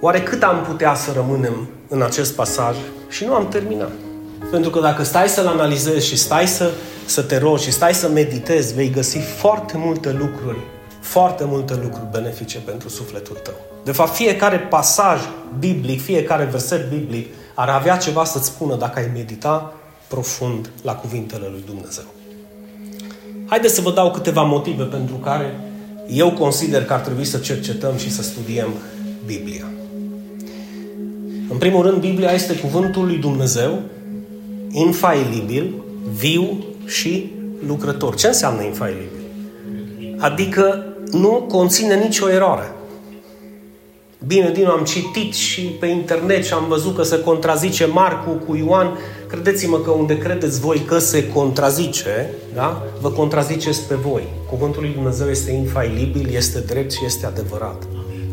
Oare 0.00 0.22
cât 0.22 0.42
am 0.42 0.64
putea 0.68 0.94
să 0.94 1.12
rămânem 1.14 1.68
în 1.88 2.02
acest 2.02 2.34
pasaj? 2.34 2.76
Și 3.08 3.24
nu 3.24 3.34
am 3.34 3.48
terminat. 3.48 3.90
Pentru 4.50 4.70
că 4.70 4.80
dacă 4.80 5.02
stai 5.02 5.28
să-l 5.28 5.46
analizezi 5.46 6.06
și 6.06 6.16
stai 6.16 6.46
să, 6.46 6.70
să 7.04 7.22
te 7.22 7.38
rogi 7.38 7.64
și 7.64 7.72
stai 7.72 7.94
să 7.94 8.08
meditezi, 8.08 8.74
vei 8.74 8.90
găsi 8.90 9.18
foarte 9.18 9.74
multe 9.76 10.12
lucruri, 10.12 10.58
foarte 11.00 11.44
multe 11.46 11.74
lucruri 11.82 12.06
benefice 12.10 12.58
pentru 12.58 12.88
sufletul 12.88 13.36
tău. 13.42 13.54
De 13.84 13.92
fapt, 13.92 14.14
fiecare 14.14 14.58
pasaj 14.58 15.20
biblic, 15.58 16.02
fiecare 16.02 16.44
verset 16.44 16.88
biblic 16.88 17.34
ar 17.54 17.68
avea 17.68 17.96
ceva 17.96 18.24
să-ți 18.24 18.46
spună 18.46 18.76
dacă 18.76 18.98
ai 18.98 19.10
medita 19.14 19.72
profund 20.12 20.70
la 20.82 20.94
cuvintele 20.94 21.46
lui 21.50 21.62
Dumnezeu. 21.66 22.04
Haideți 23.46 23.74
să 23.74 23.80
vă 23.80 23.92
dau 23.92 24.10
câteva 24.10 24.42
motive 24.42 24.82
pentru 24.82 25.14
care 25.14 25.60
eu 26.08 26.30
consider 26.30 26.84
că 26.84 26.92
ar 26.92 27.00
trebui 27.00 27.24
să 27.24 27.38
cercetăm 27.38 27.96
și 27.96 28.10
să 28.10 28.22
studiem 28.22 28.68
Biblia. 29.26 29.64
În 31.50 31.58
primul 31.58 31.82
rând, 31.82 32.00
Biblia 32.00 32.30
este 32.30 32.54
cuvântul 32.54 33.06
lui 33.06 33.16
Dumnezeu, 33.16 33.80
infailibil, 34.70 35.74
viu 36.18 36.64
și 36.86 37.30
lucrător. 37.66 38.14
Ce 38.14 38.26
înseamnă 38.26 38.62
infailibil? 38.62 39.22
Adică 40.18 40.84
nu 41.10 41.46
conține 41.48 41.94
nicio 41.94 42.30
eroare. 42.30 42.72
Bine, 44.26 44.50
din 44.50 44.66
am 44.66 44.84
citit 44.84 45.34
și 45.34 45.60
pe 45.60 45.86
internet 45.86 46.44
și 46.44 46.52
am 46.52 46.64
văzut 46.68 46.96
că 46.96 47.02
se 47.02 47.20
contrazice 47.20 47.86
Marcu 47.86 48.30
cu 48.30 48.56
Ioan. 48.56 48.98
Credeți-mă 49.32 49.78
că 49.78 49.90
unde 49.90 50.18
credeți 50.18 50.60
voi 50.60 50.80
că 50.80 50.98
se 50.98 51.28
contrazice, 51.28 52.30
da? 52.54 52.82
vă 53.00 53.10
contraziceți 53.10 53.80
pe 53.80 53.94
voi. 53.94 54.28
Cuvântul 54.48 54.82
lui 54.82 54.92
Dumnezeu 54.92 55.28
este 55.28 55.50
infailibil, 55.50 56.34
este 56.34 56.58
drept 56.58 56.92
și 56.92 57.04
este 57.04 57.26
adevărat. 57.26 57.82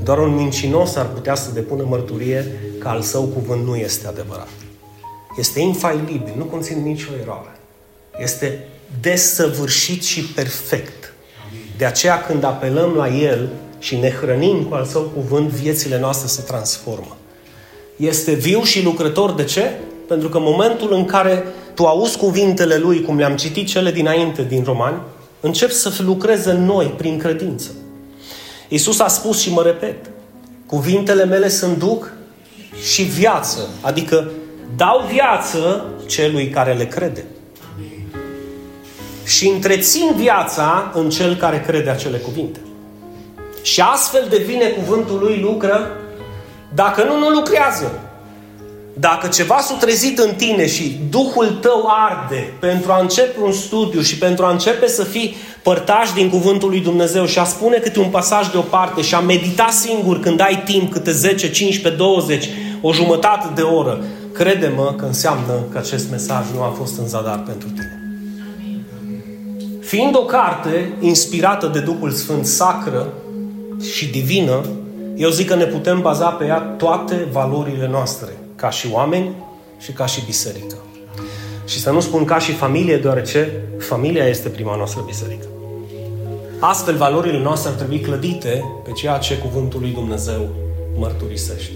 Doar 0.03 0.19
un 0.19 0.35
mincinos 0.35 0.95
ar 0.95 1.05
putea 1.05 1.35
să 1.35 1.51
depună 1.53 1.85
mărturie 1.87 2.45
că 2.79 2.87
al 2.87 3.01
său 3.01 3.23
cuvânt 3.23 3.65
nu 3.65 3.75
este 3.75 4.07
adevărat. 4.07 4.47
Este 5.37 5.59
infailibil, 5.59 6.33
nu 6.37 6.43
conține 6.43 6.79
nicio 6.79 7.09
eroare. 7.21 7.59
Este 8.17 8.67
desăvârșit 9.01 10.03
și 10.03 10.23
perfect. 10.23 11.13
De 11.77 11.85
aceea 11.85 12.21
când 12.21 12.43
apelăm 12.43 12.93
la 12.93 13.07
El, 13.07 13.49
și 13.79 13.95
ne 13.95 14.09
hrănim 14.09 14.63
cu 14.63 14.73
al 14.73 14.85
său 14.85 15.01
cuvânt, 15.01 15.49
viețile 15.49 15.99
noastre 15.99 16.27
se 16.27 16.41
transformă. 16.41 17.17
Este 17.95 18.33
viu 18.33 18.63
și 18.63 18.83
lucrător. 18.83 19.31
De 19.31 19.43
ce? 19.43 19.71
Pentru 20.09 20.29
că 20.29 20.37
în 20.37 20.43
momentul 20.45 20.93
în 20.93 21.05
care 21.05 21.45
tu 21.73 21.85
auzi 21.85 22.17
cuvintele 22.17 22.77
lui, 22.77 23.01
cum 23.01 23.17
le-am 23.17 23.35
citit 23.35 23.67
cele 23.67 23.91
dinainte 23.91 24.43
din 24.43 24.63
Romani, 24.63 24.97
încep 25.39 25.69
să 25.69 25.93
lucreze 26.03 26.51
în 26.51 26.65
noi 26.65 26.93
prin 26.97 27.17
credință. 27.17 27.69
Iisus 28.67 28.99
a 28.99 29.07
spus 29.07 29.39
și 29.41 29.53
mă 29.53 29.61
repet, 29.61 29.95
cuvintele 30.65 31.25
mele 31.25 31.49
sunt 31.49 31.77
duc 31.77 32.11
și 32.91 33.03
viață, 33.03 33.67
adică 33.81 34.31
dau 34.75 35.03
viață 35.11 35.85
celui 36.07 36.49
care 36.49 36.73
le 36.73 36.85
crede. 36.85 37.25
Și 39.25 39.47
întrețin 39.47 40.13
viața 40.15 40.91
în 40.95 41.09
cel 41.09 41.35
care 41.35 41.63
crede 41.67 41.89
acele 41.89 42.17
cuvinte. 42.17 42.59
Și 43.61 43.81
astfel 43.81 44.27
devine 44.29 44.67
cuvântul 44.67 45.19
lui 45.19 45.39
lucră, 45.39 45.91
dacă 46.73 47.03
nu, 47.03 47.17
nu 47.17 47.29
lucrează. 47.29 48.08
Dacă 48.99 49.27
ceva 49.27 49.59
s-a 49.59 49.73
trezit 49.73 50.17
în 50.17 50.33
tine 50.35 50.67
și 50.67 50.99
Duhul 51.09 51.57
tău 51.61 51.87
arde 52.09 52.53
pentru 52.59 52.91
a 52.91 52.99
începe 52.99 53.39
un 53.41 53.51
studiu 53.51 54.01
și 54.01 54.17
pentru 54.17 54.45
a 54.45 54.51
începe 54.51 54.87
să 54.87 55.03
fii 55.03 55.35
părtaș 55.63 56.11
din 56.13 56.29
Cuvântul 56.29 56.69
lui 56.69 56.79
Dumnezeu 56.79 57.25
și 57.25 57.39
a 57.39 57.43
spune 57.43 57.77
câte 57.77 57.99
un 57.99 58.09
pasaj 58.09 58.51
deoparte 58.51 59.01
și 59.01 59.15
a 59.15 59.19
medita 59.19 59.67
singur 59.69 60.19
când 60.19 60.41
ai 60.41 60.61
timp, 60.65 60.91
câte 60.91 61.11
10, 61.11 61.49
15, 61.51 62.01
20, 62.01 62.49
o 62.81 62.93
jumătate 62.93 63.47
de 63.55 63.61
oră, 63.61 64.03
crede-mă 64.33 64.93
că 64.97 65.05
înseamnă 65.05 65.53
că 65.71 65.77
acest 65.77 66.09
mesaj 66.11 66.45
nu 66.55 66.61
a 66.61 66.73
fost 66.77 66.97
în 66.97 67.07
zadar 67.07 67.43
pentru 67.45 67.67
tine. 67.67 68.01
Fiind 69.81 70.15
o 70.15 70.25
carte 70.25 70.93
inspirată 70.99 71.67
de 71.67 71.79
Duhul 71.79 72.11
Sfânt, 72.11 72.45
sacră 72.45 73.13
și 73.93 74.07
divină, 74.07 74.61
eu 75.15 75.29
zic 75.29 75.47
că 75.47 75.55
ne 75.55 75.65
putem 75.65 76.01
baza 76.01 76.27
pe 76.27 76.45
ea 76.45 76.59
toate 76.59 77.27
valorile 77.31 77.87
noastre 77.91 78.38
ca 78.59 78.69
și 78.69 78.87
oameni 78.91 79.35
și 79.77 79.91
ca 79.91 80.05
și 80.05 80.25
biserică. 80.25 80.75
Și 81.65 81.79
să 81.79 81.91
nu 81.91 81.99
spun 81.99 82.25
ca 82.25 82.39
și 82.39 82.51
familie, 82.51 82.97
deoarece 82.97 83.63
familia 83.77 84.27
este 84.27 84.49
prima 84.49 84.75
noastră 84.75 85.03
biserică. 85.05 85.45
Astfel, 86.59 86.95
valorile 86.95 87.39
noastre 87.39 87.69
ar 87.69 87.75
trebui 87.75 87.99
clădite 87.99 88.63
pe 88.83 88.91
ceea 88.91 89.17
ce 89.17 89.37
Cuvântul 89.37 89.79
lui 89.79 89.91
Dumnezeu 89.91 90.49
mărturisește. 90.97 91.73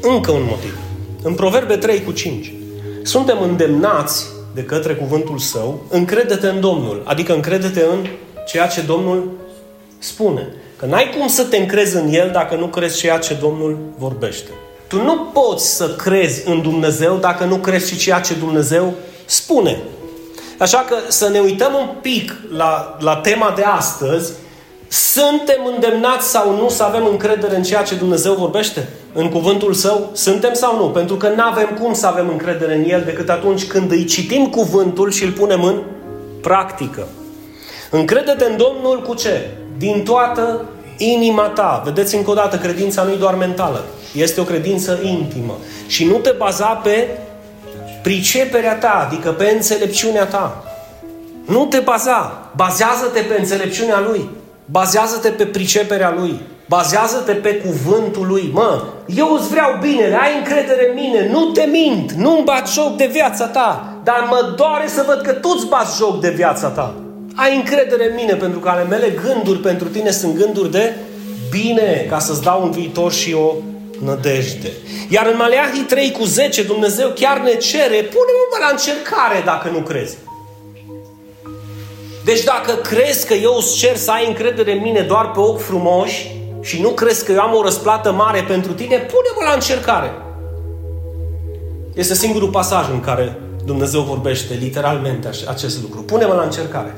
Încă 0.00 0.30
un 0.30 0.42
motiv. 0.48 0.78
În 1.22 1.34
Proverbe 1.34 1.76
3 1.76 2.02
cu 2.02 2.12
5. 2.12 2.52
Suntem 3.02 3.42
îndemnați 3.42 4.26
de 4.54 4.64
către 4.64 4.94
cuvântul 4.94 5.38
său, 5.38 5.82
încredete 5.88 6.46
în 6.46 6.60
Domnul, 6.60 7.02
adică 7.04 7.34
încredete 7.34 7.80
în 7.80 8.06
ceea 8.46 8.66
ce 8.66 8.80
Domnul 8.80 9.30
spune. 9.98 10.48
Că 10.76 10.86
n-ai 10.86 11.14
cum 11.18 11.28
să 11.28 11.44
te 11.44 11.56
încrezi 11.56 11.96
în 11.96 12.08
El 12.08 12.30
dacă 12.32 12.54
nu 12.54 12.66
crezi 12.66 12.98
ceea 12.98 13.18
ce 13.18 13.34
Domnul 13.34 13.78
vorbește. 13.98 14.50
Tu 14.92 15.02
nu 15.02 15.18
poți 15.32 15.76
să 15.76 15.88
crezi 15.88 16.48
în 16.48 16.62
Dumnezeu 16.62 17.16
dacă 17.16 17.44
nu 17.44 17.56
crezi 17.56 17.88
și 17.88 17.96
ceea 17.98 18.20
ce 18.20 18.34
Dumnezeu 18.34 18.92
spune. 19.24 19.82
Așa 20.58 20.78
că 20.78 20.96
să 21.08 21.28
ne 21.28 21.38
uităm 21.38 21.74
un 21.74 21.88
pic 22.00 22.36
la, 22.56 22.96
la 23.00 23.16
tema 23.16 23.52
de 23.56 23.62
astăzi. 23.62 24.32
Suntem 24.88 25.70
îndemnați 25.74 26.28
sau 26.30 26.56
nu 26.56 26.68
să 26.68 26.82
avem 26.82 27.06
încredere 27.06 27.56
în 27.56 27.62
ceea 27.62 27.82
ce 27.82 27.94
Dumnezeu 27.94 28.34
vorbește? 28.34 28.88
În 29.12 29.28
cuvântul 29.28 29.72
Său? 29.72 30.10
Suntem 30.12 30.54
sau 30.54 30.76
nu? 30.76 30.88
Pentru 30.88 31.16
că 31.16 31.28
nu 31.28 31.42
avem 31.42 31.78
cum 31.80 31.94
să 31.94 32.06
avem 32.06 32.28
încredere 32.28 32.74
în 32.74 32.84
El 32.88 33.02
decât 33.04 33.28
atunci 33.28 33.66
când 33.66 33.90
îi 33.90 34.04
citim 34.04 34.46
cuvântul 34.46 35.10
și 35.10 35.24
îl 35.24 35.30
punem 35.30 35.64
în 35.64 35.82
practică. 36.40 37.06
Încredete 37.90 38.44
în 38.44 38.56
Domnul 38.56 39.02
cu 39.02 39.14
ce? 39.14 39.50
Din 39.78 40.04
toată 40.04 40.64
inima 40.96 41.42
ta. 41.42 41.82
Vedeți 41.84 42.14
încă 42.14 42.30
o 42.30 42.34
dată, 42.34 42.56
credința 42.56 43.02
nu 43.02 43.10
e 43.10 43.16
doar 43.16 43.34
mentală. 43.34 43.84
Este 44.12 44.40
o 44.40 44.44
credință 44.44 44.98
intimă. 45.02 45.56
Și 45.86 46.04
nu 46.04 46.14
te 46.14 46.30
baza 46.30 46.66
pe 46.66 47.08
priceperea 48.02 48.74
ta, 48.74 49.06
adică 49.06 49.30
pe 49.30 49.50
înțelepciunea 49.54 50.24
ta. 50.24 50.64
Nu 51.46 51.66
te 51.66 51.78
baza. 51.78 52.50
Bazează-te 52.56 53.20
pe 53.20 53.38
înțelepciunea 53.38 54.00
Lui. 54.00 54.28
Bazează-te 54.64 55.28
pe 55.28 55.44
priceperea 55.44 56.14
Lui. 56.18 56.40
Bazează-te 56.68 57.32
pe 57.32 57.54
cuvântul 57.54 58.26
Lui. 58.26 58.50
Mă, 58.52 58.82
eu 59.06 59.32
îți 59.32 59.48
vreau 59.48 59.78
binele, 59.80 60.18
ai 60.20 60.38
încredere 60.38 60.88
în 60.88 60.94
mine, 60.94 61.28
nu 61.30 61.44
te 61.44 61.62
mint, 61.62 62.12
nu-mi 62.12 62.44
bat 62.44 62.72
joc 62.72 62.96
de 62.96 63.08
viața 63.12 63.46
ta, 63.46 63.96
dar 64.04 64.26
mă 64.30 64.54
doare 64.56 64.88
să 64.88 65.04
văd 65.06 65.20
că 65.20 65.32
tu 65.32 65.52
îți 65.56 65.66
bați 65.66 65.96
joc 65.96 66.20
de 66.20 66.30
viața 66.30 66.68
ta. 66.68 66.94
Ai 67.34 67.56
încredere 67.56 68.08
în 68.08 68.14
mine 68.14 68.34
pentru 68.34 68.58
că 68.58 68.68
ale 68.68 68.84
mele 68.84 69.14
gânduri 69.24 69.58
pentru 69.58 69.88
tine 69.88 70.10
sunt 70.10 70.36
gânduri 70.36 70.70
de 70.70 70.94
bine, 71.50 72.06
ca 72.08 72.18
să-ți 72.18 72.42
dau 72.42 72.62
un 72.62 72.70
viitor 72.70 73.12
și 73.12 73.34
o 73.34 73.52
nădejde. 74.04 74.72
Iar 75.08 75.26
în 75.26 75.36
Maleahii 75.36 75.82
3 75.82 76.10
cu 76.10 76.24
10 76.24 76.62
Dumnezeu 76.62 77.08
chiar 77.08 77.38
ne 77.38 77.54
cere, 77.54 77.96
pune-mă 77.96 78.56
la 78.60 78.68
încercare 78.70 79.42
dacă 79.44 79.68
nu 79.68 79.78
crezi. 79.78 80.16
Deci 82.24 82.42
dacă 82.42 82.72
crezi 82.72 83.26
că 83.26 83.34
eu 83.34 83.54
îți 83.58 83.76
cer 83.76 83.96
să 83.96 84.10
ai 84.10 84.26
încredere 84.26 84.72
în 84.72 84.80
mine 84.82 85.00
doar 85.00 85.30
pe 85.30 85.38
ochi 85.38 85.60
frumoși 85.60 86.30
și 86.60 86.80
nu 86.80 86.88
crezi 86.88 87.24
că 87.24 87.32
eu 87.32 87.40
am 87.40 87.54
o 87.54 87.62
răsplată 87.62 88.12
mare 88.12 88.44
pentru 88.48 88.72
tine, 88.72 88.96
pune-mă 88.96 89.44
la 89.44 89.52
încercare. 89.52 90.12
Este 91.94 92.14
singurul 92.14 92.48
pasaj 92.48 92.88
în 92.88 93.00
care 93.00 93.40
Dumnezeu 93.64 94.00
vorbește 94.00 94.54
literalmente 94.54 95.30
acest 95.48 95.82
lucru. 95.82 96.02
Pune-mă 96.02 96.34
la 96.34 96.42
încercare. 96.42 96.96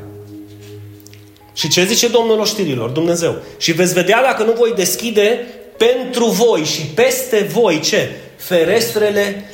Și 1.53 1.69
ce 1.69 1.85
zice 1.85 2.09
Domnul 2.09 2.41
oștirilor? 2.41 2.91
Dumnezeu. 2.91 3.35
Și 3.57 3.73
veți 3.73 3.95
vedea 3.95 4.23
dacă 4.23 4.43
nu 4.43 4.53
voi 4.53 4.73
deschide 4.77 5.47
pentru 5.77 6.27
voi 6.27 6.65
și 6.65 6.83
peste 6.83 7.49
voi 7.53 7.81
ce? 7.81 8.11
Ferestrele, 8.37 9.51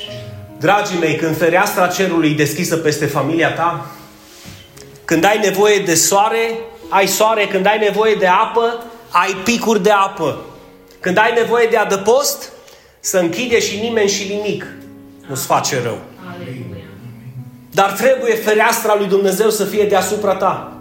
dragii 0.59 0.99
mei, 0.99 1.17
când 1.17 1.37
fereastra 1.37 1.87
cerului 1.87 2.31
e 2.31 2.35
deschisă 2.35 2.77
peste 2.77 3.07
familia 3.07 3.53
ta, 3.53 3.91
când 5.05 5.25
ai 5.25 5.39
nevoie 5.39 5.79
de 5.79 5.95
soare, 5.95 6.59
ai 6.89 7.07
soare, 7.07 7.47
când 7.47 7.67
ai 7.67 7.79
nevoie 7.79 8.15
de 8.15 8.27
apă, 8.27 8.85
ai 9.09 9.37
picuri 9.45 9.83
de 9.83 9.91
apă. 9.91 10.45
Când 11.01 11.19
ai 11.19 11.33
nevoie 11.35 11.67
de 11.71 11.77
adăpost, 11.77 12.53
să 13.01 13.19
închide 13.19 13.61
și 13.61 13.79
nimeni 13.81 14.09
și 14.09 14.29
nimic 14.29 14.67
nu-ți 15.27 15.47
face 15.47 15.81
rău. 15.83 15.99
Dar 17.71 17.91
trebuie 17.91 18.35
fereastra 18.35 18.95
lui 18.99 19.07
Dumnezeu 19.07 19.51
să 19.51 19.65
fie 19.65 19.85
deasupra 19.85 20.35
ta. 20.35 20.73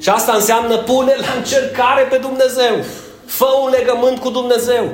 Și 0.00 0.08
asta 0.08 0.32
înseamnă 0.32 0.76
pune 0.76 1.14
la 1.20 1.26
încercare 1.36 2.02
pe 2.02 2.16
Dumnezeu. 2.16 2.84
Fă 3.28 3.46
un 3.62 3.70
legământ 3.70 4.18
cu 4.18 4.30
Dumnezeu. 4.30 4.88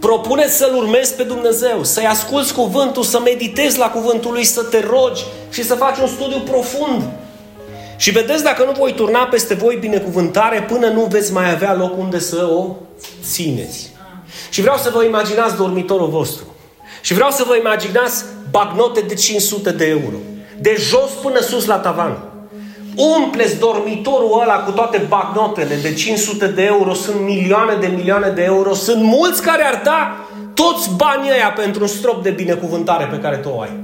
propune 0.00 0.48
să-L 0.48 0.74
urmezi 0.76 1.14
pe 1.14 1.22
Dumnezeu, 1.22 1.84
să-i 1.84 2.06
asculți 2.06 2.54
cuvântul, 2.54 3.02
să 3.02 3.20
meditezi 3.20 3.78
la 3.78 3.90
cuvântul 3.90 4.32
Lui, 4.32 4.44
să 4.44 4.62
te 4.62 4.80
rogi 4.80 5.24
și 5.50 5.64
să 5.64 5.74
faci 5.74 5.98
un 5.98 6.06
studiu 6.06 6.38
profund. 6.38 7.02
Și 7.96 8.10
vedeți 8.10 8.42
dacă 8.42 8.64
nu 8.64 8.72
voi 8.72 8.92
turna 8.94 9.18
peste 9.18 9.54
voi 9.54 9.76
binecuvântare 9.76 10.62
până 10.62 10.88
nu 10.88 11.00
veți 11.00 11.32
mai 11.32 11.50
avea 11.50 11.74
loc 11.74 11.98
unde 11.98 12.18
să 12.18 12.48
o 12.52 12.76
țineți. 13.30 13.90
Și 14.50 14.60
vreau 14.60 14.76
să 14.76 14.90
vă 14.94 15.04
imaginați 15.04 15.56
dormitorul 15.56 16.08
vostru. 16.08 16.44
Și 17.00 17.14
vreau 17.14 17.30
să 17.30 17.44
vă 17.46 17.56
imaginați 17.56 18.24
bagnote 18.50 19.00
de 19.00 19.14
500 19.14 19.70
de 19.70 19.84
euro. 19.84 20.16
De 20.58 20.76
jos 20.78 21.10
până 21.22 21.40
sus 21.40 21.64
la 21.64 21.76
tavan. 21.76 22.31
Umpleți 22.96 23.58
dormitorul 23.58 24.40
ăla 24.42 24.54
cu 24.54 24.70
toate 24.70 25.06
bagnotele 25.08 25.74
de 25.82 25.94
500 25.94 26.46
de 26.46 26.62
euro, 26.62 26.94
sunt 26.94 27.20
milioane 27.20 27.74
de 27.80 27.86
milioane 27.86 28.28
de 28.28 28.42
euro, 28.42 28.74
sunt 28.74 29.02
mulți 29.02 29.42
care 29.42 29.62
ar 29.62 29.80
da 29.84 30.26
toți 30.54 30.90
banii 30.96 31.30
ăia 31.30 31.52
pentru 31.56 31.82
un 31.82 31.88
strop 31.88 32.22
de 32.22 32.30
binecuvântare 32.30 33.04
pe 33.04 33.18
care 33.18 33.36
tu 33.36 33.52
o 33.56 33.60
ai. 33.60 33.80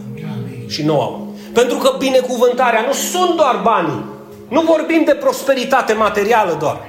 Și 0.66 0.84
nu 0.84 1.00
au. 1.00 1.26
Pentru 1.52 1.76
că 1.76 1.94
binecuvântarea 1.98 2.84
nu 2.86 2.92
sunt 2.92 3.36
doar 3.36 3.60
banii. 3.62 4.04
Nu 4.48 4.60
vorbim 4.60 5.02
de 5.04 5.12
prosperitate 5.12 5.92
materială 5.92 6.56
doar. 6.60 6.80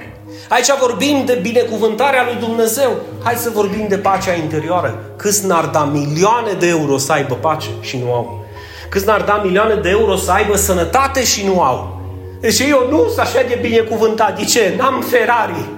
Aici 0.48 0.78
vorbim 0.80 1.24
de 1.24 1.38
binecuvântarea 1.42 2.24
lui 2.24 2.48
Dumnezeu. 2.48 2.90
Hai 3.22 3.34
să 3.34 3.50
vorbim 3.54 3.86
de 3.88 3.96
pacea 3.96 4.32
interioară. 4.32 5.04
Câți 5.16 5.46
n-ar 5.46 5.64
da 5.64 5.84
milioane 5.84 6.52
de 6.58 6.68
euro 6.68 6.96
să 6.96 7.12
aibă 7.12 7.34
pace 7.34 7.68
și 7.80 7.98
nu 8.04 8.12
au? 8.12 8.44
Câți 8.88 9.06
n-ar 9.06 9.22
da 9.22 9.40
milioane 9.44 9.74
de 9.74 9.88
euro 9.88 10.16
să 10.16 10.30
aibă 10.32 10.56
sănătate 10.56 11.24
și 11.24 11.46
nu 11.46 11.60
au? 11.60 11.99
Deci 12.40 12.58
eu 12.58 12.88
nu 12.90 13.04
sunt 13.06 13.18
așa 13.18 13.42
de 13.48 13.58
binecuvântat. 13.60 14.38
De 14.38 14.44
ce? 14.44 14.74
N-am 14.78 15.02
Ferrari. 15.02 15.68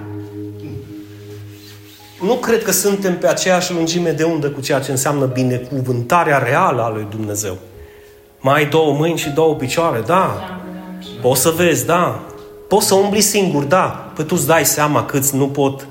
Nu 2.21 2.33
cred 2.33 2.63
că 2.63 2.71
suntem 2.71 3.17
pe 3.17 3.27
aceeași 3.27 3.73
lungime 3.73 4.11
de 4.11 4.23
undă 4.23 4.49
cu 4.49 4.61
ceea 4.61 4.79
ce 4.79 4.91
înseamnă 4.91 5.25
binecuvântarea 5.25 6.37
reală 6.37 6.81
a 6.81 6.89
lui 6.89 7.07
Dumnezeu. 7.09 7.57
Mai 8.39 8.55
ai 8.55 8.65
două 8.65 8.93
mâini 8.93 9.17
și 9.17 9.29
două 9.29 9.55
picioare, 9.55 10.03
da. 10.05 10.57
Poți 11.21 11.41
să 11.41 11.49
vezi, 11.49 11.85
da. 11.85 12.19
Poți 12.67 12.87
să 12.87 12.95
umbli 12.95 13.21
singur, 13.21 13.63
da. 13.63 14.11
Păi 14.15 14.25
tu 14.25 14.35
îți 14.37 14.47
dai 14.47 14.65
seama 14.65 15.05
câți 15.05 15.35
nu 15.35 15.47
pot. 15.47 15.87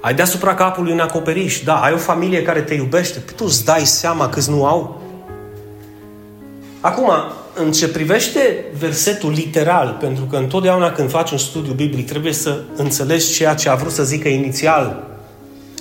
Ai 0.00 0.14
deasupra 0.14 0.54
capului 0.54 0.92
un 0.92 1.00
acoperiș, 1.00 1.62
da. 1.62 1.74
Ai 1.74 1.92
o 1.92 1.96
familie 1.96 2.42
care 2.42 2.60
te 2.60 2.74
iubește. 2.74 3.18
Păi 3.18 3.34
tu 3.36 3.44
îți 3.46 3.64
dai 3.64 3.86
seama 3.86 4.28
câți 4.28 4.50
nu 4.50 4.66
au. 4.66 5.00
Acum, 6.80 7.10
în 7.58 7.72
ce 7.72 7.88
privește 7.88 8.64
versetul 8.78 9.30
literal, 9.30 9.96
pentru 10.00 10.24
că 10.24 10.36
întotdeauna 10.36 10.92
când 10.92 11.10
faci 11.10 11.30
un 11.30 11.38
studiu 11.38 11.72
biblic 11.72 12.06
trebuie 12.06 12.32
să 12.32 12.60
înțelegi 12.76 13.32
ceea 13.32 13.54
ce 13.54 13.68
a 13.68 13.74
vrut 13.74 13.92
să 13.92 14.04
zică 14.04 14.28
inițial 14.28 15.06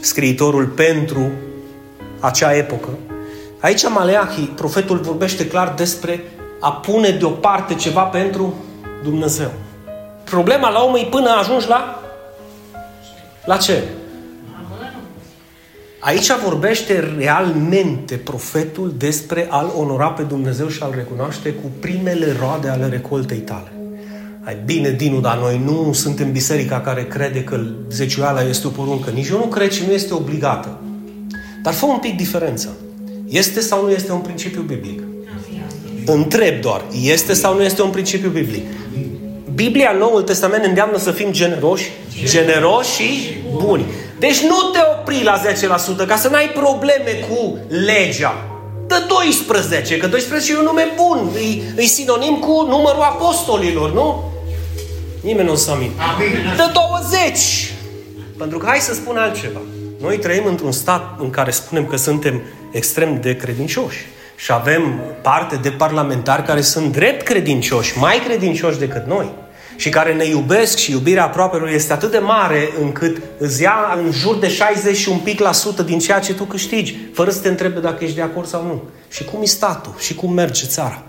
scriitorul 0.01 0.65
pentru 0.65 1.31
acea 2.19 2.55
epocă. 2.55 2.89
Aici 3.59 3.89
Maleahi, 3.89 4.41
profetul 4.41 4.97
vorbește 4.97 5.47
clar 5.47 5.73
despre 5.73 6.23
a 6.59 6.71
pune 6.71 7.09
deoparte 7.09 7.75
ceva 7.75 8.01
pentru 8.01 8.53
Dumnezeu. 9.03 9.51
Problema 10.23 10.69
la 10.69 10.83
om 10.83 10.95
e 10.95 11.07
până 11.09 11.29
ajungi 11.29 11.67
la 11.67 12.01
la 13.45 13.57
ce? 13.57 13.83
Aici 15.99 16.31
vorbește 16.43 17.13
realmente 17.17 18.15
profetul 18.15 18.93
despre 18.97 19.47
a-L 19.49 19.71
onora 19.77 20.07
pe 20.07 20.21
Dumnezeu 20.21 20.67
și 20.67 20.79
a-L 20.83 20.93
recunoaște 20.95 21.49
cu 21.49 21.71
primele 21.79 22.35
roade 22.39 22.67
ale 22.67 22.87
recoltei 22.87 23.37
tale. 23.37 23.71
Ai 24.43 24.57
bine, 24.65 24.91
Dinu, 24.91 25.19
dar 25.19 25.37
noi 25.37 25.61
nu 25.65 25.93
suntem 25.93 26.31
biserica 26.31 26.81
care 26.81 27.05
crede 27.05 27.43
că 27.43 27.59
zeciuiala 27.91 28.41
este 28.41 28.67
o 28.67 28.69
poruncă. 28.69 29.09
Nici 29.09 29.27
eu 29.27 29.37
nu 29.37 29.45
cred 29.45 29.71
și 29.71 29.83
nu 29.87 29.93
este 29.93 30.13
obligată. 30.13 30.81
Dar 31.63 31.73
fă 31.73 31.85
un 31.85 31.97
pic 31.97 32.17
diferență. 32.17 32.77
Este 33.27 33.59
sau 33.59 33.83
nu 33.83 33.91
este 33.91 34.11
un 34.11 34.19
principiu 34.19 34.61
biblic? 34.61 35.01
Întreb 36.05 36.61
doar, 36.61 36.81
este 37.01 37.33
sau 37.33 37.55
nu 37.55 37.63
este 37.63 37.81
un 37.81 37.89
principiu 37.89 38.29
biblic? 38.29 38.63
Biblia, 39.53 39.91
Noul 39.91 40.21
Testament, 40.21 40.65
îndeamnă 40.65 40.97
să 40.97 41.11
fim 41.11 41.31
generoși, 41.31 41.89
generoși 42.23 43.01
și 43.01 43.37
buni. 43.55 43.85
Deci 44.19 44.41
nu 44.41 44.55
te 44.71 44.79
opri 44.99 45.23
la 45.23 45.41
10%, 46.03 46.07
ca 46.07 46.15
să 46.15 46.27
n-ai 46.27 46.49
probleme 46.49 47.11
cu 47.29 47.57
legea. 47.67 48.35
Dă 48.87 49.05
12, 49.07 49.97
că 49.97 50.07
12 50.07 50.51
e 50.51 50.57
un 50.57 50.63
nume 50.63 50.87
bun, 50.95 51.29
e, 51.75 51.81
e 51.81 51.85
sinonim 51.85 52.37
cu 52.37 52.65
numărul 52.67 53.01
apostolilor, 53.01 53.93
nu? 53.93 54.31
Nimeni 55.21 55.47
nu 55.47 55.53
o 55.53 55.55
să 55.55 55.71
amin. 55.71 55.91
Dă 56.55 56.71
20! 56.73 57.73
Pentru 58.37 58.57
că 58.57 58.65
hai 58.65 58.79
să 58.79 58.93
spun 58.93 59.17
altceva. 59.17 59.59
Noi 60.01 60.17
trăim 60.17 60.45
într-un 60.45 60.71
stat 60.71 61.15
în 61.19 61.29
care 61.29 61.51
spunem 61.51 61.85
că 61.85 61.95
suntem 61.95 62.41
extrem 62.71 63.21
de 63.21 63.35
credincioși. 63.35 64.05
Și 64.35 64.51
avem 64.51 64.99
parte 65.21 65.55
de 65.55 65.69
parlamentari 65.69 66.43
care 66.43 66.61
sunt 66.61 66.91
drept 66.91 67.21
credincioși, 67.21 67.97
mai 67.97 68.21
credincioși 68.25 68.79
decât 68.79 69.05
noi 69.05 69.31
și 69.77 69.89
care 69.89 70.13
ne 70.13 70.25
iubesc 70.25 70.77
și 70.77 70.91
iubirea 70.91 71.23
aproapelor 71.23 71.67
este 71.67 71.93
atât 71.93 72.11
de 72.11 72.17
mare 72.17 72.69
încât 72.81 73.21
îți 73.37 73.61
ia 73.61 73.75
în 74.03 74.11
jur 74.11 74.37
de 74.37 74.47
60 74.47 74.95
și 74.95 75.09
un 75.09 75.17
pic 75.17 75.39
la 75.39 75.51
sută 75.51 75.81
din 75.81 75.99
ceea 75.99 76.19
ce 76.19 76.33
tu 76.33 76.43
câștigi, 76.43 76.97
fără 77.13 77.29
să 77.29 77.39
te 77.39 77.47
întrebe 77.47 77.79
dacă 77.79 78.03
ești 78.03 78.15
de 78.15 78.21
acord 78.21 78.47
sau 78.47 78.63
nu. 78.63 78.83
Și 79.09 79.23
cum 79.23 79.41
e 79.41 79.45
statul? 79.45 79.93
Și 79.97 80.15
cum 80.15 80.33
merge 80.33 80.65
țara? 80.65 81.01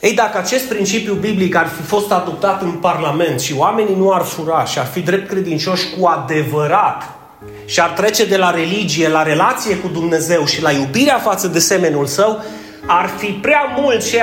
Ei, 0.00 0.14
dacă 0.14 0.38
acest 0.38 0.64
principiu 0.64 1.14
biblic 1.14 1.54
ar 1.54 1.66
fi 1.66 1.82
fost 1.82 2.12
adoptat 2.12 2.62
în 2.62 2.70
Parlament 2.70 3.40
și 3.40 3.54
oamenii 3.56 3.94
nu 3.94 4.12
ar 4.12 4.22
fura 4.22 4.64
și 4.64 4.78
ar 4.78 4.86
fi 4.86 5.00
drept 5.00 5.28
credincioși 5.28 5.86
cu 5.98 6.06
adevărat 6.06 7.02
și 7.64 7.80
ar 7.80 7.90
trece 7.90 8.24
de 8.24 8.36
la 8.36 8.50
religie 8.50 9.08
la 9.08 9.22
relație 9.22 9.76
cu 9.76 9.88
Dumnezeu 9.88 10.44
și 10.44 10.62
la 10.62 10.70
iubirea 10.70 11.18
față 11.18 11.48
de 11.48 11.58
semenul 11.58 12.06
său, 12.06 12.44
ar 12.86 13.10
fi 13.18 13.26
prea 13.26 13.74
mult 13.80 14.04
și 14.04 14.16
10% 14.16 14.20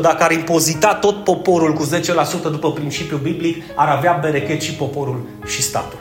dacă 0.00 0.22
ar 0.22 0.32
impozita 0.32 0.94
tot 0.94 1.24
poporul 1.24 1.72
cu 1.72 1.88
10% 1.94 2.42
după 2.42 2.72
principiul 2.72 3.18
biblic, 3.18 3.62
ar 3.74 3.88
avea 3.88 4.18
berechet 4.20 4.62
și 4.62 4.74
poporul 4.74 5.26
și 5.46 5.62
statul. 5.62 5.98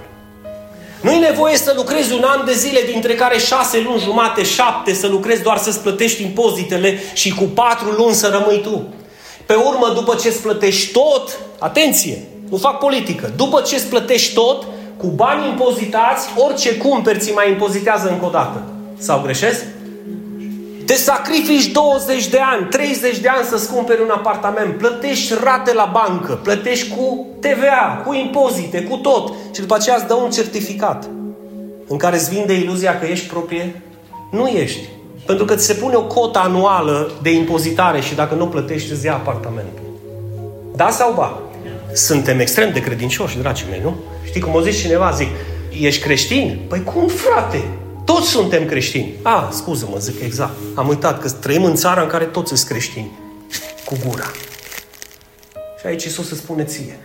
Nu-i 1.02 1.20
nevoie 1.20 1.58
să 1.58 1.74
lucrezi 1.76 2.14
un 2.14 2.24
an 2.24 2.46
de 2.46 2.54
zile, 2.54 2.80
dintre 2.92 3.14
care 3.14 3.38
șase 3.38 3.80
luni 3.80 4.02
jumate, 4.02 4.44
șapte, 4.44 4.94
să 4.94 5.08
lucrezi 5.08 5.42
doar 5.42 5.58
să-ți 5.58 5.80
plătești 5.80 6.24
impozitele 6.24 7.00
și 7.14 7.34
cu 7.34 7.44
patru 7.44 7.90
luni 7.90 8.14
să 8.14 8.28
rămâi 8.28 8.62
tu. 8.62 8.94
Pe 9.46 9.54
urmă, 9.54 9.92
după 9.96 10.16
ce 10.16 10.28
îți 10.28 10.42
plătești 10.42 10.92
tot, 10.92 11.40
atenție, 11.60 12.24
nu 12.50 12.58
fac 12.58 12.78
politică, 12.78 13.34
după 13.36 13.62
ce 13.62 13.76
îți 13.76 13.88
plătești 13.88 14.34
tot, 14.34 14.68
cu 14.98 15.08
bani 15.08 15.48
impozitați, 15.48 16.30
orice 16.36 16.78
cumperi 16.78 17.20
ți 17.20 17.32
mai 17.32 17.50
impozitează 17.50 18.10
încă 18.10 18.26
o 18.26 18.30
dată. 18.30 18.64
Sau 18.98 19.22
greșesc? 19.22 19.64
Te 20.92 20.98
sacrifici 20.98 21.72
20 21.72 22.28
de 22.28 22.40
ani, 22.40 22.68
30 22.70 23.20
de 23.20 23.28
ani 23.28 23.46
să-ți 23.46 23.72
cumperi 23.74 24.02
un 24.02 24.10
apartament, 24.10 24.78
plătești 24.78 25.34
rate 25.44 25.74
la 25.74 25.90
bancă, 25.94 26.34
plătești 26.44 26.96
cu 26.96 27.28
TVA, 27.40 28.04
cu 28.06 28.14
impozite, 28.14 28.82
cu 28.82 28.96
tot 28.96 29.34
și 29.54 29.60
după 29.60 29.76
aceea 29.76 29.96
îți 29.96 30.08
dă 30.08 30.14
un 30.14 30.30
certificat 30.32 31.10
în 31.88 31.98
care 31.98 32.16
îți 32.16 32.30
vinde 32.30 32.54
iluzia 32.54 33.00
că 33.00 33.06
ești 33.06 33.28
proprie. 33.28 33.82
Nu 34.32 34.48
ești. 34.48 34.80
Pentru 35.26 35.46
că 35.46 35.56
ți 35.56 35.66
se 35.66 35.74
pune 35.74 35.96
o 35.96 36.04
cotă 36.04 36.40
anuală 36.40 37.12
de 37.22 37.32
impozitare 37.32 38.02
și 38.02 38.16
dacă 38.16 38.36
nu 38.36 38.48
plătești, 38.48 38.92
îți 38.92 39.06
ia 39.06 39.14
apartamentul. 39.14 39.84
Da 40.76 40.90
sau 40.90 41.14
ba? 41.14 41.40
Suntem 41.94 42.40
extrem 42.40 42.72
de 42.74 42.80
credincioși, 42.80 43.38
dragii 43.38 43.68
mei, 43.70 43.82
nu? 43.84 43.96
Știi 44.24 44.42
cum 44.42 44.54
o 44.54 44.62
zice 44.62 44.82
cineva, 44.82 45.12
zic, 45.12 45.30
ești 45.80 46.04
creștin? 46.04 46.60
Păi 46.68 46.84
cum, 46.84 47.08
frate? 47.08 47.64
Toți 48.13 48.30
suntem 48.30 48.65
creștini. 48.65 49.13
A, 49.21 49.50
scuză-mă, 49.52 49.97
zic 49.97 50.21
exact. 50.21 50.54
Am 50.76 50.88
uitat 50.88 51.21
că 51.21 51.30
trăim 51.30 51.63
în 51.63 51.76
țara 51.76 52.02
în 52.02 52.08
care 52.08 52.26
toți 52.26 52.56
sunt 52.56 52.69
creștini. 52.69 53.12
Cu 53.86 53.97
gura. 54.08 54.32
Și 55.80 55.86
aici 55.86 56.04
Iisus 56.04 56.32
îți 56.32 56.39
spune 56.39 56.63
ție. 56.63 57.00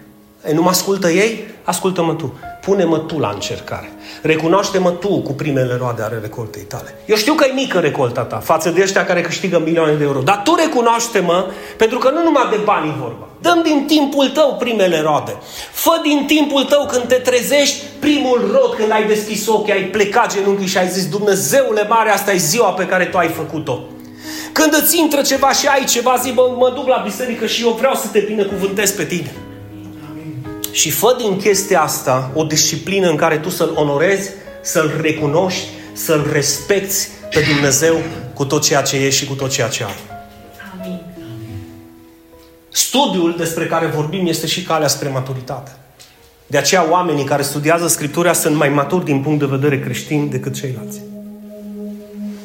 E, 0.47 0.53
nu 0.53 0.63
mă 0.63 0.69
ascultă 0.69 1.11
ei? 1.11 1.45
Ascultă-mă 1.65 2.15
tu. 2.15 2.39
Pune-mă 2.67 2.99
tu 2.99 3.19
la 3.19 3.31
încercare. 3.35 3.93
Recunoaște-mă 4.23 4.91
tu 4.91 5.21
cu 5.21 5.33
primele 5.33 5.77
roade 5.79 6.03
ale 6.03 6.19
recoltei 6.21 6.63
tale. 6.63 6.95
Eu 7.05 7.17
știu 7.17 7.35
că 7.35 7.45
e 7.49 7.53
mică 7.53 7.79
recolta 7.79 8.23
ta 8.23 8.37
față 8.37 8.71
de 8.71 8.83
ăștia 8.83 9.05
care 9.05 9.21
câștigă 9.21 9.59
milioane 9.59 9.93
de 9.93 10.05
euro. 10.05 10.21
Dar 10.21 10.41
tu 10.45 10.55
recunoaște-mă 10.55 11.47
pentru 11.77 11.99
că 11.99 12.11
nu 12.11 12.23
numai 12.23 12.47
de 12.51 12.57
bani 12.65 12.97
vorba. 13.01 13.29
Dăm 13.41 13.61
din 13.63 13.85
timpul 13.87 14.29
tău 14.29 14.57
primele 14.59 15.01
roade. 15.01 15.37
Fă 15.73 16.01
din 16.03 16.25
timpul 16.27 16.65
tău 16.65 16.87
când 16.87 17.05
te 17.05 17.15
trezești 17.15 17.83
primul 17.99 18.51
rod 18.53 18.75
când 18.77 18.91
ai 18.93 19.07
deschis 19.07 19.47
ochii, 19.47 19.73
ai 19.73 19.83
plecat 19.85 20.35
genunchii 20.35 20.67
și 20.67 20.79
ai 20.79 20.89
zis 20.89 21.09
Dumnezeule 21.09 21.87
mare, 21.89 22.11
asta 22.11 22.33
e 22.33 22.37
ziua 22.37 22.71
pe 22.71 22.87
care 22.87 23.05
tu 23.05 23.17
ai 23.17 23.29
făcut-o. 23.29 23.79
Când 24.53 24.75
îți 24.83 24.99
intră 24.99 25.21
ceva 25.23 25.53
și 25.53 25.67
ai 25.67 25.85
ceva, 25.85 26.17
zi, 26.23 26.31
mă, 26.31 26.55
mă 26.57 26.73
duc 26.75 26.87
la 26.87 27.03
biserică 27.05 27.47
și 27.47 27.63
eu 27.63 27.71
vreau 27.71 27.95
să 27.95 28.07
te 28.13 28.19
binecuvântez 28.19 28.91
pe 28.91 29.05
tine. 29.05 29.33
Și 30.77 30.91
fă 30.91 31.17
din 31.19 31.37
chestia 31.37 31.83
asta 31.83 32.31
o 32.35 32.43
disciplină 32.43 33.09
în 33.09 33.17
care 33.17 33.39
tu 33.39 33.49
să-L 33.49 33.73
onorezi, 33.75 34.31
să-L 34.63 34.99
recunoști, 35.01 35.67
să-L 35.93 36.29
respecti 36.33 37.09
pe 37.31 37.45
Dumnezeu 37.53 37.97
cu 38.35 38.45
tot 38.45 38.63
ceea 38.63 38.83
ce 38.83 38.97
ești 38.97 39.21
și 39.21 39.27
cu 39.27 39.35
tot 39.35 39.51
ceea 39.51 39.69
ce 39.69 39.85
ai. 39.85 39.95
Amin. 40.81 41.01
Studiul 42.69 43.35
despre 43.39 43.67
care 43.67 43.87
vorbim 43.87 44.27
este 44.27 44.47
și 44.47 44.63
calea 44.63 44.89
spre 44.89 45.09
maturitate. 45.09 45.77
De 46.47 46.59
aceea 46.59 46.91
oamenii 46.91 47.25
care 47.25 47.43
studiază 47.43 47.89
Scriptura 47.89 48.33
sunt 48.33 48.57
mai 48.57 48.69
maturi 48.69 49.05
din 49.05 49.21
punct 49.21 49.39
de 49.39 49.47
vedere 49.47 49.81
creștin 49.81 50.29
decât 50.31 50.55
ceilalți. 50.55 51.01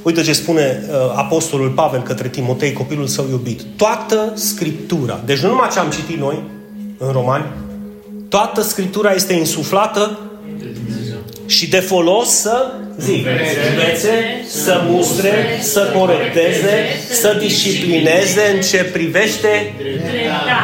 Uite 0.02 0.22
ce 0.22 0.34
spune 0.34 0.84
uh, 0.89 0.96
Apostolul 1.15 1.70
Pavel 1.70 2.02
către 2.02 2.28
Timotei, 2.28 2.74
copilul 2.74 3.08
său 3.08 3.26
iubit. 3.30 3.62
Toată 3.78 4.32
Scriptura, 4.36 5.20
deci 5.26 5.39
nu 5.39 5.48
numai 5.48 5.70
ce 5.72 5.80
am 5.80 5.89
citit 5.89 6.17
noi 6.17 6.44
în 6.98 7.12
Romani, 7.12 7.46
Toată 8.32 8.62
Scriptura 8.62 9.12
este 9.12 9.34
insuflată 9.34 10.20
și 11.46 11.70
de 11.70 11.80
folos 11.80 12.30
să 12.30 12.72
zi, 12.98 13.26
învețe, 13.70 14.44
să 14.48 14.82
mustre, 14.89 15.60
să 15.62 15.94
corecteze, 15.98 16.86
să 17.10 17.38
disciplineze 17.39 18.41
în 18.56 18.62
ce 18.62 18.84
privește 18.84 19.74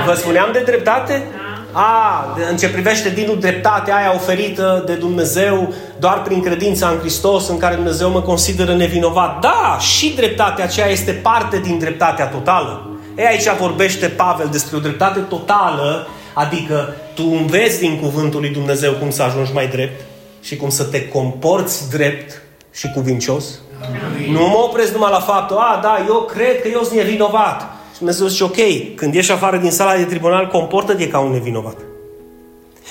Vă 0.05 0.13
spuneam 0.13 0.49
de 0.53 0.59
dreptate? 0.59 1.23
A, 1.71 2.25
în 2.49 2.57
ce 2.57 2.69
privește 2.69 3.09
din 3.09 3.37
dreptate 3.39 3.91
aia 3.91 4.13
oferită 4.15 4.83
de 4.85 4.93
Dumnezeu 4.93 5.73
doar 5.99 6.21
prin 6.21 6.41
credința 6.41 6.87
în 6.87 6.99
Hristos, 6.99 7.47
în 7.47 7.57
care 7.57 7.75
Dumnezeu 7.75 8.09
mă 8.09 8.21
consideră 8.21 8.75
nevinovat. 8.75 9.39
Da, 9.39 9.77
și 9.79 10.13
dreptatea 10.15 10.63
aceea 10.63 10.87
este 10.87 11.11
parte 11.11 11.59
din 11.59 11.79
dreptatea 11.79 12.25
totală. 12.25 12.89
E 13.17 13.27
aici 13.27 13.49
vorbește 13.59 14.07
Pavel 14.07 14.47
despre 14.51 14.77
o 14.77 14.79
dreptate 14.79 15.19
totală 15.19 16.07
Adică 16.37 16.95
tu 17.13 17.23
înveți 17.31 17.79
din 17.79 17.99
cuvântul 17.99 18.39
lui 18.39 18.49
Dumnezeu 18.49 18.93
cum 18.93 19.09
să 19.09 19.23
ajungi 19.23 19.53
mai 19.53 19.67
drept 19.67 20.01
și 20.41 20.55
cum 20.55 20.69
să 20.69 20.83
te 20.83 21.07
comporți 21.07 21.89
drept 21.89 22.41
și 22.73 22.91
cuvincios. 22.91 23.45
Amin. 24.05 24.31
Nu 24.31 24.47
mă 24.47 24.57
opresc 24.57 24.91
numai 24.91 25.11
la 25.11 25.19
faptul, 25.19 25.57
a, 25.57 25.79
da, 25.81 26.05
eu 26.07 26.15
cred 26.15 26.61
că 26.61 26.67
eu 26.67 26.83
sunt 26.83 26.95
nevinovat. 26.97 27.61
Și 27.91 27.97
Dumnezeu 27.97 28.27
zice, 28.27 28.43
ok, 28.43 28.55
când 28.95 29.13
ieși 29.13 29.31
afară 29.31 29.57
din 29.57 29.71
sala 29.71 29.95
de 29.95 30.03
tribunal, 30.03 30.47
comportă-te 30.47 31.07
ca 31.07 31.19
un 31.19 31.31
nevinovat. 31.31 31.77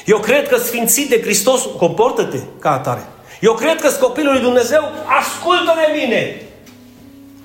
Eu 0.05 0.19
cred 0.19 0.49
că 0.49 0.57
sfințit 0.57 1.09
de 1.09 1.21
Hristos, 1.21 1.69
comportă-te 1.79 2.39
ca 2.59 2.73
atare. 2.73 3.07
Eu 3.41 3.53
cred 3.53 3.81
că 3.81 3.89
copilul 3.89 4.33
lui 4.33 4.43
Dumnezeu, 4.43 4.83
ascultă 5.21 5.75
de 5.77 5.99
mine. 6.01 6.43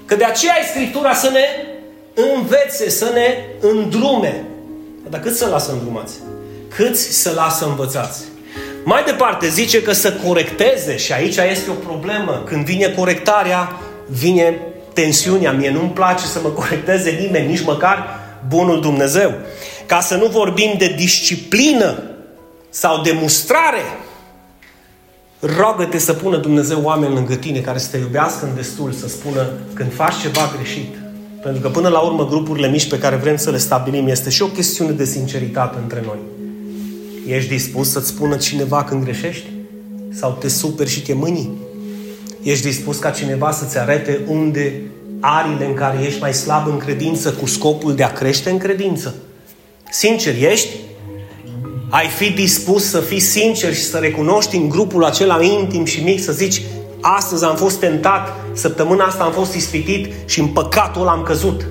Că 0.05 0.15
de 0.15 0.23
aceea 0.23 0.53
e 0.61 0.67
Scriptura 0.67 1.13
să 1.13 1.29
ne 1.29 1.45
învețe, 2.33 2.89
să 2.89 3.11
ne 3.13 3.37
îndrume. 3.59 4.45
Dar 5.09 5.19
cât 5.19 5.35
să 5.35 5.47
lasă 5.47 5.71
îndrumați? 5.71 6.13
Câți 6.75 7.21
să 7.21 7.31
lasă 7.35 7.65
învățați? 7.65 8.23
Mai 8.83 9.03
departe, 9.03 9.49
zice 9.49 9.81
că 9.81 9.91
să 9.91 10.13
corecteze 10.13 10.97
și 10.97 11.13
aici 11.13 11.35
este 11.35 11.69
o 11.69 11.73
problemă. 11.73 12.43
Când 12.45 12.65
vine 12.65 12.87
corectarea, 12.87 13.71
vine 14.07 14.59
tensiunea. 14.93 15.51
Mie 15.51 15.71
nu-mi 15.71 15.89
place 15.89 16.25
să 16.25 16.39
mă 16.43 16.49
corecteze 16.49 17.17
nimeni, 17.21 17.47
nici 17.47 17.63
măcar 17.63 18.19
bunul 18.47 18.81
Dumnezeu. 18.81 19.33
Ca 19.85 19.99
să 19.99 20.15
nu 20.15 20.25
vorbim 20.25 20.75
de 20.77 20.93
disciplină 20.97 22.03
sau 22.69 23.01
de 23.01 23.11
mustrare, 23.21 23.81
rogă-te 25.39 25.97
să 25.97 26.13
pună 26.13 26.37
Dumnezeu 26.37 26.81
oameni 26.83 27.13
lângă 27.13 27.35
tine 27.35 27.59
care 27.59 27.77
să 27.77 27.87
te 27.91 27.97
iubească 27.97 28.45
în 28.45 28.55
destul, 28.55 28.91
să 28.91 29.07
spună 29.07 29.49
când 29.73 29.93
faci 29.93 30.15
ceva 30.21 30.53
greșit, 30.55 30.95
pentru 31.41 31.61
că 31.61 31.69
până 31.69 31.87
la 31.87 31.99
urmă 31.99 32.27
grupurile 32.27 32.69
mici 32.69 32.89
pe 32.89 32.97
care 32.97 33.15
vrem 33.15 33.37
să 33.37 33.49
le 33.49 33.57
stabilim 33.57 34.07
este 34.07 34.29
și 34.29 34.41
o 34.41 34.47
chestiune 34.47 34.91
de 34.91 35.05
sinceritate 35.05 35.77
între 35.81 36.03
noi. 36.05 36.17
Ești 37.27 37.49
dispus 37.49 37.89
să-ți 37.89 38.07
spună 38.07 38.35
cineva 38.35 38.83
când 38.83 39.03
greșești? 39.03 39.45
Sau 40.13 40.37
te 40.39 40.47
superi 40.47 40.89
și 40.89 41.01
te 41.01 41.13
mâni? 41.13 41.49
Ești 42.41 42.65
dispus 42.65 42.97
ca 42.97 43.09
cineva 43.09 43.51
să-ți 43.51 43.77
arate 43.77 44.19
unde 44.27 44.81
arile 45.19 45.65
în 45.65 45.73
care 45.73 46.03
ești 46.05 46.21
mai 46.21 46.33
slab 46.33 46.67
în 46.67 46.77
credință 46.77 47.31
cu 47.31 47.45
scopul 47.45 47.95
de 47.95 48.03
a 48.03 48.11
crește 48.11 48.49
în 48.49 48.57
credință? 48.57 49.15
Sincer, 49.91 50.35
ești? 50.41 50.69
Ai 51.89 52.07
fi 52.07 52.29
dispus 52.29 52.89
să 52.89 52.99
fii 52.99 53.19
sincer 53.19 53.73
și 53.73 53.83
să 53.83 53.97
recunoști 53.97 54.55
în 54.55 54.69
grupul 54.69 55.03
acela 55.03 55.43
intim 55.43 55.85
și 55.85 56.03
mic, 56.03 56.23
să 56.23 56.31
zici, 56.31 56.61
astăzi 57.01 57.45
am 57.45 57.55
fost 57.55 57.79
tentat, 57.79 58.33
săptămâna 58.53 59.03
asta 59.03 59.23
am 59.23 59.31
fost 59.31 59.53
ispitit 59.53 60.13
și 60.25 60.39
în 60.39 60.47
păcatul 60.47 61.07
am 61.07 61.23
căzut. 61.23 61.65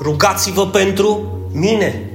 Rugați-vă 0.00 0.66
pentru 0.66 1.38
mine. 1.52 2.06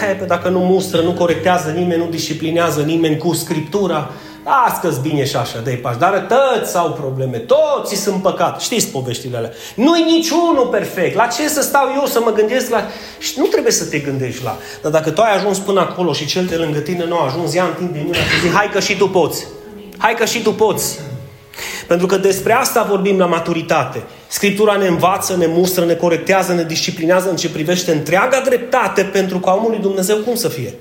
He, 0.00 0.16
pe 0.18 0.24
dacă 0.24 0.48
nu 0.48 0.58
mustră, 0.58 1.00
nu 1.00 1.12
corectează 1.12 1.70
nimeni, 1.70 2.02
nu 2.04 2.10
disciplinează 2.10 2.80
nimeni 2.80 3.16
cu 3.16 3.32
Scriptura, 3.32 4.10
Las 4.44 4.80
că 4.80 4.92
bine 5.02 5.24
și 5.24 5.36
așa 5.36 5.60
de 5.64 5.70
pași, 5.70 5.98
dar 5.98 6.26
toți 6.28 6.76
au 6.76 6.92
probleme, 6.92 7.36
toți 7.38 7.94
sunt 7.94 8.22
păcat. 8.22 8.60
Știți 8.60 8.86
poveștile 8.86 9.36
alea. 9.36 9.50
Nu-i 9.74 10.02
niciunul 10.02 10.68
perfect. 10.70 11.16
La 11.16 11.26
ce 11.26 11.48
să 11.48 11.62
stau 11.62 11.92
eu 11.96 12.06
să 12.06 12.20
mă 12.24 12.30
gândesc 12.30 12.70
la... 12.70 12.82
Și 13.18 13.32
nu 13.36 13.44
trebuie 13.44 13.72
să 13.72 13.84
te 13.84 13.98
gândești 13.98 14.44
la... 14.44 14.56
Dar 14.82 14.92
dacă 14.92 15.10
tu 15.10 15.20
ai 15.20 15.36
ajuns 15.36 15.58
până 15.58 15.80
acolo 15.80 16.12
și 16.12 16.26
cel 16.26 16.44
de 16.44 16.56
lângă 16.56 16.78
tine 16.78 17.04
nu 17.04 17.18
a 17.18 17.24
ajuns, 17.24 17.54
ia 17.54 17.64
întinde 17.64 18.02
mâna 18.04 18.16
și 18.16 18.40
zi, 18.40 18.48
hai 18.54 18.70
că 18.72 18.80
și 18.80 18.96
tu 18.96 19.08
poți. 19.08 19.46
Hai 19.96 20.14
că 20.14 20.24
și 20.24 20.42
tu 20.42 20.52
poți. 20.52 21.00
Pentru 21.92 22.10
că 22.10 22.16
despre 22.16 22.52
asta 22.52 22.86
vorbim 22.88 23.18
la 23.18 23.26
maturitate. 23.26 24.02
Scriptura 24.28 24.76
ne 24.76 24.86
învață, 24.86 25.36
ne 25.36 25.46
mustră, 25.48 25.84
ne 25.84 25.94
corectează, 25.94 26.52
ne 26.52 26.62
disciplinează 26.62 27.30
în 27.30 27.36
ce 27.36 27.48
privește 27.50 27.92
întreaga 27.92 28.42
dreptate 28.44 29.02
pentru 29.02 29.38
ca 29.38 29.52
omul 29.52 29.70
lui 29.70 29.78
Dumnezeu 29.78 30.16
cum 30.16 30.34
să 30.34 30.48
fie. 30.48 30.74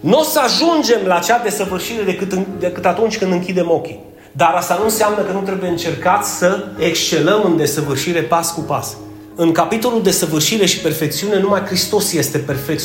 Nu 0.00 0.18
o 0.18 0.22
să 0.22 0.40
ajungem 0.40 0.98
la 1.06 1.18
cea 1.18 1.38
desăvârșire 1.38 2.02
decât, 2.02 2.34
decât 2.58 2.84
atunci 2.84 3.18
când 3.18 3.32
închidem 3.32 3.70
ochii. 3.70 4.00
Dar 4.32 4.52
asta 4.54 4.76
nu 4.78 4.84
înseamnă 4.84 5.22
că 5.22 5.32
nu 5.32 5.40
trebuie 5.40 5.70
încercat 5.70 6.24
să 6.24 6.64
excelăm 6.78 7.42
în 7.44 7.56
desăvârșire 7.56 8.20
pas 8.20 8.52
cu 8.52 8.60
pas. 8.60 8.96
În 9.34 9.52
capitolul 9.52 10.02
desăvârșire 10.02 10.66
și 10.66 10.78
perfecțiune, 10.78 11.38
numai 11.38 11.60
Hristos 11.60 12.12
este 12.12 12.38
perfect 12.38 12.82
100%. 12.82 12.84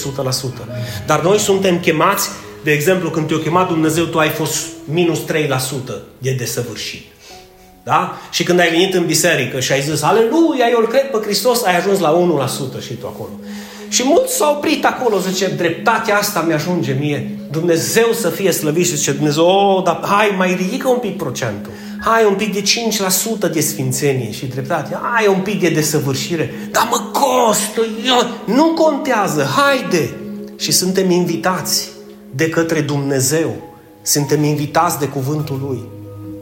Dar 1.06 1.22
noi 1.22 1.38
suntem 1.38 1.80
chemați, 1.80 2.30
de 2.64 2.72
exemplu, 2.72 3.10
când 3.10 3.28
te-a 3.28 3.38
chemat 3.38 3.68
Dumnezeu, 3.68 4.04
tu 4.06 4.18
ai 4.18 4.30
fost 4.30 4.66
minus 4.86 5.20
3% 5.20 5.24
de 6.18 6.32
desăvârșit. 6.32 7.18
Da? 7.90 8.18
Și 8.30 8.44
când 8.44 8.60
ai 8.60 8.70
venit 8.70 8.94
în 8.94 9.06
biserică 9.06 9.60
și 9.60 9.72
ai 9.72 9.82
zis, 9.82 10.02
Aleluia, 10.02 10.66
eu 10.72 10.80
îl 10.80 10.88
cred 10.88 11.10
pe 11.12 11.18
Hristos, 11.24 11.64
ai 11.64 11.78
ajuns 11.78 12.00
la 12.00 12.48
1% 12.80 12.84
și 12.86 12.94
tu 12.94 13.08
acolo. 13.08 13.30
Și 13.88 14.04
mulți 14.06 14.36
s-au 14.36 14.56
oprit 14.56 14.86
acolo, 14.86 15.20
zice, 15.20 15.48
dreptatea 15.48 16.18
asta 16.18 16.44
mi-ajunge 16.48 16.96
mie. 17.00 17.40
Dumnezeu 17.52 18.12
să 18.14 18.30
fie 18.30 18.52
slăvit 18.52 18.86
și 18.86 18.96
zice 18.96 19.12
Dumnezeu, 19.12 19.46
oh, 19.46 19.84
dar 19.84 20.00
hai, 20.02 20.34
mai 20.38 20.54
ridică 20.54 20.88
un 20.88 20.98
pic 20.98 21.18
procentul. 21.18 21.72
Hai 22.00 22.26
un 22.26 22.34
pic 22.34 22.54
de 22.54 22.62
5% 23.50 23.52
de 23.52 23.62
sfințenie 23.62 24.32
și 24.32 24.46
dreptate. 24.46 24.98
Hai 25.14 25.28
un 25.28 25.42
pic 25.42 25.60
de 25.60 25.70
desăvârșire. 25.70 26.54
Dar 26.72 26.88
mă 26.90 27.20
costă, 27.20 27.82
eu, 28.06 28.54
nu 28.56 28.64
contează, 28.66 29.48
haide! 29.58 30.10
Și 30.58 30.72
suntem 30.72 31.10
invitați 31.10 31.90
de 32.36 32.50
către 32.50 32.82
Dumnezeu. 32.82 33.56
Suntem 34.02 34.44
invitați 34.44 35.00
de 35.00 35.08
cuvântul 35.08 35.60
Lui 35.68 35.98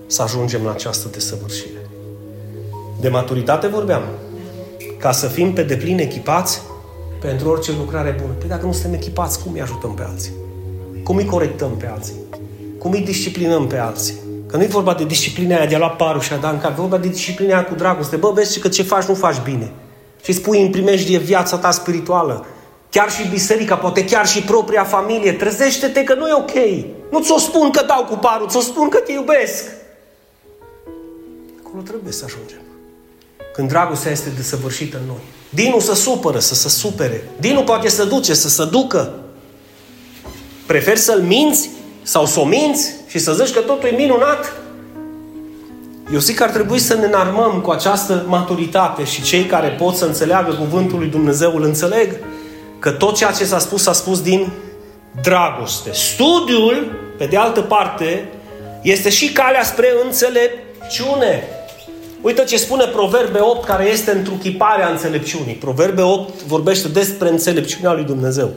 să 0.07 0.21
ajungem 0.21 0.63
la 0.63 0.71
această 0.71 1.07
desăvârșire. 1.11 1.89
De 2.99 3.09
maturitate 3.09 3.67
vorbeam. 3.67 4.03
Ca 4.97 5.11
să 5.11 5.27
fim 5.27 5.53
pe 5.53 5.63
deplin 5.63 5.99
echipați 5.99 6.61
pentru 7.21 7.49
orice 7.49 7.71
lucrare 7.71 8.17
bună. 8.21 8.33
Păi 8.33 8.49
dacă 8.49 8.65
nu 8.65 8.71
suntem 8.71 8.93
echipați, 8.93 9.43
cum 9.43 9.53
îi 9.53 9.61
ajutăm 9.61 9.93
pe 9.93 10.03
alții? 10.09 10.31
Cum 11.03 11.15
îi 11.15 11.25
corectăm 11.25 11.77
pe 11.77 11.87
alții? 11.87 12.15
Cum 12.79 12.91
îi 12.91 13.01
disciplinăm 13.01 13.67
pe 13.67 13.77
alții? 13.77 14.15
Că 14.47 14.57
nu 14.57 14.63
e 14.63 14.67
vorba 14.67 14.93
de 14.93 15.05
disciplina 15.05 15.55
aia 15.57 15.65
de 15.65 15.75
a 15.75 15.77
lua 15.77 15.89
parul 15.89 16.21
și 16.21 16.33
a 16.33 16.37
da 16.37 16.49
în 16.49 16.59
cap, 16.59 16.71
e 16.71 16.81
vorba 16.81 16.97
de 16.97 17.07
disciplina 17.07 17.53
aia 17.53 17.65
cu 17.65 17.75
dragoste. 17.75 18.15
Bă, 18.15 18.31
vezi 18.31 18.59
că 18.59 18.67
ce 18.67 18.83
faci, 18.83 19.03
nu 19.03 19.13
faci 19.13 19.41
bine. 19.43 19.71
Și 20.23 20.31
spui 20.31 20.61
în 20.61 20.69
primejdie 20.69 21.17
viața 21.17 21.57
ta 21.57 21.71
spirituală. 21.71 22.45
Chiar 22.89 23.11
și 23.11 23.27
biserica, 23.27 23.75
poate 23.75 24.05
chiar 24.05 24.27
și 24.27 24.41
propria 24.41 24.83
familie. 24.83 25.31
Trezește-te 25.31 26.03
că 26.03 26.13
nu 26.13 26.27
e 26.27 26.33
ok. 26.33 26.85
Nu 27.11 27.21
ți-o 27.21 27.37
spun 27.37 27.71
că 27.71 27.83
dau 27.87 28.03
cu 28.03 28.15
parul, 28.15 28.47
ți-o 28.47 28.59
spun 28.59 28.89
că 28.89 28.97
te 28.97 29.11
iubesc. 29.11 29.63
Acolo 31.67 31.81
trebuie 31.81 32.13
să 32.13 32.23
ajungem. 32.25 32.61
Când 33.53 33.69
dragostea 33.69 34.11
este 34.11 34.29
desăvârșită 34.35 34.97
în 34.97 35.07
noi. 35.07 35.21
Dinu 35.49 35.79
să 35.79 35.95
supără, 35.95 36.39
să 36.39 36.55
se 36.55 36.69
supere. 36.69 37.29
Dinu 37.39 37.63
poate 37.63 37.89
să 37.89 38.03
duce, 38.03 38.33
să 38.33 38.49
se 38.49 38.65
ducă. 38.65 39.13
Preferi 40.65 40.99
să-l 40.99 41.21
minți 41.21 41.69
sau 42.01 42.25
să 42.25 42.39
o 42.39 42.45
minți 42.45 42.91
și 43.07 43.19
să 43.19 43.33
zici 43.33 43.53
că 43.53 43.59
totul 43.59 43.89
e 43.89 43.95
minunat? 43.95 44.53
Eu 46.13 46.19
zic 46.19 46.35
că 46.35 46.43
ar 46.43 46.49
trebui 46.49 46.79
să 46.79 46.93
ne 46.93 47.05
înarmăm 47.05 47.61
cu 47.61 47.69
această 47.69 48.25
maturitate 48.27 49.03
și 49.03 49.21
cei 49.21 49.45
care 49.45 49.67
pot 49.67 49.95
să 49.95 50.05
înțeleagă 50.05 50.53
cuvântul 50.53 50.99
lui 50.99 51.07
Dumnezeu 51.07 51.55
îl 51.55 51.63
înțeleg. 51.63 52.15
Că 52.79 52.91
tot 52.91 53.15
ceea 53.15 53.31
ce 53.31 53.45
s-a 53.45 53.59
spus, 53.59 53.81
s-a 53.81 53.93
spus 53.93 54.21
din 54.21 54.51
dragoste. 55.21 55.91
Studiul, 55.91 56.99
pe 57.17 57.25
de 57.25 57.37
altă 57.37 57.61
parte, 57.61 58.29
este 58.81 59.09
și 59.09 59.31
calea 59.31 59.63
spre 59.63 59.87
înțelepciune. 60.03 61.56
Uite 62.21 62.43
ce 62.43 62.57
spune 62.57 62.85
Proverbe 62.85 63.39
8, 63.41 63.65
care 63.65 63.89
este 63.89 64.11
întruchiparea 64.11 64.89
înțelepciunii. 64.89 65.53
Proverbe 65.53 66.01
8 66.01 66.43
vorbește 66.43 66.87
despre 66.87 67.29
înțelepciunea 67.29 67.93
lui 67.93 68.03
Dumnezeu. 68.03 68.51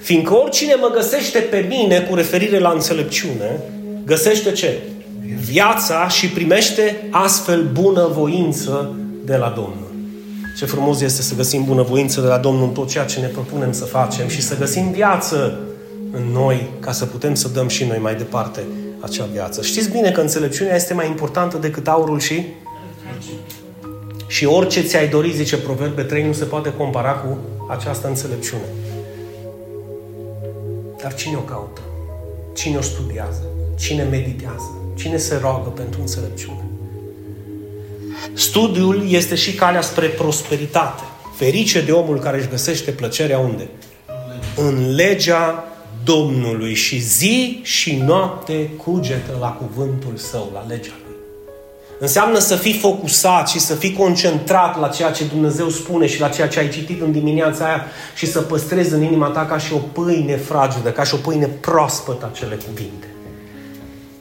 Fiindcă 0.00 0.34
oricine 0.34 0.74
mă 0.74 0.90
găsește 0.94 1.38
pe 1.38 1.66
mine 1.68 2.00
cu 2.00 2.14
referire 2.14 2.58
la 2.58 2.70
înțelepciune, 2.70 3.60
găsește 4.04 4.52
ce? 4.52 4.78
Viața 5.44 6.08
și 6.08 6.28
primește 6.28 7.08
astfel 7.10 7.62
bunăvoință 7.72 8.94
de 9.24 9.36
la 9.36 9.52
Domnul. 9.56 9.92
Ce 10.58 10.64
frumos 10.64 11.00
este 11.00 11.22
să 11.22 11.34
găsim 11.34 11.64
bunăvoință 11.64 12.20
de 12.20 12.26
la 12.26 12.38
Domnul 12.38 12.62
în 12.62 12.72
tot 12.72 12.88
ceea 12.88 13.04
ce 13.04 13.20
ne 13.20 13.26
propunem 13.26 13.72
să 13.72 13.84
facem 13.84 14.28
și 14.28 14.42
să 14.42 14.56
găsim 14.58 14.90
viață 14.90 15.58
în 16.12 16.22
noi 16.32 16.68
ca 16.80 16.92
să 16.92 17.04
putem 17.04 17.34
să 17.34 17.48
dăm 17.48 17.68
și 17.68 17.84
noi 17.84 17.98
mai 17.98 18.14
departe 18.14 18.60
acea 19.00 19.28
viață. 19.32 19.62
Știți 19.62 19.90
bine 19.90 20.10
că 20.10 20.20
înțelepciunea 20.20 20.74
este 20.74 20.94
mai 20.94 21.06
importantă 21.06 21.56
decât 21.56 21.88
aurul 21.88 22.20
și 22.20 22.44
și 24.26 24.44
orice 24.44 24.80
ți-ai 24.82 25.08
dori, 25.08 25.32
zice 25.32 25.56
Proverbe 25.56 26.02
3, 26.02 26.26
nu 26.26 26.32
se 26.32 26.44
poate 26.44 26.72
compara 26.72 27.12
cu 27.12 27.38
această 27.68 28.08
înțelepciune. 28.08 28.62
Dar 31.02 31.14
cine 31.14 31.36
o 31.36 31.40
caută? 31.40 31.80
Cine 32.54 32.76
o 32.76 32.80
studiază? 32.80 33.42
Cine 33.78 34.02
meditează? 34.02 34.78
Cine 34.94 35.16
se 35.16 35.38
roagă 35.40 35.68
pentru 35.68 36.00
înțelepciune? 36.00 36.64
Studiul 38.32 39.10
este 39.10 39.34
și 39.34 39.54
calea 39.54 39.80
spre 39.80 40.06
prosperitate. 40.06 41.02
Ferice 41.36 41.80
de 41.80 41.92
omul 41.92 42.18
care 42.18 42.38
își 42.38 42.48
găsește 42.48 42.90
plăcerea 42.90 43.38
unde? 43.38 43.68
În 44.56 44.94
legea 44.94 45.64
Domnului 46.04 46.74
și 46.74 46.98
zi 46.98 47.60
și 47.62 47.96
noapte 47.96 48.70
cugetă 48.84 49.36
la 49.40 49.48
cuvântul 49.48 50.16
său, 50.16 50.50
la 50.54 50.64
legea 50.68 50.94
Înseamnă 52.04 52.38
să 52.38 52.56
fii 52.56 52.78
focusat 52.78 53.48
și 53.48 53.58
să 53.58 53.74
fii 53.74 53.92
concentrat 53.92 54.80
la 54.80 54.88
ceea 54.88 55.10
ce 55.10 55.24
Dumnezeu 55.24 55.68
spune 55.68 56.06
și 56.06 56.20
la 56.20 56.28
ceea 56.28 56.48
ce 56.48 56.58
ai 56.58 56.68
citit 56.68 57.00
în 57.00 57.12
dimineața 57.12 57.64
aia 57.64 57.84
și 58.14 58.26
să 58.26 58.40
păstrezi 58.40 58.94
în 58.94 59.02
inima 59.02 59.26
ta 59.26 59.46
ca 59.46 59.58
și 59.58 59.72
o 59.72 59.76
pâine 59.76 60.36
fragedă, 60.36 60.90
ca 60.90 61.02
și 61.02 61.14
o 61.14 61.16
pâine 61.16 61.46
proaspătă 61.46 62.30
acele 62.32 62.58
cuvinte. 62.66 63.06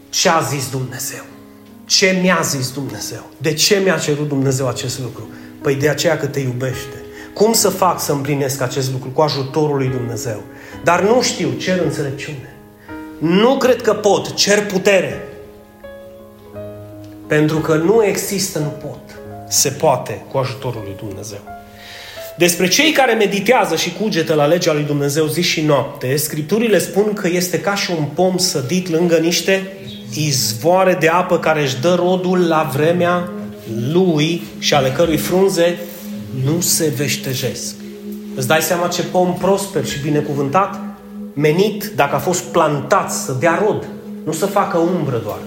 Ce 0.09 0.29
a 0.29 0.39
zis 0.39 0.69
Dumnezeu? 0.69 1.23
Ce 1.85 2.19
mi-a 2.21 2.39
zis 2.43 2.71
Dumnezeu? 2.71 3.29
De 3.37 3.53
ce 3.53 3.81
mi-a 3.83 3.97
cerut 3.97 4.27
Dumnezeu 4.27 4.67
acest 4.67 4.99
lucru? 4.99 5.29
Păi 5.61 5.75
de 5.75 5.89
aceea 5.89 6.17
că 6.17 6.25
te 6.25 6.39
iubește. 6.39 7.03
Cum 7.33 7.53
să 7.53 7.69
fac 7.69 8.01
să 8.01 8.11
împlinesc 8.11 8.61
acest 8.61 8.91
lucru? 8.91 9.09
Cu 9.09 9.21
ajutorul 9.21 9.77
lui 9.77 9.87
Dumnezeu. 9.87 10.43
Dar 10.83 11.01
nu 11.01 11.21
știu, 11.21 11.49
cer 11.57 11.81
înțelepciune. 11.83 12.55
Nu 13.17 13.57
cred 13.57 13.81
că 13.81 13.93
pot, 13.93 14.33
cer 14.33 14.65
putere. 14.65 15.27
Pentru 17.33 17.57
că 17.57 17.75
nu 17.75 18.05
există, 18.05 18.59
nu 18.59 18.87
pot. 18.87 18.99
Se 19.47 19.69
poate 19.69 20.25
cu 20.31 20.37
ajutorul 20.37 20.81
lui 20.83 21.07
Dumnezeu. 21.07 21.39
Despre 22.37 22.67
cei 22.67 22.91
care 22.91 23.13
meditează 23.13 23.75
și 23.75 23.93
cugetă 23.93 24.33
la 24.33 24.45
legea 24.45 24.73
lui 24.73 24.83
Dumnezeu 24.83 25.25
zi 25.25 25.41
și 25.41 25.61
noapte, 25.61 26.15
Scripturile 26.15 26.79
spun 26.79 27.13
că 27.13 27.27
este 27.27 27.59
ca 27.59 27.75
și 27.75 27.91
un 27.91 28.05
pom 28.13 28.37
sădit 28.37 28.89
lângă 28.89 29.17
niște 29.17 29.67
izvoare 30.15 30.97
de 30.99 31.07
apă 31.07 31.39
care 31.39 31.61
își 31.61 31.81
dă 31.81 31.93
rodul 31.93 32.47
la 32.47 32.69
vremea 32.73 33.29
lui 33.91 34.43
și 34.59 34.73
ale 34.73 34.89
cărui 34.89 35.17
frunze 35.17 35.77
nu 36.45 36.61
se 36.61 36.93
veștejesc. 36.95 37.75
Îți 38.35 38.47
dai 38.47 38.61
seama 38.61 38.87
ce 38.87 39.03
pom 39.03 39.37
prosper 39.37 39.85
și 39.85 40.01
binecuvântat? 40.01 40.79
Menit, 41.33 41.91
dacă 41.95 42.15
a 42.15 42.19
fost 42.19 42.43
plantat, 42.43 43.11
să 43.11 43.35
dea 43.39 43.63
rod, 43.65 43.87
nu 44.25 44.31
să 44.31 44.45
facă 44.45 44.77
umbră 44.77 45.21
doar. 45.23 45.39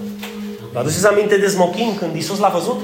Vă 0.73 0.79
aduceți 0.79 1.07
aminte 1.07 1.37
de 1.37 1.47
smochin 1.47 1.95
când 1.99 2.15
Isus 2.15 2.39
l-a 2.39 2.49
văzut? 2.49 2.79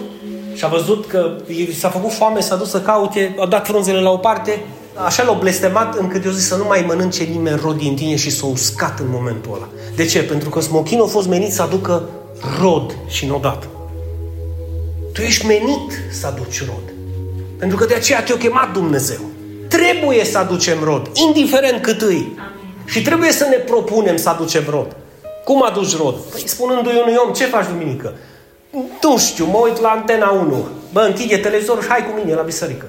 Și 0.54 0.66
a 0.66 0.68
văzut 0.68 1.06
că 1.08 1.32
s-a 1.80 1.90
făcut 1.90 2.12
foame, 2.12 2.40
s-a 2.40 2.56
dus 2.56 2.70
să 2.70 2.82
caute, 2.82 3.36
a 3.40 3.46
dat 3.46 3.66
frunzele 3.68 4.00
la 4.00 4.10
o 4.10 4.18
parte, 4.18 4.66
așa 5.06 5.24
l-a 5.24 5.34
blestemat 5.34 5.98
încât 5.98 6.26
eu 6.26 6.32
zic 6.32 6.48
să 6.48 6.56
nu 6.56 6.66
mai 6.66 6.84
mănânce 6.88 7.24
nimeni 7.24 7.60
rod 7.64 7.78
din 7.78 7.96
tine 7.96 8.16
și 8.16 8.30
s-a 8.30 8.46
uscat 8.46 9.00
în 9.00 9.06
momentul 9.10 9.52
ăla. 9.56 9.68
De 9.96 10.06
ce? 10.06 10.24
Pentru 10.24 10.50
că 10.50 10.60
smochinul 10.60 11.06
a 11.06 11.08
fost 11.08 11.28
menit 11.28 11.52
să 11.54 11.62
aducă 11.62 12.10
rod 12.62 12.96
și 13.08 13.26
nu 13.26 13.40
dat. 13.42 13.68
Tu 15.14 15.22
ești 15.22 15.46
menit 15.46 15.92
să 16.12 16.28
aduci 16.28 16.66
rod. 16.66 16.94
Pentru 17.58 17.78
că 17.78 17.86
de 17.86 17.94
aceea 17.94 18.24
te-a 18.24 18.38
chemat 18.38 18.74
Dumnezeu. 18.74 19.20
Trebuie 19.68 20.26
să 20.26 20.38
aducem 20.38 20.78
rod, 20.84 21.10
indiferent 21.14 21.82
cât 21.82 22.02
îi. 22.02 22.38
Și 22.86 23.02
trebuie 23.02 23.32
să 23.32 23.48
ne 23.50 23.56
propunem 23.56 24.18
să 24.18 24.30
aducem 24.30 24.64
rod. 24.70 24.96
Cum 25.44 25.64
aduci 25.64 25.98
rod? 25.98 26.16
Păi 26.16 26.44
spunându-i 26.46 27.00
unui 27.02 27.16
om, 27.26 27.34
ce 27.34 27.46
faci 27.46 27.68
duminică? 27.68 28.14
Nu 29.02 29.18
știu, 29.18 29.46
mă 29.46 29.58
uit 29.58 29.80
la 29.80 29.90
antena 29.90 30.30
1. 30.30 30.68
Bă, 30.92 31.02
închide 31.02 31.38
televizorul 31.38 31.82
și 31.82 31.90
hai 31.90 32.06
cu 32.06 32.20
mine 32.20 32.34
la 32.34 32.42
biserică. 32.42 32.86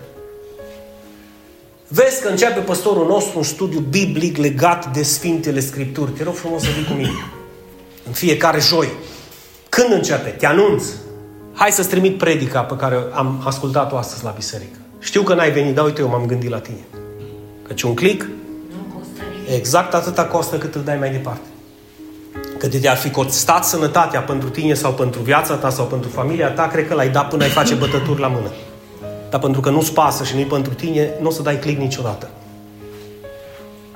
Vezi 1.88 2.22
că 2.22 2.28
începe 2.28 2.60
păstorul 2.60 3.06
nostru 3.06 3.38
un 3.38 3.44
studiu 3.44 3.78
biblic 3.78 4.36
legat 4.36 4.92
de 4.92 5.02
Sfintele 5.02 5.60
Scripturi. 5.60 6.10
Te 6.10 6.22
rog 6.22 6.34
frumos 6.34 6.62
să 6.62 6.68
vii 6.76 6.84
cu 6.84 6.92
mine. 6.92 7.32
În 8.06 8.12
fiecare 8.12 8.60
joi. 8.60 8.88
Când 9.68 9.92
începe? 9.92 10.28
Te 10.28 10.46
anunț. 10.46 10.84
Hai 11.52 11.72
să-ți 11.72 11.88
trimit 11.88 12.18
predica 12.18 12.60
pe 12.60 12.76
care 12.76 12.98
am 13.12 13.42
ascultat-o 13.44 13.96
astăzi 13.96 14.24
la 14.24 14.30
biserică. 14.30 14.78
Știu 14.98 15.22
că 15.22 15.34
n-ai 15.34 15.50
venit, 15.50 15.74
dar 15.74 15.84
uite, 15.84 16.00
eu 16.00 16.08
m-am 16.08 16.26
gândit 16.26 16.50
la 16.50 16.58
tine. 16.58 16.84
Căci 17.62 17.82
un 17.82 17.94
click, 17.94 18.26
exact 19.54 19.94
atâta 19.94 20.24
costă 20.24 20.58
cât 20.58 20.74
îl 20.74 20.82
dai 20.82 20.96
mai 20.96 21.10
departe. 21.10 21.46
Că 22.58 22.66
de 22.66 22.88
ar 22.88 22.96
fi 22.96 23.10
costat 23.10 23.64
sănătatea 23.64 24.20
pentru 24.20 24.48
tine 24.48 24.74
sau 24.74 24.92
pentru 24.92 25.20
viața 25.20 25.54
ta 25.54 25.70
sau 25.70 25.84
pentru 25.84 26.10
familia 26.10 26.48
ta, 26.48 26.66
cred 26.66 26.88
că 26.88 26.94
l-ai 26.94 27.08
dat 27.08 27.28
până 27.28 27.42
ai 27.42 27.50
face 27.50 27.74
bătături 27.74 28.20
la 28.20 28.28
mână. 28.28 28.50
Dar 29.30 29.40
pentru 29.40 29.60
că 29.60 29.70
nu-ți 29.70 29.92
pasă 29.92 30.24
și 30.24 30.34
nu-i 30.34 30.44
pentru 30.44 30.72
tine, 30.72 31.10
nu 31.20 31.28
o 31.28 31.30
să 31.30 31.42
dai 31.42 31.58
click 31.58 31.80
niciodată. 31.80 32.28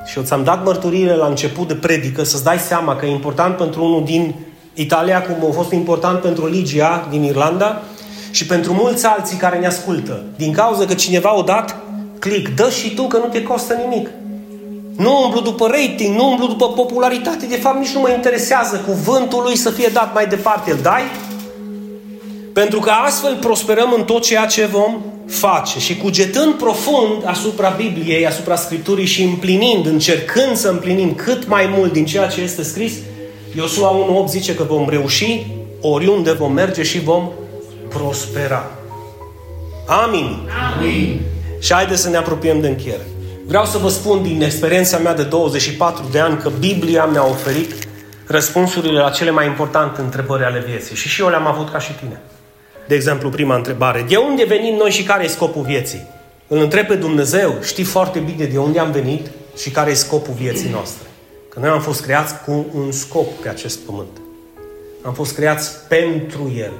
Și 0.04 0.18
eu 0.18 0.24
ți-am 0.24 0.44
dat 0.44 0.64
mărturile 0.64 1.14
la 1.14 1.26
început 1.26 1.68
de 1.68 1.74
predică 1.74 2.22
să-ți 2.22 2.44
dai 2.44 2.58
seama 2.58 2.96
că 2.96 3.06
e 3.06 3.10
important 3.10 3.56
pentru 3.56 3.84
unul 3.84 4.04
din 4.04 4.34
Italia, 4.74 5.22
cum 5.22 5.48
a 5.48 5.52
fost 5.52 5.72
important 5.72 6.20
pentru 6.20 6.46
Ligia 6.46 7.06
din 7.10 7.22
Irlanda 7.22 7.82
și 8.30 8.46
pentru 8.46 8.72
mulți 8.72 9.06
alții 9.06 9.36
care 9.36 9.58
ne 9.58 9.66
ascultă. 9.66 10.22
Din 10.36 10.52
cauza 10.52 10.84
că 10.84 10.94
cineva 10.94 11.36
o 11.36 11.42
dat 11.42 11.76
click, 12.18 12.54
dă 12.54 12.70
și 12.70 12.94
tu 12.94 13.02
că 13.02 13.16
nu 13.16 13.26
te 13.26 13.42
costă 13.42 13.74
nimic. 13.74 14.08
Nu 14.98 15.22
umblu 15.24 15.40
după 15.40 15.66
rating, 15.66 16.16
nu 16.16 16.30
umblu 16.30 16.46
după 16.46 16.68
popularitate, 16.68 17.46
de 17.46 17.56
fapt 17.56 17.78
nici 17.78 17.94
nu 17.94 18.00
mă 18.00 18.10
interesează 18.10 18.76
cuvântul 18.86 19.42
lui 19.42 19.56
să 19.56 19.70
fie 19.70 19.88
dat 19.92 20.14
mai 20.14 20.26
departe. 20.26 20.70
Îl 20.70 20.78
dai? 20.82 21.02
Pentru 22.52 22.80
că 22.80 22.90
astfel 22.90 23.36
prosperăm 23.36 23.92
în 23.96 24.04
tot 24.04 24.22
ceea 24.22 24.46
ce 24.46 24.66
vom 24.66 25.00
face 25.26 25.78
și 25.78 25.96
cugetând 25.96 26.54
profund 26.54 27.22
asupra 27.24 27.68
Bibliei, 27.68 28.26
asupra 28.26 28.56
Scripturii 28.56 29.06
și 29.06 29.22
împlinind, 29.22 29.86
încercând 29.86 30.56
să 30.56 30.68
împlinim 30.68 31.14
cât 31.14 31.48
mai 31.48 31.74
mult 31.76 31.92
din 31.92 32.04
ceea 32.04 32.26
ce 32.26 32.40
este 32.40 32.62
scris, 32.62 32.92
Iosua 33.56 34.22
1.8 34.24 34.28
zice 34.28 34.54
că 34.54 34.62
vom 34.62 34.88
reuși 34.88 35.46
oriunde 35.80 36.32
vom 36.32 36.52
merge 36.52 36.82
și 36.82 37.00
vom 37.00 37.28
prospera. 37.88 38.70
Amin. 39.86 40.38
Amin. 40.76 41.20
Și 41.60 41.72
haideți 41.72 42.02
să 42.02 42.08
ne 42.08 42.16
apropiem 42.16 42.60
de 42.60 42.68
încheiere. 42.68 43.06
Vreau 43.48 43.64
să 43.64 43.78
vă 43.78 43.88
spun 43.88 44.22
din 44.22 44.42
experiența 44.42 44.98
mea 44.98 45.14
de 45.14 45.22
24 45.22 46.08
de 46.10 46.18
ani 46.18 46.38
că 46.38 46.50
Biblia 46.58 47.04
mi-a 47.04 47.24
oferit 47.24 47.72
răspunsurile 48.26 49.00
la 49.00 49.10
cele 49.10 49.30
mai 49.30 49.46
importante 49.46 50.00
întrebări 50.00 50.44
ale 50.44 50.64
vieții. 50.66 50.96
Și 50.96 51.08
și 51.08 51.20
eu 51.20 51.28
le-am 51.28 51.46
avut 51.46 51.70
ca 51.70 51.78
și 51.78 51.92
tine. 51.92 52.20
De 52.88 52.94
exemplu, 52.94 53.28
prima 53.28 53.54
întrebare. 53.54 54.04
De 54.08 54.16
unde 54.16 54.44
venim 54.44 54.74
noi 54.74 54.90
și 54.90 55.02
care 55.02 55.24
e 55.24 55.26
scopul 55.26 55.62
vieții? 55.62 56.06
Îl 56.46 56.58
întreb 56.58 56.86
pe 56.86 56.94
Dumnezeu, 56.94 57.54
știi 57.62 57.84
foarte 57.84 58.18
bine 58.18 58.44
de 58.44 58.58
unde 58.58 58.78
am 58.78 58.90
venit 58.90 59.30
și 59.56 59.70
care 59.70 59.90
e 59.90 59.94
scopul 59.94 60.34
vieții 60.34 60.70
noastre. 60.70 61.06
Că 61.48 61.58
noi 61.60 61.68
am 61.68 61.80
fost 61.80 62.02
creați 62.02 62.34
cu 62.44 62.66
un 62.74 62.92
scop 62.92 63.32
pe 63.42 63.48
acest 63.48 63.78
pământ. 63.78 64.20
Am 65.02 65.12
fost 65.12 65.34
creați 65.34 65.70
pentru 65.88 66.52
El. 66.56 66.72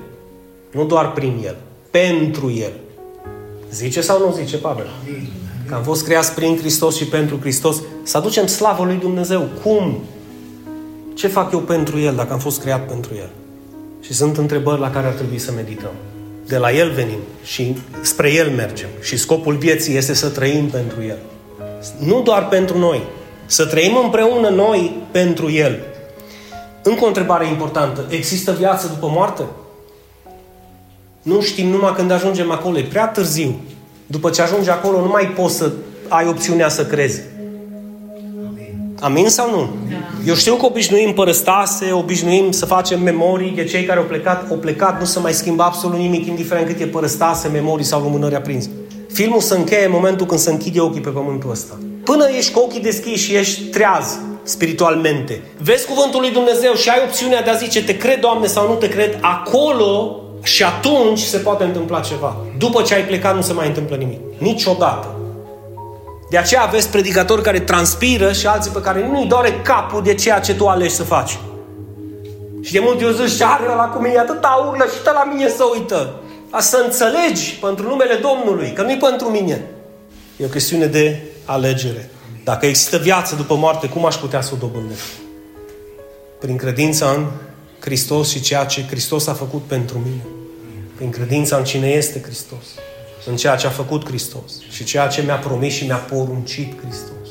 Nu 0.71 0.85
doar 0.85 1.12
prin 1.12 1.41
El. 1.45 1.57
Pentru 1.91 2.53
El. 2.53 2.73
Zice 3.71 4.01
sau 4.01 4.19
nu 4.19 4.33
zice 4.33 4.57
Pavel? 4.57 4.87
Că 5.69 5.75
am 5.75 5.83
fost 5.83 6.05
creați 6.05 6.35
prin 6.35 6.57
Hristos 6.57 6.97
și 6.97 7.05
pentru 7.05 7.39
Hristos. 7.41 7.77
Să 8.03 8.16
aducem 8.16 8.47
slavă 8.47 8.85
lui 8.85 8.97
Dumnezeu. 8.97 9.49
Cum? 9.62 9.99
Ce 11.14 11.29
fac 11.29 11.53
eu 11.53 11.59
pentru 11.59 11.99
El 11.99 12.14
dacă 12.14 12.33
am 12.33 12.39
fost 12.39 12.61
creat 12.61 12.87
pentru 12.87 13.12
El? 13.14 13.31
Și 14.01 14.12
sunt 14.12 14.37
întrebări 14.37 14.81
la 14.81 14.91
care 14.91 15.07
ar 15.07 15.12
trebui 15.12 15.39
să 15.39 15.53
medităm. 15.53 15.93
De 16.47 16.57
la 16.57 16.73
El 16.73 16.91
venim 16.91 17.19
și 17.45 17.77
spre 18.01 18.33
El 18.33 18.51
mergem. 18.51 18.89
Și 19.01 19.16
scopul 19.16 19.57
vieții 19.57 19.97
este 19.97 20.14
să 20.14 20.29
trăim 20.29 20.66
pentru 20.66 21.03
El. 21.03 21.19
Nu 21.99 22.23
doar 22.23 22.49
pentru 22.49 22.79
noi. 22.79 23.03
Să 23.47 23.66
trăim 23.66 23.97
împreună 24.05 24.49
noi 24.49 24.97
pentru 25.11 25.51
El. 25.51 25.79
Încă 26.83 27.05
o 27.05 27.07
întrebare 27.07 27.47
importantă. 27.47 28.05
Există 28.09 28.53
viață 28.53 28.87
după 28.87 29.07
moarte? 29.11 29.43
Nu 31.23 31.41
știm 31.41 31.66
numai 31.69 31.95
când 31.95 32.11
ajungem 32.11 32.51
acolo. 32.51 32.79
E 32.79 32.83
prea 32.83 33.09
târziu. 33.09 33.61
După 34.11 34.30
ce 34.30 34.42
ajungi 34.42 34.70
acolo, 34.70 35.00
nu 35.00 35.09
mai 35.09 35.26
poți 35.26 35.56
să 35.56 35.72
ai 36.09 36.26
opțiunea 36.28 36.68
să 36.68 36.86
crezi. 36.86 37.20
Amin 39.00 39.28
sau 39.28 39.50
nu? 39.50 39.68
Da. 39.90 39.96
Eu 40.26 40.34
știu 40.34 40.54
că 40.54 40.66
obișnuim 40.66 41.12
părăstase, 41.12 41.92
obișnuim 41.92 42.50
să 42.50 42.66
facem 42.66 43.02
memorii 43.02 43.50
de 43.50 43.64
cei 43.64 43.84
care 43.84 43.98
au 43.98 44.04
plecat, 44.04 44.50
au 44.50 44.56
plecat, 44.56 44.98
nu 44.98 45.04
se 45.04 45.18
mai 45.18 45.32
schimbă 45.32 45.62
absolut 45.62 45.98
nimic, 45.98 46.26
indiferent 46.26 46.66
cât 46.66 46.80
e 46.80 46.86
părăstase, 46.86 47.48
memorii 47.48 47.84
sau 47.84 48.00
lumânări 48.00 48.34
aprinse. 48.34 48.70
Filmul 49.12 49.40
se 49.40 49.56
încheie 49.56 49.84
în 49.84 49.92
momentul 49.92 50.26
când 50.26 50.40
se 50.40 50.50
închide 50.50 50.80
ochii 50.80 51.00
pe 51.00 51.09
pământul 51.09 51.50
ăsta. 51.50 51.78
Până 52.04 52.24
ești 52.36 52.52
cu 52.52 52.59
ochii 52.59 52.80
deschiși 52.80 53.24
și 53.24 53.34
ești 53.34 53.62
treaz 53.62 54.18
spiritualmente, 54.42 55.42
vezi 55.62 55.86
cuvântul 55.86 56.20
lui 56.20 56.30
Dumnezeu 56.30 56.74
și 56.74 56.88
ai 56.88 57.02
opțiunea 57.04 57.42
de 57.42 57.50
a 57.50 57.54
zice 57.54 57.84
te 57.84 57.96
cred, 57.96 58.20
Doamne, 58.20 58.46
sau 58.46 58.68
nu 58.68 58.74
te 58.74 58.88
cred, 58.88 59.18
acolo 59.20 60.22
și 60.43 60.62
atunci 60.62 61.20
se 61.20 61.39
poate 61.39 61.64
întâmpla 61.64 62.01
ceva. 62.01 62.36
După 62.59 62.82
ce 62.82 62.95
ai 62.95 63.05
plecat 63.05 63.34
nu 63.34 63.41
se 63.41 63.53
mai 63.53 63.66
întâmplă 63.66 63.97
nimic. 63.97 64.20
Niciodată. 64.39 65.16
De 66.30 66.36
aceea 66.36 66.62
aveți 66.62 66.89
predicatori 66.91 67.43
care 67.43 67.61
transpiră 67.61 68.32
și 68.32 68.47
alții 68.47 68.70
pe 68.70 68.80
care 68.80 69.09
nu-i 69.11 69.26
doare 69.26 69.61
capul 69.62 70.03
de 70.03 70.14
ceea 70.14 70.41
ce 70.41 70.55
tu 70.55 70.66
alegi 70.66 70.95
să 70.95 71.03
faci. 71.03 71.39
Și 72.61 72.72
de 72.72 72.78
multe 72.78 73.05
ori 73.05 73.26
zici, 73.26 73.43
are 73.43 73.66
la 73.66 73.84
cum 73.84 74.05
e 74.05 74.18
atâta 74.18 74.64
urlă 74.68 74.84
și 74.84 75.05
la 75.05 75.24
mine 75.34 75.49
să 75.49 75.64
uită. 75.74 76.14
A 76.51 76.61
să 76.61 76.82
înțelegi 76.84 77.59
pentru 77.61 77.89
numele 77.89 78.14
Domnului, 78.14 78.72
că 78.72 78.82
nu-i 78.82 78.97
pentru 78.97 79.28
mine. 79.28 79.64
E 80.36 80.45
o 80.45 80.49
chestiune 80.49 80.86
de 80.86 81.22
alegere. 81.45 82.11
Dacă 82.45 82.66
există 82.66 82.97
viață 82.97 83.34
după 83.34 83.55
moarte, 83.55 83.89
cum 83.89 84.07
aș 84.07 84.14
putea 84.14 84.41
să 84.41 84.51
o 84.55 84.57
dobândesc? 84.57 85.03
Prin 86.41 86.57
credința 86.57 87.07
în 87.07 87.26
Hristos 87.89 88.28
și 88.30 88.41
ceea 88.41 88.64
ce 88.64 88.82
Hristos 88.82 89.26
a 89.26 89.32
făcut 89.32 89.62
pentru 89.62 89.99
mine. 89.99 90.22
Prin 90.95 91.11
credința 91.11 91.57
în 91.57 91.64
cine 91.64 91.86
este 91.86 92.20
Hristos 92.22 92.64
în 93.26 93.36
ceea 93.36 93.57
ce 93.57 93.66
a 93.66 93.70
făcut 93.70 94.07
Hristos 94.07 94.53
și 94.70 94.84
ceea 94.84 95.07
ce 95.07 95.22
mi-a 95.22 95.36
promis 95.36 95.72
și 95.72 95.84
mi-a 95.84 95.97
poruncit 95.97 96.80
Hristos. 96.80 97.28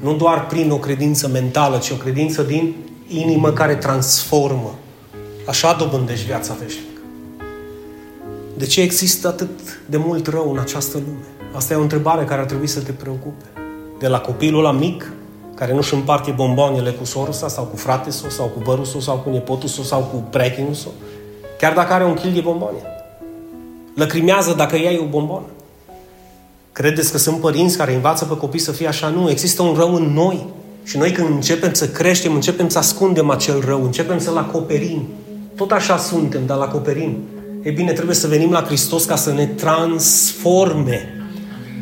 Nu 0.00 0.14
doar 0.14 0.46
prin 0.46 0.70
o 0.70 0.78
credință 0.78 1.28
mentală, 1.28 1.78
ci 1.78 1.90
o 1.90 1.94
credință 1.94 2.42
din 2.42 2.74
inimă 3.08 3.52
care 3.52 3.74
transformă. 3.74 4.78
Așa 5.46 5.76
dobândești 5.78 6.26
viața 6.26 6.56
veșnică. 6.60 7.00
De 8.56 8.66
ce 8.66 8.80
există 8.80 9.28
atât 9.28 9.80
de 9.86 9.96
mult 9.96 10.26
rău 10.26 10.52
în 10.52 10.58
această 10.58 10.96
lume? 11.06 11.24
Asta 11.56 11.72
e 11.72 11.76
o 11.76 11.82
întrebare 11.82 12.24
care 12.24 12.40
ar 12.40 12.46
trebui 12.46 12.66
să 12.66 12.80
te 12.80 12.92
preocupe. 12.92 13.44
De 13.98 14.08
la 14.08 14.20
copilul 14.20 14.62
la 14.62 14.72
mic, 14.72 15.12
care 15.54 15.74
nu-și 15.74 15.94
împarte 15.94 16.30
bomboanele 16.30 16.90
cu 16.90 17.04
sorul 17.04 17.32
sau 17.32 17.64
cu 17.64 17.76
fratele 17.76 18.14
sau 18.28 18.46
cu 18.46 18.62
vărul 18.64 18.84
sau 18.84 19.16
cu 19.16 19.30
nepotul 19.30 19.68
sau 19.68 20.00
cu 20.00 20.16
prietenul 20.30 20.74
său, 20.74 20.92
chiar 21.58 21.72
dacă 21.72 21.92
are 21.92 22.04
un 22.04 22.14
kil 22.14 22.32
de 22.32 22.40
bomboane. 22.40 22.78
Lăcrimează 23.94 24.54
dacă 24.56 24.76
iai 24.76 24.98
o 25.02 25.04
bombonă. 25.04 25.44
Credeți 26.72 27.10
că 27.10 27.18
sunt 27.18 27.40
părinți 27.40 27.76
care 27.76 27.94
învață 27.94 28.24
pe 28.24 28.36
copii 28.36 28.60
să 28.60 28.72
fie 28.72 28.86
așa? 28.86 29.08
Nu, 29.08 29.30
există 29.30 29.62
un 29.62 29.74
rău 29.74 29.94
în 29.94 30.12
noi. 30.12 30.46
Și 30.84 30.96
noi 30.96 31.10
când 31.10 31.28
începem 31.28 31.72
să 31.72 31.88
creștem, 31.88 32.34
începem 32.34 32.68
să 32.68 32.78
ascundem 32.78 33.30
acel 33.30 33.62
rău, 33.66 33.84
începem 33.84 34.18
să-l 34.18 34.36
acoperim. 34.36 35.08
Tot 35.56 35.70
așa 35.70 35.96
suntem, 35.96 36.46
dar-l 36.46 36.60
acoperim. 36.60 37.16
E 37.62 37.70
bine, 37.70 37.92
trebuie 37.92 38.14
să 38.14 38.26
venim 38.26 38.50
la 38.50 38.62
Hristos 38.62 39.04
ca 39.04 39.16
să 39.16 39.32
ne 39.32 39.46
transforme. 39.46 41.08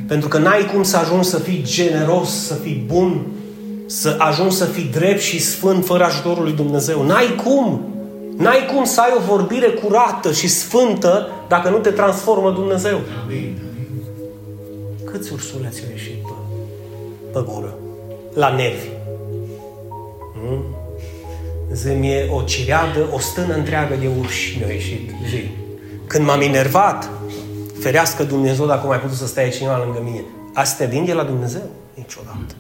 Pentru 0.07 0.29
că 0.29 0.39
n-ai 0.39 0.71
cum 0.73 0.83
să 0.83 0.97
ajungi 0.97 1.29
să 1.29 1.39
fii 1.39 1.63
generos, 1.63 2.47
să 2.47 2.55
fii 2.55 2.85
bun, 2.87 3.27
să 3.93 4.17
ajungi 4.19 4.57
să 4.57 4.65
fii 4.65 4.85
drept 4.85 5.21
și 5.21 5.41
sfânt 5.41 5.85
fără 5.85 6.05
ajutorul 6.05 6.43
lui 6.43 6.53
Dumnezeu. 6.53 7.03
N-ai 7.03 7.35
cum! 7.45 7.81
N-ai 8.37 8.67
cum 8.75 8.85
să 8.85 9.01
ai 9.01 9.13
o 9.17 9.21
vorbire 9.21 9.69
curată 9.69 10.33
și 10.33 10.49
sfântă 10.49 11.29
dacă 11.49 11.69
nu 11.69 11.79
te 11.79 11.91
transformă 11.91 12.51
Dumnezeu. 12.51 13.01
Câți 15.05 15.33
ursuleți 15.33 15.83
au 15.85 15.91
ieșit 15.91 16.23
pe, 16.23 16.33
pe 17.33 17.45
gură? 17.49 17.75
La 18.35 18.55
nervi. 18.55 18.89
Hmm? 20.33 20.65
Zi 21.73 21.89
o 22.31 22.43
cireadă, 22.43 23.07
o 23.13 23.19
stână 23.19 23.55
întreagă 23.55 23.95
de 24.01 24.09
urși 24.19 24.59
mi-a 24.59 24.73
ieșit. 24.73 25.11
Zi. 25.29 25.51
Când 26.07 26.27
m-am 26.27 26.41
enervat, 26.41 27.11
ferească 27.81 28.25
Dumnezeu 28.25 28.67
dacă 28.67 28.87
mai 28.87 29.01
putut 29.01 29.17
să 29.17 29.27
stai 29.27 29.51
cineva 29.51 29.83
lângă 29.85 30.01
mine. 30.05 30.25
Asta 30.55 30.85
vin 30.85 31.05
de 31.05 31.13
la 31.13 31.23
Dumnezeu? 31.23 31.63
Niciodată. 31.95 32.55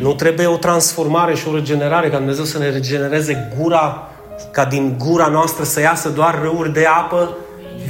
Nu 0.00 0.14
trebuie 0.14 0.46
o 0.46 0.56
transformare 0.56 1.34
și 1.34 1.48
o 1.48 1.54
regenerare 1.54 2.10
ca 2.10 2.16
Dumnezeu 2.16 2.44
să 2.44 2.58
ne 2.58 2.70
regenereze 2.70 3.52
gura 3.58 4.08
ca 4.52 4.64
din 4.64 4.94
gura 4.98 5.26
noastră 5.26 5.64
să 5.64 5.80
iasă 5.80 6.08
doar 6.08 6.40
râuri 6.42 6.72
de 6.72 6.84
apă 6.86 7.36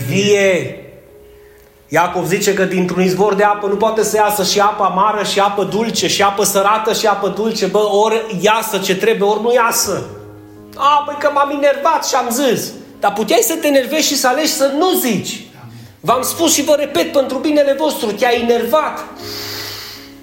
vie. 0.09 0.75
Iacov 1.89 2.27
zice 2.27 2.55
că 2.55 2.65
dintr-un 2.65 3.03
izvor 3.03 3.35
de 3.35 3.43
apă 3.43 3.67
nu 3.67 3.77
poate 3.77 4.03
să 4.03 4.17
iasă 4.17 4.45
și 4.45 4.61
apă 4.61 4.83
amară, 4.85 5.25
și 5.25 5.41
apă 5.41 5.65
dulce, 5.65 6.09
și 6.09 6.23
apă 6.23 6.45
sărată, 6.45 6.93
și 6.93 7.07
apă 7.07 7.29
dulce. 7.29 7.67
Bă, 7.67 7.79
ori 7.79 8.39
iasă 8.41 8.79
ce 8.79 8.97
trebuie, 8.97 9.29
ori 9.29 9.43
nu 9.43 9.53
iasă. 9.53 10.07
A, 10.77 11.03
băi, 11.07 11.17
că 11.19 11.31
m-am 11.35 11.51
enervat 11.51 12.07
și 12.07 12.15
am 12.15 12.31
zis. 12.31 12.73
Dar 13.01 13.13
puteai 13.13 13.41
să 13.43 13.55
te 13.61 13.67
enervezi 13.67 14.07
și 14.07 14.17
să 14.17 14.29
alegi 14.29 14.49
să 14.49 14.73
nu 14.79 14.93
zici. 14.93 15.41
V-am 16.01 16.23
spus 16.23 16.55
și 16.55 16.65
vă 16.65 16.75
repet 16.79 17.13
pentru 17.13 17.39
binele 17.39 17.77
vostru, 17.79 18.13
te-ai 18.13 18.41
enervat. 18.41 19.05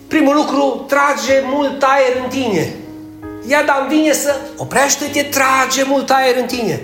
Primul 0.08 0.36
lucru, 0.36 0.86
trage 0.88 1.42
mult 1.44 1.84
aer 1.84 2.24
în 2.24 2.30
tine. 2.30 2.74
Ia, 3.48 3.64
dar 3.66 3.86
vine 3.90 4.14
să 4.14 4.36
oprește-te, 4.58 5.24
trage 5.24 5.84
mult 5.84 6.10
aer 6.10 6.36
în 6.36 6.46
tine. 6.46 6.82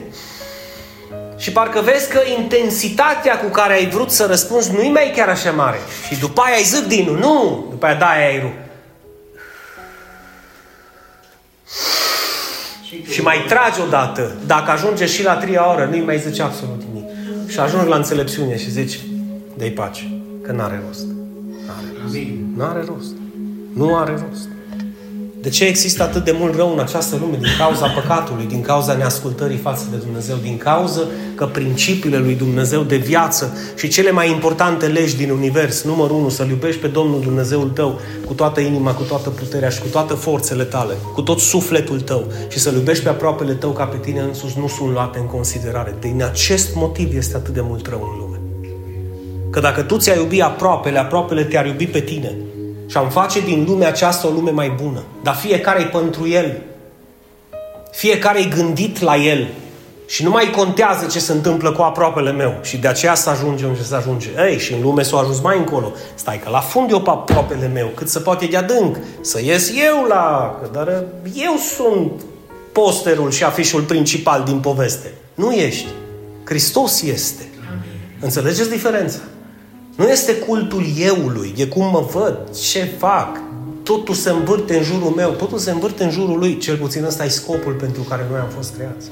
Și 1.37 1.51
parcă 1.51 1.81
vezi 1.81 2.09
că 2.09 2.19
intensitatea 2.37 3.39
cu 3.39 3.47
care 3.47 3.73
ai 3.73 3.89
vrut 3.89 4.11
să 4.11 4.25
răspunzi 4.25 4.71
nu-i 4.71 4.91
mai 4.91 5.13
chiar 5.15 5.29
așa 5.29 5.51
mare. 5.51 5.77
Și 6.07 6.19
după 6.19 6.41
aia 6.41 6.55
ai 6.55 6.63
zic 6.63 6.83
din 6.83 7.17
Nu! 7.19 7.67
După 7.69 7.85
aia 7.85 7.95
dai 7.95 8.25
aerul. 8.27 8.53
Și 13.09 13.21
mai 13.21 13.45
tragi 13.47 13.81
odată. 13.81 14.35
Dacă 14.45 14.71
ajunge 14.71 15.05
și 15.05 15.23
la 15.23 15.35
trei 15.35 15.57
oră, 15.57 15.87
nu-i 15.89 16.01
mai 16.01 16.19
zice 16.19 16.41
absolut 16.41 16.83
nimic. 16.87 17.09
Și 17.49 17.59
ajungi 17.59 17.87
la 17.87 17.95
înțelepciune 17.95 18.57
și 18.57 18.71
zici, 18.71 18.99
dă 19.57 19.65
pace, 19.65 20.11
că 20.43 20.51
n-are 20.51 20.83
rost. 20.87 21.12
N-are 21.67 21.87
rost. 22.01 22.15
N-are 22.57 22.83
rost. 22.87 23.13
Nu 23.73 23.95
are 23.95 24.11
rost. 24.11 24.47
De 25.43 25.49
ce 25.49 25.65
există 25.65 26.03
atât 26.03 26.23
de 26.23 26.35
mult 26.39 26.55
rău 26.55 26.73
în 26.73 26.79
această 26.79 27.17
lume? 27.19 27.37
Din 27.37 27.49
cauza 27.57 27.87
păcatului, 27.87 28.45
din 28.45 28.61
cauza 28.61 28.93
neascultării 28.93 29.57
față 29.57 29.85
de 29.91 29.97
Dumnezeu, 29.97 30.35
din 30.41 30.57
cauza 30.57 31.01
că 31.35 31.45
principiile 31.45 32.17
lui 32.17 32.35
Dumnezeu 32.35 32.81
de 32.81 32.95
viață 32.95 33.57
și 33.75 33.87
cele 33.87 34.11
mai 34.11 34.31
importante 34.31 34.87
legi 34.87 35.15
din 35.17 35.29
univers, 35.29 35.83
numărul 35.83 36.15
unu, 36.15 36.29
să-L 36.29 36.49
iubești 36.49 36.81
pe 36.81 36.87
Domnul 36.87 37.21
Dumnezeul 37.21 37.69
tău 37.69 37.99
cu 38.25 38.33
toată 38.33 38.59
inima, 38.59 38.93
cu 38.93 39.03
toată 39.03 39.29
puterea 39.29 39.69
și 39.69 39.81
cu 39.81 39.87
toate 39.87 40.13
forțele 40.13 40.63
tale, 40.63 40.93
cu 41.13 41.21
tot 41.21 41.39
sufletul 41.39 42.01
tău 42.01 42.27
și 42.49 42.59
să-L 42.59 42.73
iubești 42.73 43.03
pe 43.03 43.09
aproapele 43.09 43.53
tău 43.53 43.71
ca 43.71 43.83
pe 43.83 43.97
tine 43.97 44.19
însuși, 44.19 44.59
nu 44.59 44.67
sunt 44.67 44.91
luate 44.91 45.19
în 45.19 45.25
considerare. 45.25 45.95
Din 45.99 46.23
acest 46.23 46.75
motiv 46.75 47.15
este 47.15 47.35
atât 47.35 47.53
de 47.53 47.61
mult 47.63 47.87
rău 47.87 48.09
în 48.11 48.19
lume. 48.19 48.22
Că 49.53 49.59
dacă 49.59 49.81
tu 49.81 49.97
ți-ai 49.97 50.17
iubi 50.17 50.41
aproapele, 50.41 50.99
aproapele 50.99 51.43
te-ar 51.43 51.65
iubi 51.65 51.87
pe 51.87 51.99
tine. 51.99 52.35
Și 52.87 52.97
am 52.97 53.09
face 53.09 53.39
din 53.39 53.65
lumea 53.67 53.87
aceasta 53.87 54.27
o 54.27 54.31
lume 54.31 54.51
mai 54.51 54.69
bună. 54.83 55.03
Dar 55.23 55.35
fiecare 55.35 55.81
e 55.81 55.85
pentru 55.85 56.27
el. 56.27 56.61
Fiecare 57.91 58.39
e 58.39 58.55
gândit 58.55 59.01
la 59.01 59.15
el. 59.15 59.47
Și 60.07 60.23
nu 60.23 60.29
mai 60.29 60.49
contează 60.49 61.05
ce 61.05 61.19
se 61.19 61.31
întâmplă 61.31 61.71
cu 61.71 61.81
aproapele 61.81 62.31
meu. 62.31 62.53
Și 62.61 62.77
de 62.77 62.87
aceea 62.87 63.15
să 63.15 63.29
ajungem 63.29 63.67
unde 63.67 63.83
să 63.83 63.95
ajunge. 63.95 64.29
Ei, 64.49 64.59
și 64.59 64.73
în 64.73 64.81
lume 64.81 65.03
s-a 65.03 65.17
ajuns 65.17 65.39
mai 65.41 65.57
încolo. 65.57 65.91
Stai 66.15 66.39
că 66.43 66.49
la 66.49 66.59
fund 66.59 66.91
eu 66.91 67.01
pe 67.01 67.09
aproapele 67.09 67.67
meu, 67.67 67.87
cât 67.95 68.09
se 68.09 68.19
poate 68.19 68.45
de 68.45 68.57
adânc. 68.57 68.97
Să 69.21 69.41
ies 69.43 69.71
eu 69.87 70.05
la... 70.07 70.55
Dar 70.71 71.03
eu 71.35 71.55
sunt 71.75 72.11
posterul 72.71 73.31
și 73.31 73.43
afișul 73.43 73.81
principal 73.81 74.43
din 74.43 74.59
poveste. 74.59 75.11
Nu 75.35 75.51
ești. 75.51 75.87
Hristos 76.43 77.01
este. 77.01 77.47
Înțelegeți 78.19 78.69
diferența? 78.69 79.19
Nu 79.95 80.09
este 80.09 80.35
cultul 80.35 80.85
euului, 80.97 81.53
e 81.57 81.65
cum 81.65 81.89
mă 81.89 82.07
văd, 82.11 82.37
ce 82.69 82.83
fac, 82.97 83.41
totul 83.83 84.15
se 84.15 84.29
învârte 84.29 84.77
în 84.77 84.83
jurul 84.83 85.09
meu, 85.09 85.29
totul 85.29 85.57
se 85.57 85.71
învârte 85.71 86.03
în 86.03 86.11
jurul 86.11 86.37
lui, 86.37 86.57
cel 86.57 86.77
puțin 86.77 87.03
ăsta 87.03 87.25
e 87.25 87.27
scopul 87.27 87.73
pentru 87.73 88.01
care 88.01 88.25
noi 88.29 88.39
am 88.39 88.49
fost 88.55 88.73
creați. 88.75 89.07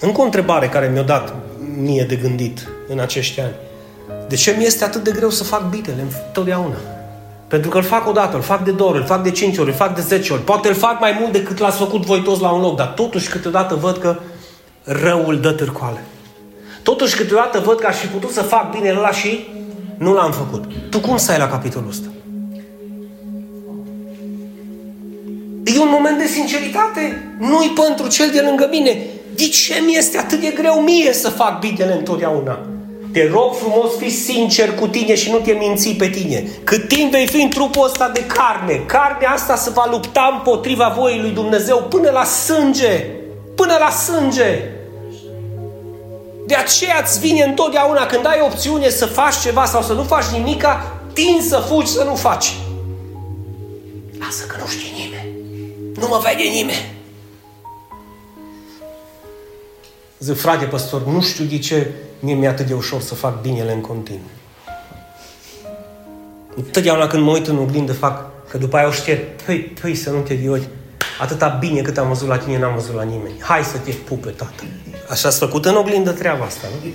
Încă 0.00 0.20
o 0.20 0.24
întrebare 0.24 0.68
care 0.68 0.90
mi-a 0.92 1.02
dat 1.02 1.34
mie 1.78 2.04
de 2.08 2.16
gândit 2.16 2.68
în 2.88 2.98
acești 2.98 3.40
ani. 3.40 3.54
De 4.28 4.34
ce 4.34 4.54
mi 4.58 4.64
este 4.64 4.84
atât 4.84 5.04
de 5.04 5.10
greu 5.10 5.30
să 5.30 5.44
fac 5.44 5.68
bitele 5.68 6.04
întotdeauna? 6.26 6.76
Pentru 7.48 7.70
că 7.70 7.76
îl 7.76 7.82
fac 7.82 8.08
o 8.08 8.12
dată, 8.12 8.36
îl 8.36 8.42
fac 8.42 8.64
de 8.64 8.70
două 8.70 8.90
ori, 8.90 8.98
îl 8.98 9.04
fac 9.04 9.22
de 9.22 9.30
cinci 9.30 9.58
ori, 9.58 9.68
îl 9.68 9.74
fac 9.74 9.94
de 9.94 10.00
zece 10.00 10.32
ori. 10.32 10.42
Poate 10.42 10.68
îl 10.68 10.74
fac 10.74 11.00
mai 11.00 11.16
mult 11.20 11.32
decât 11.32 11.58
l-ați 11.58 11.76
făcut 11.76 12.04
voi 12.04 12.22
toți 12.22 12.40
la 12.40 12.50
un 12.50 12.60
loc, 12.60 12.76
dar 12.76 12.86
totuși 12.86 13.28
câteodată 13.28 13.74
văd 13.74 13.96
că 13.96 14.16
răul 14.84 15.40
dă 15.40 15.50
târcoale. 15.50 16.04
Totuși 16.82 17.16
câteodată 17.16 17.58
văd 17.58 17.78
că 17.78 17.86
aș 17.86 17.96
fi 17.96 18.06
putut 18.06 18.30
să 18.30 18.42
fac 18.42 18.70
binele 18.70 18.98
ăla 18.98 19.10
și 19.10 19.48
nu 20.02 20.12
l-am 20.12 20.32
făcut. 20.32 20.64
Tu 20.90 21.00
cum 21.00 21.16
stai 21.16 21.38
la 21.38 21.48
capitolul 21.48 21.88
ăsta? 21.88 22.06
E 25.64 25.78
un 25.78 25.88
moment 25.90 26.18
de 26.18 26.26
sinceritate. 26.26 27.34
Nu-i 27.38 27.72
pentru 27.84 28.08
cel 28.08 28.30
de 28.32 28.40
lângă 28.40 28.68
mine. 28.70 29.06
De 29.34 29.42
ce 29.42 29.82
mi 29.86 29.96
este 29.96 30.18
atât 30.18 30.40
de 30.40 30.52
greu 30.54 30.80
mie 30.80 31.12
să 31.12 31.28
fac 31.28 31.58
binele 31.58 31.92
întotdeauna? 31.92 32.58
Te 33.12 33.28
rog 33.32 33.54
frumos, 33.54 33.96
fi 33.98 34.10
sincer 34.10 34.74
cu 34.74 34.86
tine 34.86 35.14
și 35.14 35.30
nu 35.30 35.38
te 35.38 35.52
minți 35.52 35.88
pe 35.88 36.08
tine. 36.08 36.44
Cât 36.64 36.88
timp 36.88 37.10
vei 37.10 37.26
fi 37.26 37.42
în 37.42 37.50
trupul 37.50 37.84
ăsta 37.84 38.08
de 38.08 38.24
carne, 38.26 38.82
carnea 38.86 39.30
asta 39.30 39.56
se 39.56 39.70
va 39.70 39.88
lupta 39.90 40.30
împotriva 40.32 40.94
voii 40.98 41.20
lui 41.20 41.30
Dumnezeu 41.30 41.86
până 41.88 42.10
la 42.10 42.24
sânge. 42.24 43.06
Până 43.54 43.76
la 43.80 43.90
sânge. 43.90 44.81
De 46.52 46.58
aceea 46.58 47.00
îți 47.02 47.18
vine 47.18 47.42
întotdeauna 47.42 48.06
când 48.06 48.26
ai 48.26 48.40
opțiune 48.40 48.88
să 48.88 49.06
faci 49.06 49.34
ceva 49.34 49.64
sau 49.64 49.82
să 49.82 49.92
nu 49.92 50.02
faci 50.02 50.24
nimica, 50.24 51.00
tin 51.12 51.42
să 51.48 51.56
fugi 51.68 51.90
să 51.90 52.04
nu 52.04 52.14
faci. 52.14 52.52
Lasă 54.18 54.46
că 54.46 54.56
nu 54.60 54.66
știe 54.66 54.90
nimeni. 54.96 55.28
Nu 55.94 56.08
mă 56.08 56.20
vede 56.24 56.48
nimeni. 56.48 56.94
Zic, 60.18 60.36
frate 60.36 60.64
păstor, 60.64 61.06
nu 61.06 61.20
știu 61.20 61.44
de 61.44 61.58
ce 61.58 61.90
mie 62.20 62.34
mi-e 62.34 62.48
atât 62.48 62.66
de 62.66 62.74
ușor 62.74 63.00
să 63.00 63.14
fac 63.14 63.40
binele 63.40 63.72
în 63.72 63.80
continuu. 63.80 64.30
Întotdeauna 66.54 67.06
când 67.06 67.22
mă 67.22 67.30
uit 67.30 67.46
în 67.46 67.58
oglindă 67.58 67.92
fac 67.92 68.30
că 68.48 68.58
după 68.58 68.76
aia 68.76 68.86
o 68.86 68.90
șterg, 68.90 69.20
păi, 69.44 69.58
păi 69.60 69.94
să 69.94 70.10
nu 70.10 70.20
te 70.20 70.34
diodi. 70.34 70.68
Atâta 71.20 71.56
bine 71.60 71.80
cât 71.80 71.98
am 71.98 72.08
văzut 72.08 72.28
la 72.28 72.38
tine, 72.38 72.58
n-am 72.58 72.74
văzut 72.74 72.94
la 72.94 73.02
nimeni. 73.02 73.34
Hai 73.40 73.62
să 73.62 73.76
te 73.84 73.90
pupe, 73.90 74.30
tată. 74.30 74.64
Așa 75.08 75.30
s-a 75.30 75.46
făcut 75.46 75.64
în 75.64 75.74
oglindă 75.74 76.10
treaba 76.10 76.44
asta, 76.44 76.66
nu? 76.70 76.90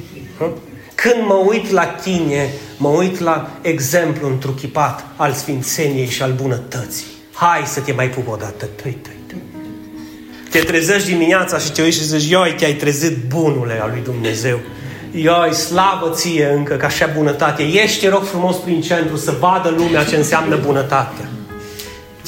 Când 0.96 1.26
mă 1.28 1.34
uit 1.34 1.70
la 1.70 1.86
tine, 1.86 2.50
mă 2.78 2.88
uit 2.88 3.20
la 3.20 3.50
exemplu 3.62 4.28
întruchipat 4.28 5.06
al 5.16 5.34
sfințeniei 5.34 6.08
și 6.08 6.22
al 6.22 6.32
bunătății. 6.32 7.06
Hai 7.34 7.64
să 7.66 7.80
te 7.80 7.92
mai 7.92 8.10
pup 8.10 8.28
o 8.28 8.36
dată. 8.36 8.66
Tăi, 8.66 8.98
tăi, 9.02 9.20
tăi. 9.28 9.38
Te 10.52 10.60
trezești 10.60 11.08
dimineața 11.08 11.58
și 11.58 11.72
te 11.72 11.82
uiți 11.82 11.98
și 11.98 12.04
zici, 12.04 12.30
ioi, 12.30 12.54
te-ai 12.54 12.74
trezit 12.74 13.18
bunule 13.28 13.80
al 13.82 13.90
lui 13.90 14.02
Dumnezeu. 14.04 14.60
Ioi, 15.12 15.54
slavă 15.54 16.12
ție 16.14 16.52
încă 16.56 16.76
ca 16.76 16.86
așa 16.86 17.10
bunătate. 17.16 17.64
Ești, 17.64 18.00
te 18.00 18.10
rog 18.10 18.24
frumos, 18.24 18.56
prin 18.56 18.82
centru 18.82 19.16
să 19.16 19.34
vadă 19.40 19.70
lumea 19.70 20.04
ce 20.04 20.16
înseamnă 20.16 20.56
bunătatea. 20.66 21.30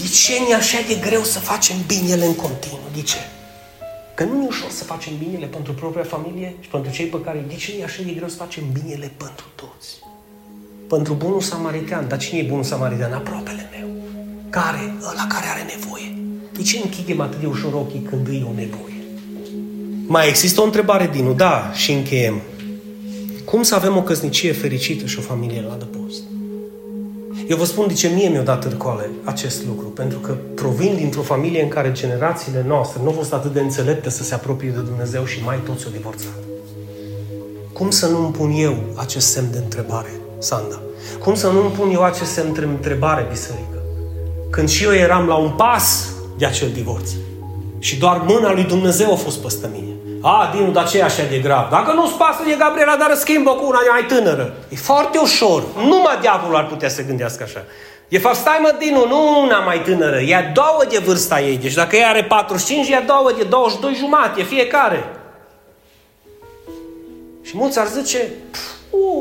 De 0.01 0.07
ce 0.07 0.33
ne 0.47 0.53
așa 0.53 0.77
de 0.87 0.95
greu 1.07 1.23
să 1.23 1.39
facem 1.39 1.75
binele 1.87 2.25
în 2.25 2.35
continuu? 2.35 2.89
De 2.95 3.01
ce? 3.01 3.17
Că 4.15 4.23
nu 4.23 4.43
e 4.43 4.47
ușor 4.47 4.69
să 4.69 4.83
facem 4.83 5.13
binele 5.17 5.45
pentru 5.45 5.73
propria 5.73 6.03
familie 6.03 6.55
și 6.59 6.69
pentru 6.69 6.91
cei 6.91 7.05
pe 7.05 7.21
care 7.21 7.45
de 7.47 7.55
ce 7.55 7.71
e 7.79 7.83
așa 7.83 8.01
de 8.05 8.11
greu 8.11 8.27
să 8.27 8.35
facem 8.35 8.63
binele 8.71 9.11
pentru 9.17 9.45
toți? 9.55 9.89
Pentru 10.87 11.13
bunul 11.13 11.41
samaritan. 11.41 12.07
Dar 12.07 12.17
cine 12.17 12.39
e 12.39 12.43
bunul 12.43 12.63
samaritan? 12.63 13.13
Aproapele 13.13 13.69
meu. 13.77 13.87
Care? 14.49 14.93
Ăla 15.11 15.27
care 15.29 15.47
are 15.53 15.65
nevoie. 15.75 16.17
De 16.53 16.61
ce 16.61 16.79
închidem 16.83 17.21
atât 17.21 17.39
de 17.39 17.45
ușor 17.45 17.73
ochii 17.73 18.01
când 18.09 18.27
e 18.27 18.43
o 18.43 18.53
nevoie? 18.55 18.99
Mai 20.07 20.27
există 20.27 20.61
o 20.61 20.63
întrebare, 20.63 21.09
Dinu? 21.13 21.33
Da, 21.33 21.71
și 21.73 21.91
încheiem. 21.91 22.41
Cum 23.45 23.63
să 23.63 23.75
avem 23.75 23.97
o 23.97 24.03
căsnicie 24.03 24.51
fericită 24.51 25.05
și 25.05 25.17
o 25.19 25.21
familie 25.21 25.61
la 25.61 25.73
adăpost? 25.73 26.21
Eu 27.49 27.57
vă 27.57 27.65
spun 27.65 27.87
de 27.87 27.93
ce 27.93 28.07
mie 28.07 28.29
mi-a 28.29 28.41
dat 28.41 28.61
târcoale 28.61 29.09
acest 29.23 29.65
lucru. 29.65 29.85
Pentru 29.87 30.19
că 30.19 30.35
provin 30.55 30.95
dintr-o 30.95 31.21
familie 31.21 31.61
în 31.63 31.67
care 31.67 31.91
generațiile 31.91 32.63
noastre 32.67 32.99
nu 33.01 33.07
au 33.07 33.13
fost 33.13 33.33
atât 33.33 33.53
de 33.53 33.59
înțelepte 33.59 34.09
să 34.09 34.23
se 34.23 34.33
apropie 34.33 34.69
de 34.69 34.79
Dumnezeu 34.79 35.25
și 35.25 35.43
mai 35.43 35.59
toți 35.65 35.87
o 35.87 35.89
divorțat. 35.89 36.33
Cum 37.73 37.89
să 37.89 38.07
nu 38.07 38.23
îmi 38.23 38.31
pun 38.31 38.51
eu 38.51 38.75
acest 38.95 39.27
semn 39.27 39.51
de 39.51 39.57
întrebare, 39.57 40.11
Sanda? 40.37 40.81
Cum 41.19 41.35
să 41.35 41.47
nu 41.47 41.61
îmi 41.61 41.71
pun 41.71 41.91
eu 41.91 42.03
acest 42.03 42.31
semn 42.31 42.53
de 42.53 42.59
întrebare, 42.59 43.25
biserică? 43.29 43.83
Când 44.49 44.69
și 44.69 44.83
eu 44.83 44.93
eram 44.93 45.27
la 45.27 45.35
un 45.35 45.51
pas 45.51 46.09
de 46.37 46.45
acel 46.45 46.69
divorț. 46.69 47.09
Și 47.79 47.97
doar 47.97 48.23
mâna 48.27 48.53
lui 48.53 48.63
Dumnezeu 48.63 49.11
a 49.11 49.15
fost 49.15 49.37
peste 49.37 49.69
mine. 49.73 49.88
A, 50.21 50.51
Dinu, 50.55 50.71
dar 50.71 50.89
ce 50.89 50.97
e 50.97 51.03
așa 51.03 51.23
de 51.29 51.37
grav? 51.37 51.69
Dacă 51.69 51.91
nu-ți 51.91 52.13
pasă 52.13 52.43
de 52.45 52.55
Gabriela, 52.59 52.95
dar 52.95 53.15
schimbă 53.15 53.51
cu 53.51 53.65
una 53.65 53.79
mai 53.91 54.05
tânără. 54.07 54.53
E 54.69 54.75
foarte 54.75 55.17
ușor. 55.17 55.63
Numai 55.75 56.17
diavolul 56.21 56.55
ar 56.55 56.67
putea 56.67 56.89
să 56.89 57.05
gândească 57.05 57.43
așa. 57.43 57.63
De 58.07 58.17
fapt, 58.17 58.35
stai 58.35 58.59
mă, 58.61 58.75
Dinu, 58.79 59.07
nu 59.07 59.41
una 59.41 59.59
mai 59.59 59.81
tânără. 59.81 60.19
Ea 60.19 60.51
două 60.53 60.83
de 60.89 60.97
vârsta 60.97 61.41
ei. 61.41 61.57
Deci 61.57 61.73
dacă 61.73 61.95
ea 61.95 62.09
are 62.09 62.23
45, 62.23 62.89
ea 62.89 63.01
două 63.01 63.31
de 63.37 63.43
22 63.43 63.93
jumate, 63.95 64.43
fiecare. 64.43 65.03
Și 67.41 67.57
mulți 67.57 67.79
ar 67.79 67.87
zice, 67.87 68.29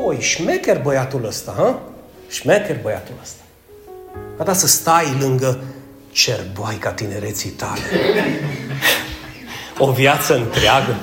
oi, 0.05 0.17
șmecher 0.19 0.81
băiatul 0.81 1.25
ăsta, 1.27 1.53
ha? 1.57 1.79
Șmecher 2.29 2.77
băiatul 2.81 3.13
ăsta. 3.21 3.41
A 4.37 4.43
da 4.43 4.53
să 4.53 4.67
stai 4.67 5.17
lângă 5.19 5.59
cerboaica 6.11 6.91
tinereții 6.91 7.49
tale 7.49 7.81
o 9.79 9.91
viață 9.91 10.35
întreagă 10.35 10.95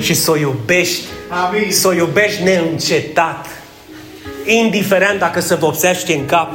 și 0.00 0.14
să 0.14 0.30
o 0.30 0.36
iubești 0.36 1.04
Amin. 1.32 1.70
Să 1.70 1.88
o 1.88 1.92
iubești 1.92 2.42
neîncetat. 2.42 3.46
Indiferent 4.44 5.18
dacă 5.18 5.40
se 5.40 5.54
vopsește 5.54 6.14
în 6.14 6.26
cap. 6.26 6.52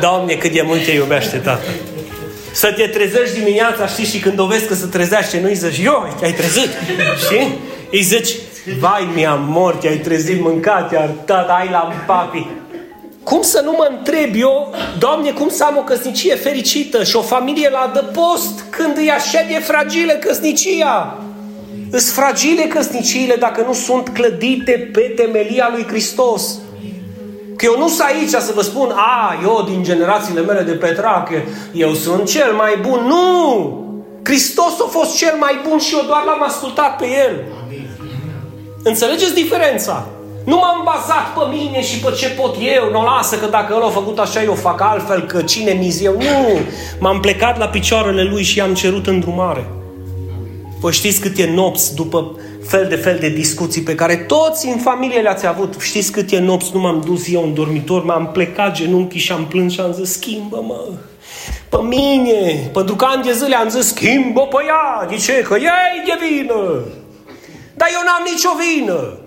Doamne, 0.00 0.34
cât 0.34 0.52
de 0.52 0.62
mult 0.62 0.84
te 0.84 0.90
iubește, 0.90 1.36
Tată. 1.36 1.68
Să 2.52 2.72
te 2.72 2.86
trezești 2.86 3.38
dimineața, 3.38 3.86
știi, 3.86 4.04
și 4.04 4.18
când 4.18 4.38
o 4.38 4.46
vezi 4.46 4.66
că 4.66 4.74
se 4.74 4.86
trezește, 4.86 5.40
nu-i 5.40 5.54
zici, 5.54 5.84
eu, 5.84 6.16
te-ai 6.18 6.32
trezit, 6.32 6.68
știi? 7.24 7.58
Îi 7.90 8.02
zici, 8.02 8.30
vai, 8.78 9.08
mi-a 9.14 9.34
mort, 9.34 9.80
te-ai 9.80 9.96
trezit, 9.96 10.40
mâncat, 10.40 10.92
iar 10.92 11.10
tata, 11.24 11.52
ai 11.52 11.68
la 11.70 11.92
papi. 12.06 12.46
Cum 13.28 13.42
să 13.42 13.60
nu 13.64 13.74
mă 13.76 13.88
întreb 13.90 14.34
eu, 14.34 14.74
Doamne, 14.98 15.30
cum 15.30 15.48
să 15.48 15.64
am 15.64 15.76
o 15.76 15.82
căsnicie 15.82 16.34
fericită 16.34 17.04
și 17.04 17.16
o 17.16 17.22
familie 17.22 17.68
la 17.70 17.78
adăpost 17.78 18.64
când 18.70 18.96
e 19.06 19.10
așa 19.10 19.38
de 19.48 19.54
fragilă 19.54 20.12
căsnicia? 20.12 21.18
Îs 21.90 22.12
fragile 22.12 22.62
căsniciile 22.62 23.34
dacă 23.34 23.62
nu 23.66 23.72
sunt 23.72 24.08
clădite 24.08 24.90
pe 24.92 25.00
temelia 25.00 25.68
lui 25.72 25.86
Hristos. 25.86 26.58
Că 27.56 27.64
eu 27.64 27.78
nu 27.78 27.88
sunt 27.88 28.00
aici 28.00 28.28
să 28.28 28.52
vă 28.54 28.62
spun, 28.62 28.90
a, 28.90 29.38
eu 29.42 29.66
din 29.70 29.82
generațiile 29.82 30.40
mele 30.40 30.62
de 30.62 30.72
Petrache, 30.72 31.48
eu 31.72 31.92
sunt 31.92 32.28
cel 32.28 32.52
mai 32.52 32.78
bun. 32.80 33.06
Nu! 33.06 33.86
Hristos 34.24 34.80
a 34.80 34.88
fost 34.90 35.16
cel 35.16 35.34
mai 35.38 35.60
bun 35.68 35.78
și 35.78 35.94
eu 35.94 36.04
doar 36.06 36.22
l-am 36.24 36.42
ascultat 36.42 36.96
pe 36.96 37.04
El. 37.04 37.44
Amin. 37.64 37.88
Înțelegeți 38.82 39.34
diferența? 39.34 40.06
Nu 40.50 40.56
m-am 40.56 40.80
bazat 40.84 41.26
pe 41.34 41.56
mine 41.56 41.82
și 41.82 41.98
pe 41.98 42.10
ce 42.10 42.28
pot 42.28 42.54
eu. 42.54 42.90
Nu 42.90 43.02
lasă 43.02 43.36
că 43.36 43.46
dacă 43.46 43.74
el 43.74 43.82
a 43.82 43.88
făcut 43.88 44.18
așa, 44.18 44.42
eu 44.42 44.54
fac 44.54 44.80
altfel, 44.80 45.20
că 45.26 45.42
cine 45.42 45.72
mi 45.72 45.98
eu. 46.02 46.12
Nu! 46.12 46.58
M-am 46.98 47.20
plecat 47.20 47.58
la 47.58 47.66
picioarele 47.68 48.22
lui 48.22 48.42
și 48.42 48.58
i-am 48.58 48.74
cerut 48.74 49.06
îndrumare. 49.06 49.66
Păi 50.80 50.92
știți 50.92 51.20
câte 51.20 51.50
nopți 51.54 51.94
după 51.94 52.36
fel 52.66 52.86
de 52.88 52.94
fel 52.94 53.18
de 53.18 53.28
discuții 53.28 53.82
pe 53.82 53.94
care 53.94 54.16
toți 54.16 54.68
în 54.68 54.78
familie 54.78 55.20
le-ați 55.20 55.46
avut. 55.46 55.74
Știți 55.80 56.12
câte 56.12 56.38
nopți 56.38 56.70
nu 56.74 56.80
m-am 56.80 57.02
dus 57.06 57.32
eu 57.32 57.42
în 57.42 57.54
dormitor, 57.54 58.04
m-am 58.04 58.30
plecat 58.32 58.74
genunchii 58.74 59.20
și 59.20 59.32
am 59.32 59.46
plâns 59.46 59.72
și 59.72 59.80
am 59.80 59.92
zis, 59.92 60.12
schimbă-mă, 60.12 60.84
pe 61.68 61.78
mine, 61.82 62.70
pentru 62.72 62.94
că 62.94 63.04
ani 63.08 63.22
de 63.22 63.32
zile 63.32 63.56
am 63.56 63.68
zis, 63.68 63.86
schimbă 63.86 64.40
pe 64.40 64.56
ea, 64.66 65.06
de 65.08 65.16
ce? 65.16 65.32
Că 65.32 65.56
ea 65.62 65.78
e 65.96 66.04
de 66.04 66.26
vină. 66.26 66.82
Dar 67.74 67.88
eu 67.92 68.02
n-am 68.04 68.26
nicio 68.32 68.50
vină. 68.62 69.18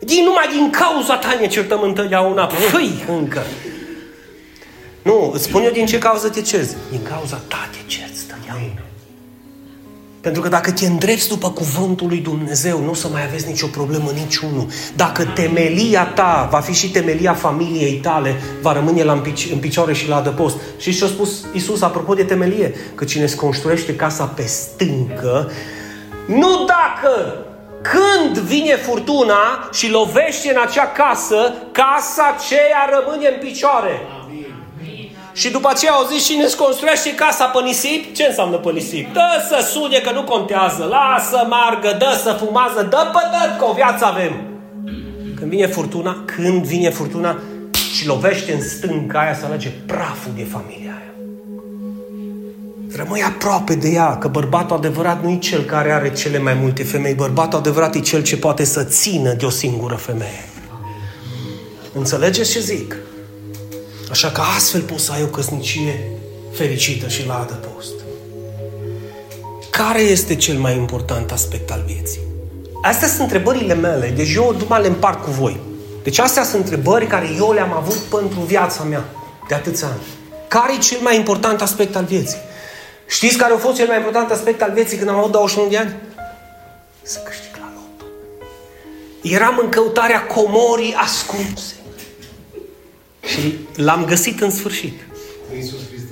Din 0.00 0.24
numai 0.24 0.46
din 0.52 0.70
cauza 0.70 1.16
ta 1.16 1.36
ne 1.40 1.46
certăm 1.46 1.82
întotdeauna. 1.82 2.50
Păi, 2.72 3.04
încă. 3.08 3.42
Nu, 5.02 5.30
îți 5.34 5.44
spun 5.44 5.62
eu 5.62 5.70
din 5.70 5.86
ce 5.86 5.98
cauză 5.98 6.28
te 6.28 6.42
cerți. 6.42 6.76
Din 6.90 7.00
cauza 7.02 7.36
ta 7.48 7.68
te 7.72 7.78
cerți 7.86 8.24
totdeauna. 8.26 8.80
Pentru 10.20 10.42
că 10.42 10.48
dacă 10.48 10.72
te 10.72 10.86
îndrepți 10.86 11.28
după 11.28 11.50
cuvântul 11.50 12.08
lui 12.08 12.18
Dumnezeu, 12.18 12.80
nu 12.80 12.90
o 12.90 12.94
să 12.94 13.08
mai 13.08 13.24
aveți 13.24 13.46
nicio 13.46 13.66
problemă 13.66 14.10
niciunul. 14.14 14.66
Dacă 14.96 15.24
temelia 15.24 16.04
ta 16.04 16.48
va 16.50 16.60
fi 16.60 16.72
și 16.72 16.90
temelia 16.90 17.34
familiei 17.34 17.94
tale, 17.94 18.34
va 18.62 18.72
rămâne 18.72 19.02
la 19.02 19.22
în 19.52 19.58
picioare 19.60 19.92
și 19.92 20.08
la 20.08 20.16
adăpost. 20.16 20.56
Și 20.78 20.96
ce 20.96 21.04
a 21.04 21.06
spus 21.06 21.44
Isus 21.52 21.82
apropo 21.82 22.14
de 22.14 22.24
temelie? 22.24 22.74
Că 22.94 23.04
cine 23.04 23.24
îți 23.24 23.36
construiește 23.36 23.96
casa 23.96 24.24
pe 24.24 24.42
stâncă, 24.42 25.50
nu 26.26 26.64
dacă 26.64 27.45
când 27.90 28.38
vine 28.38 28.76
furtuna 28.76 29.68
și 29.72 29.90
lovește 29.90 30.50
în 30.50 30.60
acea 30.66 30.86
casă, 30.86 31.52
casa 31.72 32.36
aceea 32.36 32.90
rămâne 32.90 33.28
în 33.28 33.38
picioare. 33.40 34.00
Și 35.32 35.50
după 35.50 35.68
aceea 35.68 35.92
au 35.92 36.06
zis 36.12 36.24
și 36.24 36.36
ne 36.36 36.46
construiește 36.58 37.14
casa 37.14 37.44
pe 37.44 37.58
nisip. 37.62 38.14
Ce 38.14 38.24
înseamnă 38.28 38.56
pe 38.56 38.70
nisip? 38.72 39.12
Dă 39.12 39.44
să 39.48 39.68
sune 39.70 39.98
că 39.98 40.10
nu 40.10 40.22
contează. 40.24 40.84
Lasă 40.84 41.46
margă, 41.48 41.96
dă 41.98 42.20
să 42.22 42.32
fumază, 42.32 42.82
dă 42.82 43.10
pe 43.12 43.20
dă 43.30 43.54
că 43.58 43.64
o 43.64 43.72
viață 43.72 44.04
avem. 44.04 44.32
Când 45.36 45.50
vine 45.50 45.66
furtuna, 45.66 46.22
când 46.24 46.64
vine 46.64 46.90
furtuna 46.90 47.38
și 47.94 48.06
lovește 48.06 48.52
în 48.52 48.62
stânca 48.62 49.20
aia 49.20 49.34
să 49.34 49.44
alege 49.46 49.68
praful 49.86 50.32
de 50.36 50.44
familia 50.44 50.90
aia. 50.98 51.05
Rămâi 52.94 53.22
aproape 53.22 53.74
de 53.74 53.88
ea, 53.88 54.16
că 54.16 54.28
bărbatul 54.28 54.76
adevărat 54.76 55.22
nu 55.22 55.30
e 55.30 55.38
cel 55.38 55.62
care 55.64 55.92
are 55.92 56.12
cele 56.12 56.38
mai 56.38 56.54
multe 56.54 56.84
femei. 56.84 57.14
Bărbatul 57.14 57.58
adevărat 57.58 57.94
e 57.94 58.00
cel 58.00 58.22
ce 58.22 58.36
poate 58.36 58.64
să 58.64 58.84
țină 58.84 59.32
de 59.32 59.44
o 59.44 59.50
singură 59.50 59.94
femeie. 59.94 60.48
Înțelegeți 61.94 62.50
ce 62.50 62.60
zic? 62.60 62.96
Așa 64.10 64.30
că 64.30 64.40
astfel 64.56 64.80
poți 64.80 65.04
să 65.04 65.12
ai 65.12 65.22
o 65.22 65.26
căsnicie 65.26 66.10
fericită 66.52 67.08
și 67.08 67.26
la 67.26 67.38
adăpost. 67.38 67.92
Care 69.70 70.00
este 70.00 70.34
cel 70.34 70.58
mai 70.58 70.76
important 70.76 71.32
aspect 71.32 71.70
al 71.70 71.82
vieții? 71.86 72.20
Astea 72.82 73.08
sunt 73.08 73.20
întrebările 73.20 73.74
mele, 73.74 74.12
deci 74.16 74.34
eu 74.34 74.54
după 74.58 74.78
le 74.78 74.86
împart 74.86 75.24
cu 75.24 75.30
voi. 75.30 75.60
Deci 76.02 76.18
astea 76.18 76.44
sunt 76.44 76.62
întrebări 76.62 77.06
care 77.06 77.28
eu 77.36 77.52
le-am 77.52 77.72
avut 77.72 77.96
pentru 77.96 78.40
viața 78.40 78.82
mea 78.82 79.04
de 79.48 79.54
atâția 79.54 79.86
ani. 79.86 80.00
Care 80.48 80.74
e 80.74 80.78
cel 80.78 80.98
mai 81.02 81.16
important 81.16 81.60
aspect 81.62 81.96
al 81.96 82.04
vieții? 82.04 82.38
Știți 83.06 83.36
care 83.36 83.52
a 83.52 83.56
fost 83.56 83.76
cel 83.76 83.86
mai 83.86 83.96
important 83.96 84.30
aspect 84.30 84.62
al 84.62 84.72
vieții 84.72 84.96
când 84.96 85.10
am 85.10 85.16
avut 85.16 85.30
21 85.30 85.68
de 85.68 85.76
ani? 85.76 85.94
Să 87.02 87.18
câștig 87.24 87.56
la 87.60 87.72
loto. 87.74 88.10
Eram 89.22 89.58
în 89.62 89.68
căutarea 89.68 90.26
comorii 90.26 90.94
ascunse. 90.94 91.74
Și 93.20 93.58
l-am 93.76 94.04
găsit 94.04 94.40
în 94.40 94.50
sfârșit. 94.50 95.00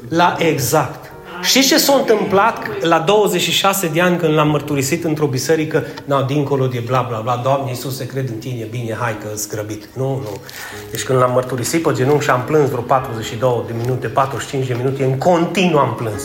La 0.09 0.37
exact. 0.39 1.13
Știți 1.43 1.69
ce 1.69 1.79
s-a 1.79 1.95
întâmplat 1.95 2.83
la 2.83 2.99
26 2.99 3.87
de 3.87 4.01
ani 4.01 4.17
când 4.19 4.35
l-am 4.35 4.49
mărturisit 4.49 5.05
într-o 5.05 5.27
biserică? 5.27 5.87
Na, 6.05 6.23
dincolo 6.23 6.67
de 6.67 6.83
bla 6.87 7.07
bla 7.09 7.19
bla, 7.19 7.37
Doamne 7.37 7.71
Iisuse, 7.71 8.07
cred 8.07 8.29
în 8.29 8.37
Tine, 8.37 8.67
bine, 8.71 8.97
hai 9.01 9.19
că 9.19 9.27
îți 9.33 9.49
grăbit. 9.49 9.89
Nu, 9.97 10.09
nu. 10.09 10.41
Deci 10.91 11.03
când 11.03 11.19
l-am 11.19 11.33
mărturisit 11.33 11.83
pe 11.83 11.93
genunchi 11.93 12.25
și 12.25 12.31
am 12.31 12.43
plâns 12.47 12.69
vreo 12.69 12.83
42 12.83 13.63
de 13.67 13.73
minute, 13.81 14.07
45 14.07 14.67
de 14.67 14.75
minute, 14.75 15.05
în 15.05 15.19
continuu 15.19 15.79
am 15.79 15.95
plâns. 15.95 16.23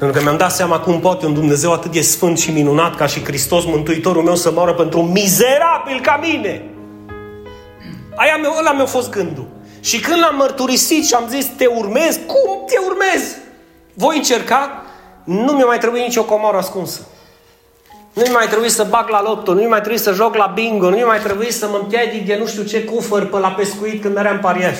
Pentru 0.00 0.18
că 0.18 0.24
mi-am 0.24 0.36
dat 0.36 0.52
seama 0.52 0.78
cum 0.78 1.00
poate 1.00 1.26
un 1.26 1.34
Dumnezeu 1.34 1.72
atât 1.72 1.92
de 1.92 2.00
sfânt 2.00 2.38
și 2.38 2.50
minunat 2.50 2.96
ca 2.96 3.06
și 3.06 3.24
Hristos, 3.24 3.64
Mântuitorul 3.64 4.22
meu, 4.22 4.34
să 4.34 4.50
moară 4.50 4.72
pentru 4.72 5.00
un 5.00 5.10
mizerabil 5.10 6.00
ca 6.02 6.20
mine. 6.22 6.64
Aia 8.14 8.36
meu, 8.36 8.54
ăla 8.58 8.72
mi-a 8.72 8.86
fost 8.86 9.10
gândul. 9.10 9.46
Și 9.80 10.00
când 10.00 10.18
l-am 10.20 10.36
mărturisit 10.36 11.06
și 11.06 11.14
am 11.14 11.24
zis, 11.28 11.46
te 11.56 11.66
urmez, 11.66 12.20
cum 12.26 12.64
te 12.66 12.78
urmez? 12.86 13.36
Voi 13.94 14.16
încerca? 14.16 14.82
Nu 15.24 15.52
mi-a 15.52 15.64
mai 15.64 15.78
trebuit 15.78 16.02
nicio 16.02 16.24
comoră 16.24 16.56
ascunsă. 16.56 17.00
Nu 18.12 18.22
mi 18.26 18.32
mai 18.32 18.46
trebuie 18.46 18.70
să 18.70 18.86
bag 18.90 19.08
la 19.08 19.22
loto, 19.22 19.54
nu 19.54 19.60
mi 19.60 19.66
mai 19.66 19.78
trebuie 19.78 20.00
să 20.00 20.12
joc 20.12 20.34
la 20.34 20.52
bingo, 20.54 20.90
nu 20.90 20.96
mi 20.96 21.02
mai 21.02 21.18
trebuie 21.18 21.50
să 21.50 21.68
mă 21.70 21.78
împiedic 21.82 22.26
de 22.26 22.36
nu 22.38 22.46
știu 22.46 22.62
ce 22.62 22.84
cufăr 22.84 23.26
pe 23.26 23.38
la 23.38 23.48
pescuit 23.48 24.02
când 24.02 24.14
meream 24.14 24.38
pariaș. 24.38 24.78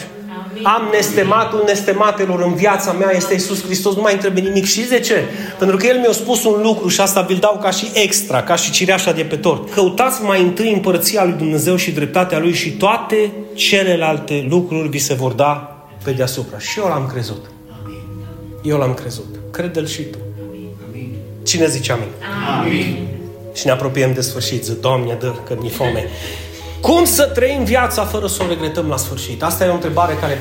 Am 0.63 0.89
nestematul 0.93 1.63
nestematelor 1.67 2.43
în 2.43 2.55
viața 2.55 2.93
mea, 2.93 3.11
este 3.15 3.35
Isus 3.35 3.65
Hristos, 3.65 3.95
nu 3.95 4.01
mai 4.01 4.19
trebuie 4.19 4.43
nimic. 4.43 4.65
Și 4.65 4.89
de 4.89 5.01
ce? 5.01 5.25
Pentru 5.59 5.77
că 5.77 5.87
El 5.87 5.99
mi-a 5.99 6.13
spus 6.13 6.45
un 6.45 6.63
lucru 6.63 6.89
și 6.89 7.01
asta 7.01 7.21
vi-l 7.21 7.39
dau 7.39 7.59
ca 7.63 7.71
și 7.71 7.91
extra, 7.95 8.43
ca 8.43 8.55
și 8.55 8.71
cireașa 8.71 9.13
de 9.13 9.23
pe 9.23 9.37
tort. 9.37 9.73
Căutați 9.73 10.23
mai 10.23 10.43
întâi 10.43 10.73
împărăția 10.73 11.25
lui 11.25 11.33
Dumnezeu 11.33 11.77
și 11.77 11.91
dreptatea 11.91 12.39
Lui 12.39 12.53
și 12.53 12.71
toate 12.71 13.33
celelalte 13.55 14.47
lucruri 14.49 14.89
vi 14.89 14.99
se 14.99 15.15
vor 15.15 15.33
da 15.33 15.77
pe 16.05 16.11
deasupra. 16.11 16.59
Și 16.59 16.79
eu 16.79 16.87
l-am 16.87 17.07
crezut. 17.07 17.51
Eu 18.63 18.79
l-am 18.79 18.95
crezut. 18.95 19.39
Crede-l 19.51 19.87
și 19.87 20.03
tu. 20.03 20.19
Cine 21.43 21.67
zice 21.67 21.93
amin? 21.93 22.09
Amin. 22.61 23.09
Și 23.55 23.67
ne 23.67 23.73
apropiem 23.73 24.13
de 24.13 24.21
sfârșit. 24.21 24.65
Zi, 24.65 24.81
Doamne, 24.81 25.17
dă 25.21 25.35
că 25.47 25.57
mi 25.61 25.69
fome. 25.69 26.05
Cum 26.81 27.05
să 27.05 27.25
trăim 27.25 27.65
viața 27.65 28.05
fără 28.05 28.27
să 28.27 28.43
o 28.43 28.49
regretăm 28.49 28.89
la 28.89 28.97
sfârșit? 28.97 29.43
Asta 29.43 29.65
e 29.65 29.69
o 29.69 29.75
întrebare 29.75 30.15
care 30.15 30.39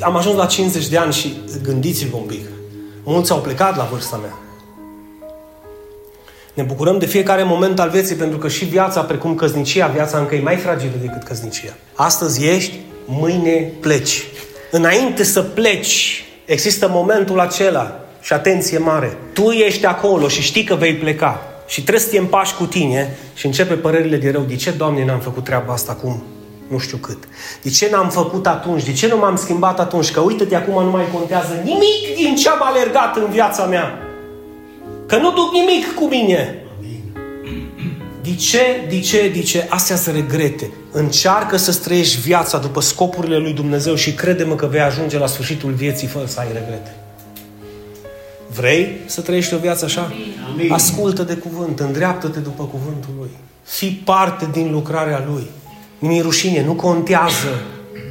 am 0.00 0.16
ajuns 0.16 0.36
la 0.36 0.46
50 0.46 0.86
de 0.86 0.96
ani 0.96 1.12
și 1.12 1.36
gândiți-vă 1.62 2.16
un 2.16 2.22
pic. 2.22 2.46
Mulți 3.04 3.32
au 3.32 3.38
plecat 3.38 3.76
la 3.76 3.88
vârsta 3.90 4.16
mea. 4.16 4.38
Ne 6.54 6.62
bucurăm 6.62 6.98
de 6.98 7.06
fiecare 7.06 7.42
moment 7.42 7.80
al 7.80 7.90
vieții 7.90 8.14
pentru 8.14 8.38
că 8.38 8.48
și 8.48 8.64
viața, 8.64 9.00
precum 9.00 9.34
căznicia, 9.34 9.86
viața 9.86 10.18
încă 10.18 10.34
e 10.34 10.40
mai 10.40 10.56
fragilă 10.56 10.92
decât 11.00 11.22
căznicia. 11.22 11.76
Astăzi 11.94 12.46
ești, 12.46 12.78
mâine 13.04 13.72
pleci. 13.80 14.24
Înainte 14.70 15.24
să 15.24 15.42
pleci, 15.42 16.24
există 16.44 16.88
momentul 16.90 17.40
acela 17.40 18.00
și 18.20 18.32
atenție 18.32 18.78
mare. 18.78 19.16
Tu 19.32 19.50
ești 19.50 19.86
acolo 19.86 20.28
și 20.28 20.42
știi 20.42 20.64
că 20.64 20.74
vei 20.74 20.94
pleca. 20.94 21.55
Și 21.66 21.80
trebuie 21.82 22.04
să 22.04 22.10
te 22.10 22.18
împași 22.18 22.54
cu 22.54 22.64
tine 22.64 23.16
și 23.34 23.46
începe 23.46 23.74
părerile 23.74 24.16
de 24.16 24.30
rău. 24.30 24.42
De 24.42 24.56
ce, 24.56 24.70
Doamne, 24.70 25.04
n-am 25.04 25.20
făcut 25.20 25.44
treaba 25.44 25.72
asta 25.72 25.92
acum 25.92 26.22
nu 26.68 26.78
știu 26.78 26.96
cât? 26.96 27.18
De 27.62 27.70
ce 27.70 27.88
n-am 27.90 28.10
făcut 28.10 28.46
atunci? 28.46 28.84
De 28.84 28.92
ce 28.92 29.06
nu 29.06 29.16
m-am 29.16 29.36
schimbat 29.36 29.80
atunci? 29.80 30.10
Că 30.10 30.20
uite-te, 30.20 30.54
acum 30.54 30.84
nu 30.84 30.90
mai 30.90 31.04
contează 31.12 31.60
nimic 31.64 32.16
din 32.16 32.34
ce 32.36 32.48
am 32.48 32.62
alergat 32.62 33.16
în 33.16 33.30
viața 33.30 33.64
mea. 33.64 33.98
Că 35.06 35.16
nu 35.16 35.32
duc 35.32 35.52
nimic 35.52 35.94
cu 35.94 36.04
mine. 36.06 36.60
De 38.22 38.34
ce, 38.34 38.86
de 38.88 39.00
ce, 39.00 39.28
de 39.28 39.42
ce? 39.42 39.66
Astea 39.68 39.96
să 39.96 40.10
regrete. 40.10 40.70
Încearcă 40.92 41.56
să 41.56 41.74
trăiești 41.74 42.20
viața 42.20 42.58
după 42.58 42.80
scopurile 42.80 43.36
lui 43.36 43.52
Dumnezeu 43.52 43.94
și 43.94 44.14
crede-mă 44.14 44.54
că 44.54 44.66
vei 44.66 44.80
ajunge 44.80 45.18
la 45.18 45.26
sfârșitul 45.26 45.72
vieții 45.72 46.06
fără 46.06 46.26
să 46.26 46.40
ai 46.40 46.46
regrete. 46.52 46.96
Vrei 48.56 48.96
să 49.06 49.20
trăiești 49.20 49.54
o 49.54 49.58
viață 49.58 49.84
așa? 49.84 50.12
Amin. 50.52 50.72
Ascultă 50.72 51.22
de 51.22 51.34
cuvânt, 51.34 51.80
îndreaptă-te 51.80 52.38
după 52.38 52.64
cuvântul 52.64 53.10
Lui. 53.18 53.30
Fii 53.62 54.02
parte 54.04 54.48
din 54.52 54.70
lucrarea 54.70 55.24
Lui. 55.30 55.46
Nu-i 55.98 56.20
rușine, 56.20 56.64
nu 56.64 56.74
contează. 56.74 57.62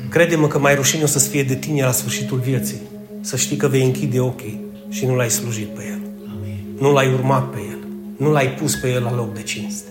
Crede-mă 0.09 0.47
că 0.47 0.59
mai 0.59 0.75
rușine 0.75 1.03
o 1.03 1.05
să 1.05 1.19
fie 1.19 1.43
de 1.43 1.55
tine 1.55 1.83
la 1.83 1.91
sfârșitul 1.91 2.37
vieții. 2.37 2.81
Să 3.21 3.35
știi 3.35 3.55
că 3.55 3.67
vei 3.67 3.83
închide 3.83 4.19
ochii 4.19 4.61
și 4.89 5.05
nu 5.05 5.15
l-ai 5.15 5.29
slujit 5.29 5.67
pe 5.67 5.81
El. 5.87 5.99
Amin. 6.35 6.65
Nu 6.79 6.91
l-ai 6.91 7.13
urmat 7.13 7.49
pe 7.49 7.57
El. 7.69 7.87
Nu 8.17 8.31
l-ai 8.31 8.49
pus 8.49 8.75
pe 8.75 8.89
El 8.89 9.03
la 9.03 9.15
loc 9.15 9.33
de 9.33 9.41
cinste. 9.41 9.87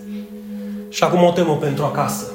Și 0.89 1.03
acum 1.03 1.23
o 1.23 1.31
temă 1.31 1.57
pentru 1.57 1.83
acasă. 1.83 2.25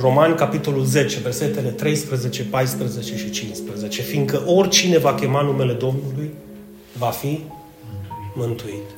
Romani, 0.00 0.34
capitolul 0.34 0.84
10, 0.84 1.18
versetele 1.22 1.68
13, 1.68 2.42
14 2.42 3.16
și 3.16 3.30
15. 3.30 4.02
Fiindcă 4.02 4.42
oricine 4.46 4.98
va 4.98 5.14
chema 5.14 5.42
numele 5.42 5.72
Domnului, 5.72 6.30
va 7.00 7.06
fi 7.06 7.40
mântuit. 8.34 8.88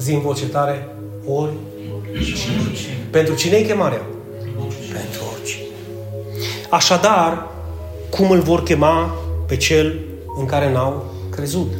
Zi 0.00 0.12
în 0.12 0.20
voce 0.20 0.46
tare, 0.46 0.88
ori 1.28 1.52
Pentru 3.10 3.34
cine 3.34 3.56
e 3.56 3.62
chemarea? 3.62 4.02
Pentru 4.92 5.20
oricine. 5.32 5.64
Așadar, 6.70 7.46
cum 8.10 8.30
îl 8.30 8.40
vor 8.40 8.62
chema 8.62 9.14
pe 9.46 9.56
cel 9.56 9.98
în 10.38 10.46
care 10.46 10.72
n-au 10.72 11.14
crezut? 11.30 11.72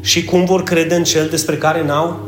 Și 0.00 0.24
cum 0.24 0.44
vor 0.44 0.62
crede 0.62 0.94
în 0.94 1.04
cel 1.04 1.28
despre 1.28 1.56
care 1.56 1.84
n-au 1.84 2.20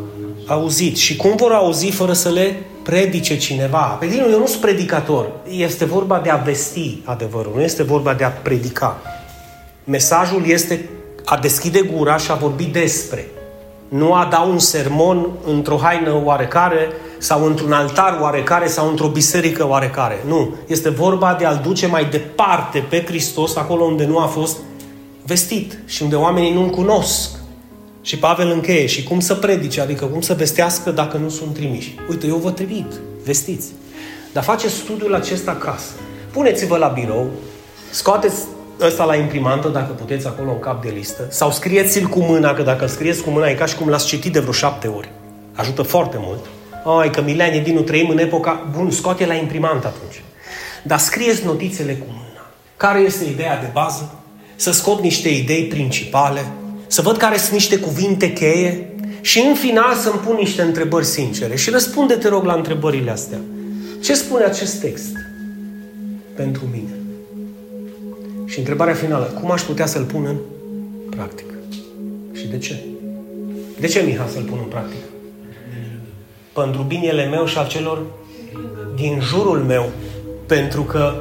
auzit? 0.46 0.96
Și 0.96 1.16
cum 1.16 1.36
vor 1.36 1.52
auzi 1.52 1.90
fără 1.90 2.12
să 2.12 2.28
le 2.28 2.62
predice 2.82 3.36
cineva. 3.36 3.78
Pe 3.78 4.06
tine 4.06 4.24
eu 4.30 4.38
nu 4.38 4.46
sunt 4.46 4.61
predicator. 4.61 5.32
Este 5.48 5.84
vorba 5.84 6.18
de 6.18 6.30
a 6.30 6.36
vesti 6.36 6.98
adevărul, 7.04 7.52
nu 7.54 7.62
este 7.62 7.82
vorba 7.82 8.14
de 8.14 8.24
a 8.24 8.28
predica. 8.28 9.00
Mesajul 9.84 10.46
este 10.46 10.88
a 11.24 11.36
deschide 11.36 11.80
gura 11.80 12.16
și 12.16 12.30
a 12.30 12.34
vorbi 12.34 12.64
despre. 12.64 13.28
Nu 13.88 14.14
a 14.14 14.28
da 14.30 14.40
un 14.40 14.58
sermon 14.58 15.28
într-o 15.46 15.76
haină 15.76 16.20
oarecare 16.24 16.88
sau 17.18 17.46
într-un 17.46 17.72
altar 17.72 18.18
oarecare 18.20 18.66
sau 18.66 18.88
într-o 18.88 19.08
biserică 19.08 19.68
oarecare. 19.68 20.24
Nu. 20.26 20.54
Este 20.66 20.88
vorba 20.88 21.36
de 21.38 21.44
a-L 21.44 21.60
duce 21.62 21.86
mai 21.86 22.04
departe 22.04 22.86
pe 22.88 23.04
Hristos 23.04 23.56
acolo 23.56 23.84
unde 23.84 24.04
nu 24.04 24.18
a 24.18 24.26
fost 24.26 24.56
vestit 25.26 25.78
și 25.86 26.02
unde 26.02 26.16
oamenii 26.16 26.52
nu-L 26.52 26.70
cunosc. 26.70 27.30
Și 28.02 28.18
Pavel 28.18 28.50
încheie 28.50 28.86
și 28.86 29.02
cum 29.02 29.20
să 29.20 29.34
predice, 29.34 29.80
adică 29.80 30.04
cum 30.04 30.20
să 30.20 30.34
vestească 30.34 30.90
dacă 30.90 31.16
nu 31.16 31.28
sunt 31.28 31.54
trimiși. 31.54 31.94
Uite, 32.08 32.26
eu 32.26 32.36
vă 32.36 32.50
trimit, 32.50 32.92
vestiți. 33.24 33.66
Dar 34.32 34.42
faceți 34.42 34.74
studiul 34.74 35.14
acesta 35.14 35.50
acasă. 35.50 35.90
Puneți-vă 36.32 36.76
la 36.76 36.86
birou, 36.86 37.26
scoateți 37.90 38.36
ăsta 38.81 39.05
la 39.05 39.14
imprimantă, 39.16 39.68
dacă 39.68 39.93
puteți, 39.93 40.26
acolo 40.26 40.51
în 40.51 40.59
cap 40.59 40.83
de 40.83 40.93
listă, 40.95 41.26
sau 41.31 41.51
scrieți-l 41.51 42.07
cu 42.07 42.20
mâna, 42.20 42.53
că 42.53 42.62
dacă 42.62 42.87
scrieți 42.87 43.22
cu 43.22 43.31
mâna 43.31 43.49
e 43.49 43.55
ca 43.55 43.66
și 43.66 43.76
cum 43.76 43.89
l-ați 43.89 44.07
citit 44.07 44.33
de 44.33 44.39
vreo 44.39 44.53
șapte 44.53 44.87
ori. 44.87 45.11
Ajută 45.55 45.83
foarte 45.83 46.16
mult. 46.20 46.45
Ai, 46.99 47.11
că 47.11 47.22
Milene 47.22 47.59
din 47.59 47.85
trăim 47.85 48.09
în 48.09 48.18
epoca... 48.18 48.70
Bun, 48.76 48.91
scoate 48.91 49.26
la 49.26 49.35
imprimantă 49.35 49.87
atunci. 49.87 50.22
Dar 50.83 50.99
scrieți 50.99 51.45
notițele 51.45 51.93
cu 51.93 52.07
mâna. 52.07 52.47
Care 52.76 53.01
este 53.01 53.24
ideea 53.24 53.61
de 53.61 53.68
bază? 53.72 54.14
Să 54.57 54.72
scot 54.72 55.01
niște 55.01 55.28
idei 55.28 55.64
principale, 55.64 56.41
să 56.87 57.03
văd 57.03 57.16
care 57.16 57.37
sunt 57.37 57.53
niște 57.53 57.78
cuvinte 57.78 58.33
cheie 58.33 58.89
și 59.20 59.45
în 59.49 59.55
final 59.55 59.95
să-mi 59.95 60.18
pun 60.18 60.37
niște 60.39 60.62
întrebări 60.62 61.07
sincere. 61.07 61.57
Și 61.57 61.70
răspunde, 61.70 62.14
te 62.14 62.28
rog, 62.28 62.45
la 62.45 62.53
întrebările 62.55 63.11
astea. 63.11 63.39
Ce 64.03 64.14
spune 64.14 64.45
acest 64.45 64.81
text 64.81 65.12
pentru 66.35 66.62
mine? 66.72 66.99
Și 68.51 68.59
întrebarea 68.59 68.94
finală, 68.94 69.24
cum 69.24 69.51
aș 69.51 69.62
putea 69.62 69.86
să-l 69.86 70.05
pun 70.05 70.24
în 70.24 70.36
practică? 71.11 71.55
Și 72.32 72.46
de 72.46 72.59
ce? 72.59 72.84
De 73.78 73.86
ce, 73.86 74.01
Miha, 74.01 74.26
să-l 74.32 74.42
pun 74.42 74.59
în 74.62 74.68
practică? 74.68 75.05
Pentru 76.53 76.82
binele 76.82 77.24
meu 77.26 77.46
și 77.46 77.59
al 77.59 77.66
celor 77.66 78.03
din 78.94 79.20
jurul 79.20 79.59
meu. 79.59 79.88
Pentru 80.46 80.82
că 80.82 81.14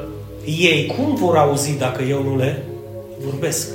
ei 0.46 0.94
cum 0.98 1.16
vor 1.16 1.38
auzi 1.38 1.78
dacă 1.78 2.04
eu 2.04 2.24
nu 2.24 2.38
le 2.38 2.64
vorbesc? 3.26 3.68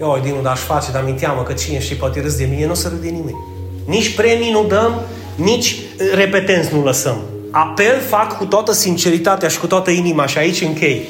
Eu, 0.00 0.20
Dinu, 0.22 0.42
dar 0.42 0.52
aș 0.52 0.60
face, 0.60 0.90
dar 0.92 1.04
mi 1.04 1.12
teamă 1.12 1.42
că 1.42 1.52
cine 1.52 1.80
știe, 1.80 1.96
poate 1.96 2.20
râs 2.20 2.36
de 2.36 2.44
mine, 2.44 2.64
nu 2.64 2.70
o 2.70 2.74
să 2.74 2.88
râde 2.88 3.08
nimeni. 3.08 3.36
Nici 3.86 4.14
premii 4.14 4.50
nu 4.50 4.64
dăm, 4.64 5.00
nici 5.36 5.70
uh, 5.70 6.12
repetenți 6.14 6.74
nu 6.74 6.84
lăsăm. 6.84 7.16
Apel 7.50 8.00
fac 8.08 8.38
cu 8.38 8.44
toată 8.44 8.72
sinceritatea 8.72 9.48
și 9.48 9.58
cu 9.58 9.66
toată 9.66 9.90
inima 9.90 10.26
și 10.26 10.38
aici 10.38 10.60
închei. 10.60 11.02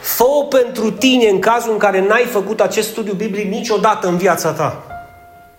Fă 0.00 0.46
pentru 0.48 0.90
tine 0.90 1.28
în 1.28 1.38
cazul 1.38 1.72
în 1.72 1.78
care 1.78 2.06
n-ai 2.06 2.24
făcut 2.24 2.60
acest 2.60 2.88
studiu 2.88 3.12
biblic 3.12 3.50
niciodată 3.50 4.08
în 4.08 4.16
viața 4.16 4.50
ta. 4.50 4.82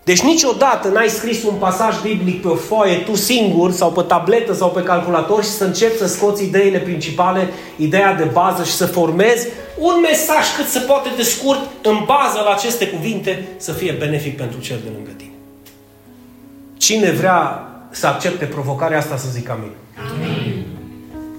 Deci 0.04 0.20
niciodată 0.20 0.88
n-ai 0.88 1.08
scris 1.08 1.42
un 1.42 1.54
pasaj 1.54 2.00
biblic 2.02 2.42
pe 2.42 2.48
o 2.48 2.54
foaie 2.54 2.96
tu 2.96 3.14
singur 3.14 3.70
sau 3.72 3.92
pe 3.92 4.02
tabletă 4.02 4.54
sau 4.54 4.70
pe 4.70 4.82
calculator 4.82 5.44
și 5.44 5.50
să 5.50 5.64
începi 5.64 5.98
să 5.98 6.06
scoți 6.06 6.44
ideile 6.44 6.78
principale, 6.78 7.48
ideea 7.76 8.14
de 8.14 8.24
bază 8.24 8.64
și 8.64 8.72
să 8.72 8.86
formezi 8.86 9.48
un 9.78 10.00
mesaj 10.00 10.56
cât 10.56 10.68
se 10.68 10.78
poate 10.78 11.08
de 11.16 11.22
scurt 11.22 11.60
în 11.82 11.98
bază 12.06 12.40
la 12.44 12.50
aceste 12.50 12.88
cuvinte 12.88 13.48
să 13.56 13.72
fie 13.72 13.96
benefic 13.98 14.36
pentru 14.36 14.60
cel 14.60 14.78
de 14.84 14.90
lângă 14.94 15.10
tine. 15.16 15.32
Cine 16.76 17.10
vrea 17.10 17.68
să 17.90 18.06
accepte 18.06 18.44
provocarea 18.44 18.98
asta 18.98 19.16
să 19.16 19.26
zic 19.30 19.48
amin. 19.50 19.72
Amin. 20.12 20.66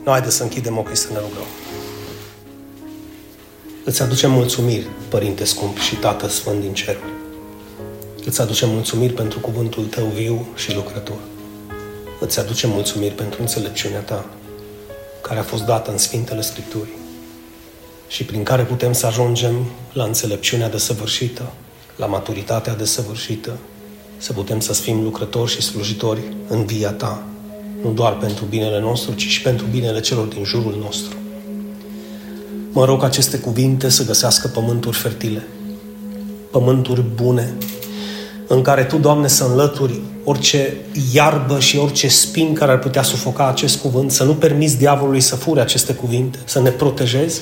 Nu, 0.04 0.12
haideți 0.12 0.36
să 0.36 0.44
închidem 0.44 0.78
ochii 0.78 0.96
să 0.96 1.08
ne 1.12 1.18
rugăm. 1.18 1.71
Îți 3.84 4.02
aducem 4.02 4.32
mulțumiri, 4.32 4.88
Părinte 5.08 5.44
Scump 5.44 5.78
și 5.78 5.96
Tată 5.96 6.28
Sfânt 6.28 6.62
din 6.62 6.74
Cerul. 6.74 7.14
Îți 8.26 8.42
aducem 8.42 8.70
mulțumiri 8.70 9.14
pentru 9.14 9.40
cuvântul 9.40 9.84
tău 9.84 10.06
viu 10.06 10.48
și 10.56 10.76
lucrător. 10.76 11.18
Îți 12.20 12.40
aducem 12.40 12.70
mulțumiri 12.70 13.14
pentru 13.14 13.42
înțelepciunea 13.42 14.00
ta, 14.00 14.26
care 15.22 15.40
a 15.40 15.44
fost 15.44 15.64
dată 15.64 15.92
în 15.92 15.98
Sfintele 15.98 16.42
Scripturii 16.42 16.98
și 18.08 18.24
prin 18.24 18.44
care 18.44 18.64
putem 18.64 18.94
să 18.94 19.06
ajungem 19.06 19.66
la 19.94 20.04
înțelepciunea 20.04 20.70
desăvârșită, 20.70 21.54
la 21.96 22.06
maturitatea 22.06 22.76
desăvârșită, 22.76 23.58
să 24.18 24.34
putem 24.34 24.60
să 24.60 24.74
fim 24.74 25.04
lucrători 25.04 25.52
și 25.52 25.62
slujitori 25.62 26.22
în 26.48 26.66
via 26.66 26.92
ta, 26.92 27.24
nu 27.82 27.92
doar 27.92 28.18
pentru 28.18 28.46
binele 28.46 28.80
nostru, 28.80 29.14
ci 29.14 29.28
și 29.28 29.42
pentru 29.42 29.66
binele 29.66 30.00
celor 30.00 30.26
din 30.26 30.44
jurul 30.44 30.78
nostru. 30.84 31.21
Mă 32.74 32.86
rog 32.86 33.04
aceste 33.04 33.38
cuvinte 33.38 33.90
să 33.90 34.06
găsească 34.06 34.48
pământuri 34.48 34.98
fertile, 34.98 35.48
pământuri 36.52 37.04
bune, 37.16 37.54
în 38.48 38.62
care 38.62 38.84
Tu, 38.84 38.98
Doamne, 38.98 39.28
să 39.28 39.44
înlături 39.44 40.02
orice 40.24 40.76
iarbă 41.14 41.60
și 41.60 41.78
orice 41.78 42.08
spin 42.08 42.54
care 42.54 42.72
ar 42.72 42.80
putea 42.80 43.02
sufoca 43.02 43.48
acest 43.48 43.82
cuvânt, 43.82 44.12
să 44.12 44.24
nu 44.24 44.34
permiți 44.34 44.78
diavolului 44.78 45.22
să 45.22 45.36
fure 45.36 45.62
aceste 45.62 45.94
cuvinte, 45.94 46.40
să 46.46 46.62
ne 46.62 46.70
protejezi, 46.70 47.42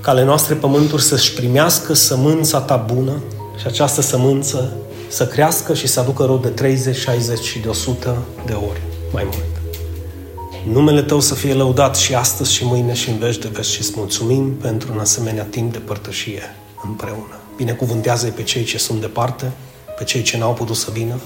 ca 0.00 0.10
ale 0.10 0.24
noastre 0.24 0.54
pământuri 0.54 1.02
să-și 1.02 1.32
primească 1.32 1.94
sămânța 1.94 2.60
Ta 2.60 2.76
bună 2.76 3.22
și 3.60 3.66
această 3.66 4.00
sămânță 4.00 4.72
să 5.08 5.26
crească 5.26 5.74
și 5.74 5.86
să 5.86 6.00
aducă 6.00 6.24
rod 6.24 6.42
de 6.42 6.48
30, 6.48 6.96
60 6.96 7.44
și 7.44 7.58
de 7.58 7.68
100 7.68 8.16
de 8.46 8.52
ori 8.52 8.80
mai 9.12 9.22
mult. 9.24 9.57
Numele 10.72 11.02
Tău 11.02 11.20
să 11.20 11.34
fie 11.34 11.54
lăudat 11.54 11.96
și 11.96 12.14
astăzi 12.14 12.52
și 12.52 12.64
mâine 12.64 12.94
și 12.94 13.08
în 13.08 13.18
veci 13.18 13.38
de 13.38 13.48
veci 13.52 13.64
și 13.64 13.80
îți 13.80 13.92
mulțumim 13.94 14.54
pentru 14.54 14.92
un 14.92 14.98
asemenea 14.98 15.44
timp 15.44 15.72
de 15.72 15.78
părtășie 15.78 16.42
împreună. 16.84 17.40
Binecuvântează-i 17.56 18.30
pe 18.30 18.42
cei 18.42 18.64
ce 18.64 18.78
sunt 18.78 19.00
departe, 19.00 19.52
pe 19.98 20.04
cei 20.04 20.22
ce 20.22 20.38
n-au 20.38 20.52
putut 20.52 20.76
să 20.76 20.90
vină 20.92 21.20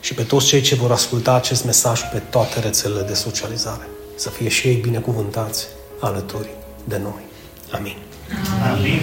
și 0.00 0.14
pe 0.14 0.22
toți 0.22 0.46
cei 0.46 0.60
ce 0.60 0.74
vor 0.74 0.92
asculta 0.92 1.34
acest 1.34 1.64
mesaj 1.64 2.00
pe 2.12 2.18
toate 2.30 2.60
rețelele 2.60 3.02
de 3.02 3.14
socializare. 3.14 3.88
Să 4.14 4.28
fie 4.28 4.48
și 4.48 4.66
ei 4.66 4.74
binecuvântați 4.74 5.66
alături 6.00 6.48
de 6.84 6.98
noi. 7.02 7.24
Amin. 7.70 7.96
Amin. 8.72 9.00